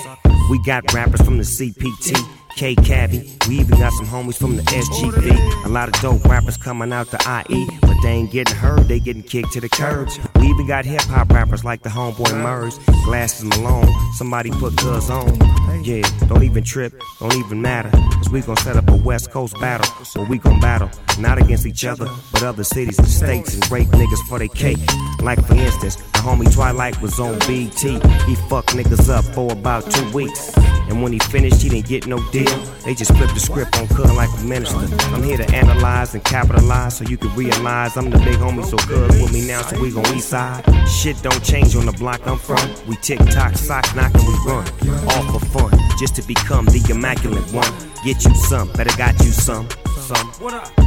We 0.51 0.63
got 0.65 0.93
rappers 0.93 1.23
from 1.23 1.39
the 1.39 1.45
CPT. 1.45 2.17
K 2.57 2.75
Cabby, 2.75 3.39
we 3.49 3.61
even 3.61 3.79
got 3.79 3.93
some 3.93 4.07
homies 4.07 4.37
from 4.37 4.57
the 4.57 4.63
SGV. 4.63 5.65
A 5.65 5.69
lot 5.69 5.89
of 5.89 5.95
dope 6.03 6.25
rappers 6.25 6.57
coming 6.57 6.93
out 6.93 7.07
the 7.11 7.45
IE, 7.49 7.67
but 7.81 7.97
they 8.03 8.11
ain't 8.11 8.31
getting 8.31 8.55
heard, 8.55 8.89
they 8.89 8.99
getting 8.99 9.23
kicked 9.23 9.53
to 9.53 9.61
the 9.61 9.69
curbs. 9.69 10.19
We 10.35 10.49
even 10.49 10.67
got 10.67 10.85
hip 10.85 11.03
hop 11.03 11.31
rappers 11.31 11.65
like 11.65 11.83
the 11.83 11.89
homeboy 11.89 12.43
Murs, 12.43 12.79
Glasses 13.05 13.45
Malone, 13.45 13.89
somebody 14.15 14.51
put 14.51 14.77
cuz 14.77 15.09
on. 15.11 15.39
Yeah, 15.83 16.03
don't 16.27 16.43
even 16.43 16.65
trip, 16.65 17.01
don't 17.19 17.35
even 17.37 17.63
matter. 17.63 17.91
Cause 17.91 18.31
we 18.31 18.41
gon' 18.43 18.57
set 18.59 18.77
up 18.77 18.89
a 18.91 18.97
West 18.97 19.31
Coast 19.31 19.55
battle 19.61 19.91
where 20.15 20.29
we 20.29 20.39
gon' 20.39 20.61
battle, 20.61 20.91
not 21.19 21.39
against 21.39 21.67
each 21.67 21.85
other, 21.85 22.09
but 22.33 22.43
other 22.43 22.65
cities 22.65 22.99
and 22.99 23.09
states 23.09 23.55
and 23.55 23.71
rape 23.71 23.89
niggas 23.89 24.29
for 24.29 24.39
their 24.39 24.49
cake. 24.49 24.79
Like 25.23 25.45
for 25.47 25.55
instance, 25.55 25.97
homie 26.21 26.53
Twilight 26.53 27.01
was 27.01 27.19
on 27.19 27.39
BT. 27.41 28.01
He 28.27 28.35
fucked 28.49 28.71
niggas 28.71 29.09
up 29.09 29.25
for 29.35 29.53
about 29.53 29.91
two 29.91 30.11
weeks. 30.13 30.57
And 30.89 31.03
when 31.03 31.13
he 31.13 31.19
finished, 31.21 31.63
he 31.63 31.69
didn't 31.69 31.87
get 31.87 32.07
no 32.07 32.19
deal. 32.31 32.57
They 32.85 32.95
just 32.95 33.15
flipped 33.17 33.35
the 33.35 33.41
script 33.41 33.79
on 33.79 33.87
Cuz 33.89 34.13
like 34.13 34.29
a 34.39 34.45
minister. 34.45 34.89
I'm 35.15 35.23
here 35.23 35.37
to 35.37 35.49
analyze 35.55 36.15
and 36.15 36.25
capitalize 36.25 36.97
so 36.97 37.05
you 37.05 37.17
can 37.17 37.35
realize 37.37 37.97
I'm 37.97 38.11
the 38.11 38.19
big 38.19 38.37
homie, 38.37 38.65
so 38.65 38.77
Cuz 38.77 39.21
with 39.21 39.33
me 39.33 39.47
now, 39.47 39.63
so 39.63 39.81
we 39.81 39.93
gon' 39.93 40.07
east 40.15 40.31
side. 40.31 40.65
Shit 40.89 41.23
don't 41.23 41.43
change 41.45 41.77
on 41.77 41.87
the 41.87 41.93
block 41.93 42.27
I'm 42.27 42.39
from. 42.39 42.69
We 42.89 42.97
tick 42.97 43.21
tock, 43.31 43.55
sock 43.55 43.85
knock, 43.95 44.13
and 44.15 44.27
we 44.27 44.35
run. 44.47 44.67
All 45.11 45.39
for 45.39 45.47
fun, 45.47 45.79
just 45.99 46.17
to 46.17 46.23
become 46.23 46.67
the 46.67 46.85
immaculate 46.91 47.51
one. 47.53 47.73
Get 48.05 48.25
you 48.25 48.35
some, 48.35 48.73
better 48.73 48.97
got 48.97 49.19
you 49.21 49.31
some. 49.31 49.69
Some. 50.11 50.33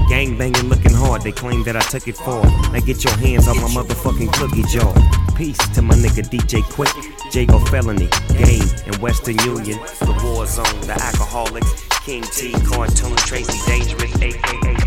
Gang 0.10 0.38
banging 0.38 0.68
looking 0.68 0.94
hard, 0.94 1.22
they 1.22 1.32
claim 1.32 1.64
that 1.64 1.78
I 1.78 1.80
took 1.80 2.10
it 2.10 2.18
for. 2.18 2.44
Now 2.74 2.80
get 2.82 3.06
your 3.06 3.16
hands 3.16 3.48
off 3.48 3.56
my 3.56 3.82
motherfucking 3.82 4.34
cookie 4.34 4.64
jar. 4.64 4.94
Peace 5.38 5.58
to 5.76 5.82
my 5.82 5.96
nigga 5.96 6.28
DJ 6.28 6.62
Quik, 6.64 6.92
Jayo 7.32 7.66
Felony, 7.70 8.10
Game, 8.38 8.68
and 8.86 8.98
Western 8.98 9.40
Union. 9.40 9.80
The 10.02 10.20
War 10.26 10.46
Zone, 10.46 10.66
the 10.82 10.94
Alkaholiks, 11.00 12.04
King 12.04 12.24
T, 12.24 12.52
Cartoon, 12.68 13.16
Tracy 13.16 13.58
Dangerous, 13.66 14.14
aka 14.22 14.83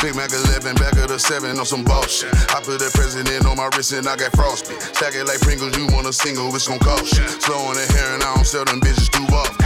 Big 0.00 0.14
Mac 0.14 0.30
11, 0.30 0.76
back 0.76 0.96
of 0.96 1.08
the 1.08 1.18
7 1.18 1.58
on 1.58 1.66
some 1.66 1.82
boss 1.82 2.22
bullshit. 2.22 2.54
I 2.54 2.60
put 2.62 2.78
the 2.78 2.90
president 2.94 3.44
on 3.46 3.56
my 3.56 3.68
wrist 3.74 3.92
and 3.92 4.06
I 4.06 4.14
got 4.14 4.30
frostbite. 4.30 4.80
Stack 4.94 5.14
it 5.14 5.24
like 5.26 5.40
Pringles, 5.40 5.76
you 5.76 5.88
want 5.88 6.06
a 6.06 6.12
single, 6.12 6.54
it's 6.54 6.68
gon' 6.68 6.78
cost 6.78 7.18
you. 7.18 7.26
Slow 7.26 7.58
on 7.58 7.74
the 7.74 7.86
hair 7.94 8.14
and 8.14 8.22
I 8.22 8.34
don't 8.36 8.46
sell 8.46 8.64
them 8.64 8.80
bitches 8.80 9.10
too 9.10 9.26
off. 9.34 9.57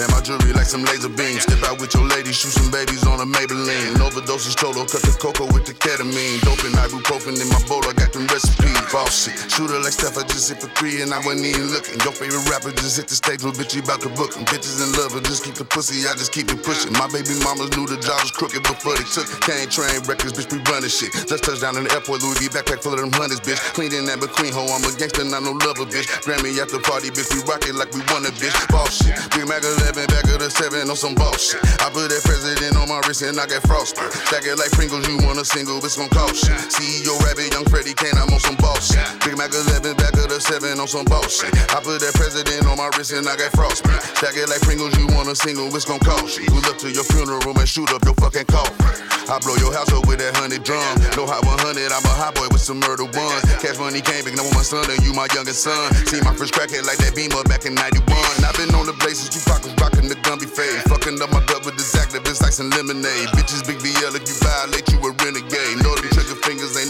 Man, 0.00 0.08
my 0.16 0.24
jewelry 0.24 0.56
like 0.56 0.64
some 0.64 0.80
laser 0.88 1.12
beams. 1.12 1.44
Step 1.44 1.60
out 1.68 1.76
with 1.76 1.92
your 1.92 2.08
lady, 2.08 2.32
shoot 2.32 2.56
some 2.56 2.72
babies 2.72 3.04
on 3.04 3.20
a 3.20 3.28
Maybelline. 3.28 4.00
Overdoses 4.00 4.56
total, 4.56 4.88
cut 4.88 5.04
the 5.04 5.12
cocoa 5.20 5.44
with 5.52 5.68
the 5.68 5.76
ketamine. 5.76 6.40
Dope 6.40 6.64
and 6.64 6.72
ibuprofen 6.72 7.36
in 7.36 7.44
my 7.52 7.60
bowl, 7.68 7.84
I 7.84 7.92
got 7.92 8.08
them 8.08 8.24
recipes. 8.32 8.80
Boss 8.88 9.28
shit. 9.28 9.36
Shooter 9.52 9.76
like 9.76 9.92
Steph, 9.92 10.16
I 10.16 10.24
just 10.24 10.48
hit 10.48 10.64
for 10.64 10.72
three 10.72 11.04
and 11.04 11.12
I 11.12 11.20
wasn't 11.20 11.52
even 11.52 11.68
looking. 11.68 12.00
Your 12.00 12.16
favorite 12.16 12.48
rapper 12.48 12.72
just 12.80 12.96
hit 12.96 13.12
the 13.12 13.16
stage, 13.20 13.44
little 13.44 13.52
bitch, 13.52 13.76
you 13.76 13.84
about 13.84 14.00
to 14.00 14.08
book 14.16 14.32
'em. 14.40 14.48
Bitches 14.48 14.80
in 14.80 14.88
love, 14.96 15.12
but 15.12 15.20
just 15.28 15.44
keep 15.44 15.60
the 15.60 15.68
pussy, 15.68 16.08
I 16.08 16.16
just 16.16 16.32
keep 16.32 16.48
it 16.48 16.64
pushing. 16.64 16.96
My 16.96 17.04
baby 17.12 17.36
mamas 17.44 17.68
knew 17.76 17.84
the 17.84 18.00
job 18.00 18.24
was 18.24 18.32
crooked 18.32 18.64
before 18.64 18.96
they 18.96 19.04
took 19.04 19.28
it. 19.28 19.36
Can't 19.44 19.68
train 19.68 20.00
records, 20.08 20.32
bitch, 20.32 20.48
we 20.48 20.64
running 20.64 20.88
shit. 20.88 21.12
Just 21.28 21.44
touched 21.44 21.60
down 21.60 21.76
in 21.76 21.84
the 21.84 21.92
airport, 21.92 22.24
Louis 22.24 22.40
V 22.40 22.48
backpack 22.48 22.80
full 22.80 22.96
of 22.96 23.04
them 23.04 23.12
hundreds, 23.12 23.44
bitch. 23.44 23.60
Clean 23.76 23.92
in 23.92 24.08
that 24.08 24.16
McQueen 24.16 24.56
hoe, 24.56 24.72
I'm 24.72 24.80
a 24.80 24.96
gangster, 24.96 25.28
not 25.28 25.44
no 25.44 25.52
lover, 25.60 25.84
bitch. 25.84 26.08
Grammy 26.24 26.56
after 26.56 26.80
party, 26.80 27.12
bitch, 27.12 27.28
we 27.36 27.44
rock 27.44 27.68
it 27.68 27.76
like 27.76 27.92
we 27.92 28.00
won 28.08 28.24
a 28.24 28.32
bitch. 28.40 28.56
Boss 28.72 28.96
shit. 28.96 29.12
Big 29.36 29.44
Mac 29.44 29.60
11, 29.90 30.06
back 30.06 30.26
of 30.30 30.38
the 30.38 30.50
7 30.50 30.86
on 30.86 30.94
some 30.94 31.14
bullshit. 31.18 31.58
I 31.82 31.90
put 31.90 32.14
that 32.14 32.22
president 32.22 32.78
on 32.78 32.86
my 32.86 33.02
wrist 33.06 33.26
and 33.26 33.34
I 33.34 33.46
got 33.46 33.66
frostbite. 33.66 34.14
Stack 34.30 34.46
it 34.46 34.54
like 34.54 34.70
Pringles, 34.70 35.02
you 35.10 35.18
want 35.26 35.42
a 35.42 35.44
single, 35.44 35.82
it's 35.82 35.98
gon' 35.98 36.10
cost 36.14 36.46
you. 36.46 36.54
CEO 36.70 37.18
Rabbit, 37.26 37.50
Young 37.50 37.66
Freddie 37.66 37.94
Kane, 37.98 38.14
I'm 38.14 38.30
on 38.30 38.38
some 38.38 38.54
boss 38.62 38.94
shit. 38.94 39.02
Big 39.26 39.34
Mac 39.34 39.50
11, 39.50 39.98
back 39.98 40.14
of 40.14 40.30
the 40.30 40.38
7 40.38 40.78
on 40.78 40.86
some 40.86 41.06
bullshit. 41.10 41.50
I 41.74 41.82
put 41.82 41.98
that 42.06 42.14
president 42.14 42.70
on 42.70 42.78
my 42.78 42.86
wrist 42.94 43.10
and 43.10 43.26
I 43.26 43.34
got 43.34 43.50
frostbite. 43.50 44.02
Stack 44.14 44.38
it 44.38 44.46
like 44.46 44.62
Pringles, 44.62 44.94
you 44.94 45.10
want 45.10 45.26
a 45.26 45.34
single, 45.34 45.66
it's 45.74 45.86
gon' 45.86 45.98
cost 46.06 46.38
you. 46.38 46.46
Pull 46.46 46.62
up 46.70 46.78
to 46.86 46.88
your 46.90 47.06
funeral 47.10 47.42
and 47.50 47.66
shoot 47.66 47.90
up 47.90 48.06
your 48.06 48.14
fucking 48.22 48.46
coffin. 48.46 49.10
I 49.30 49.38
blow 49.42 49.54
your 49.62 49.70
house 49.70 49.90
up 49.94 50.06
with 50.06 50.18
that 50.18 50.34
hundred 50.34 50.66
drum. 50.66 50.82
No 51.14 51.22
hot 51.26 51.42
100, 51.46 51.90
I'm 51.90 52.02
a 52.02 52.14
hot 52.14 52.34
boy 52.34 52.50
with 52.50 52.62
some 52.62 52.78
murder 52.78 53.06
one. 53.06 53.40
Cash 53.62 53.78
money 53.78 54.02
came 54.02 54.26
back, 54.26 54.34
now 54.34 54.46
my 54.54 54.62
son, 54.62 54.86
and 54.90 54.98
you 55.02 55.14
my 55.14 55.30
youngest 55.34 55.62
son. 55.66 55.86
See 56.10 56.18
my 56.22 56.34
first 56.34 56.54
crackhead 56.54 56.86
like 56.86 56.98
that 57.02 57.14
beamer 57.14 57.42
back 57.46 57.66
in 57.66 57.74
91. 57.74 58.06
I've 58.42 58.58
been 58.58 58.74
on 58.74 58.86
the 58.86 58.96
places, 58.98 59.30
you 59.30 59.42
was 59.70 59.82
rocking 59.82 60.08
the 60.08 60.14
Gumby 60.26 60.48
fade. 60.48 60.82
Fucking 60.88 61.20
up 61.22 61.30
my 61.32 61.40
gut 61.46 61.64
with 61.64 61.76
this 61.76 61.94
activist 61.94 62.42
like 62.42 62.52
some 62.52 62.70
lemonade. 62.70 63.28
Bitches, 63.34 63.66
big 63.66 63.78
BL, 63.78 64.14
if 64.16 64.26
you 64.26 64.36
violate, 64.42 64.86
you 64.90 64.98
a 64.98 65.10
renegade. 65.22 65.76
Know 65.82 65.94
them 65.94 66.08
trigger 66.10 66.38
fingers 66.42 66.76
ain't 66.76 66.89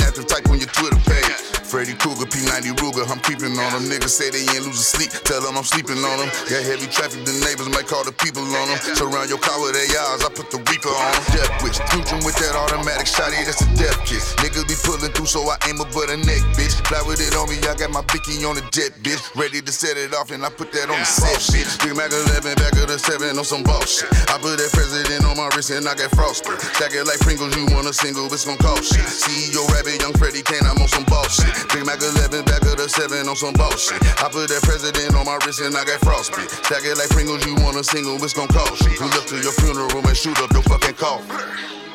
Freddy 1.70 1.94
Krueger, 1.94 2.26
P90 2.26 2.74
Ruger, 2.82 3.06
I'm 3.06 3.22
creeping 3.22 3.54
on 3.54 3.70
them. 3.70 3.86
Niggas 3.86 4.10
say 4.10 4.26
they 4.26 4.42
ain't 4.42 4.66
losing 4.66 4.82
sleep, 4.82 5.14
tell 5.22 5.38
them 5.38 5.54
I'm 5.54 5.62
sleeping 5.62 6.02
on 6.02 6.18
them. 6.18 6.26
Got 6.50 6.66
heavy 6.66 6.90
traffic, 6.90 7.22
the 7.22 7.30
neighbors 7.46 7.70
might 7.70 7.86
call 7.86 8.02
the 8.02 8.10
people 8.10 8.42
on 8.42 8.66
them. 8.66 8.78
Surround 8.98 9.30
your 9.30 9.38
car 9.38 9.54
with 9.62 9.78
ARs, 9.78 10.26
I 10.26 10.34
put 10.34 10.50
the 10.50 10.58
Reaper 10.66 10.90
on 10.90 11.10
them. 11.14 11.22
Death 11.30 11.54
wish, 11.62 11.78
fusion 11.94 12.18
with 12.26 12.34
that 12.42 12.58
automatic 12.58 13.06
shotty, 13.06 13.38
that's 13.46 13.62
a 13.62 13.70
death 13.78 13.94
kiss. 14.02 14.34
Niggas 14.42 14.66
be 14.66 14.74
pulling 14.82 15.14
through, 15.14 15.30
so 15.30 15.46
I 15.46 15.62
aim 15.70 15.78
up 15.78 15.94
but 15.94 16.10
a 16.10 16.18
neck, 16.18 16.42
bitch. 16.58 16.74
Fly 16.90 17.06
with 17.06 17.22
it 17.22 17.38
on 17.38 17.46
me, 17.46 17.62
I 17.62 17.78
got 17.78 17.94
my 17.94 18.02
Bicky 18.10 18.42
on 18.42 18.58
the 18.58 18.66
jet, 18.74 18.90
bitch. 19.06 19.22
Ready 19.38 19.62
to 19.62 19.70
set 19.70 19.94
it 19.94 20.10
off, 20.10 20.34
and 20.34 20.42
I 20.42 20.50
put 20.50 20.74
that 20.74 20.90
on 20.90 20.98
the 20.98 21.06
set, 21.06 21.38
bitch. 21.54 21.70
Big 21.86 21.94
Mac 21.94 22.10
11, 22.10 22.58
back 22.58 22.74
of 22.82 22.90
the 22.90 22.98
7 22.98 23.38
on 23.38 23.46
some 23.46 23.62
bullshit. 23.62 24.10
I 24.26 24.42
put 24.42 24.58
that 24.58 24.74
president 24.74 25.22
on 25.22 25.38
my 25.38 25.46
wrist, 25.54 25.70
and 25.70 25.86
I 25.86 25.94
got 25.94 26.10
frostbite. 26.18 26.58
Stack 26.74 26.98
it 26.98 27.06
like 27.06 27.22
Pringles, 27.22 27.54
you 27.54 27.70
want 27.70 27.86
a 27.86 27.94
single, 27.94 28.26
it's 28.26 28.42
gon' 28.42 28.58
cost 28.58 28.90
shit. 28.90 29.06
CEO 29.06 29.62
Rabbit, 29.70 30.02
Young 30.02 30.18
Freddie 30.18 30.42
Kane, 30.42 30.66
I'm 30.66 30.74
on 30.82 30.90
some 30.90 31.06
bullshit. 31.06 31.59
Big 31.68 31.84
Mac 31.84 32.00
11, 32.00 32.44
back 32.44 32.62
of 32.62 32.76
the 32.76 32.88
7 32.88 33.28
on 33.28 33.36
some 33.36 33.52
bullshit. 33.54 34.00
I 34.22 34.28
put 34.32 34.48
that 34.48 34.62
president 34.62 35.14
on 35.14 35.26
my 35.26 35.36
wrist, 35.44 35.60
and 35.60 35.76
I 35.76 35.84
got 35.84 36.00
frostbite. 36.00 36.50
Stack 36.64 36.84
it 36.84 36.96
like 36.96 37.10
Pringles, 37.10 37.44
you 37.44 37.54
want 37.56 37.76
a 37.76 37.84
single, 37.84 38.16
it's 38.22 38.32
gon' 38.32 38.48
cost 38.48 38.82
shit. 38.82 38.98
Pull 38.98 39.12
up 39.12 39.26
to 39.28 39.36
your 39.36 39.52
funeral 39.60 39.90
and 40.00 40.16
shoot 40.16 40.38
up 40.40 40.52
your 40.52 40.62
fucking 40.62 40.94
coffin. 40.94 41.89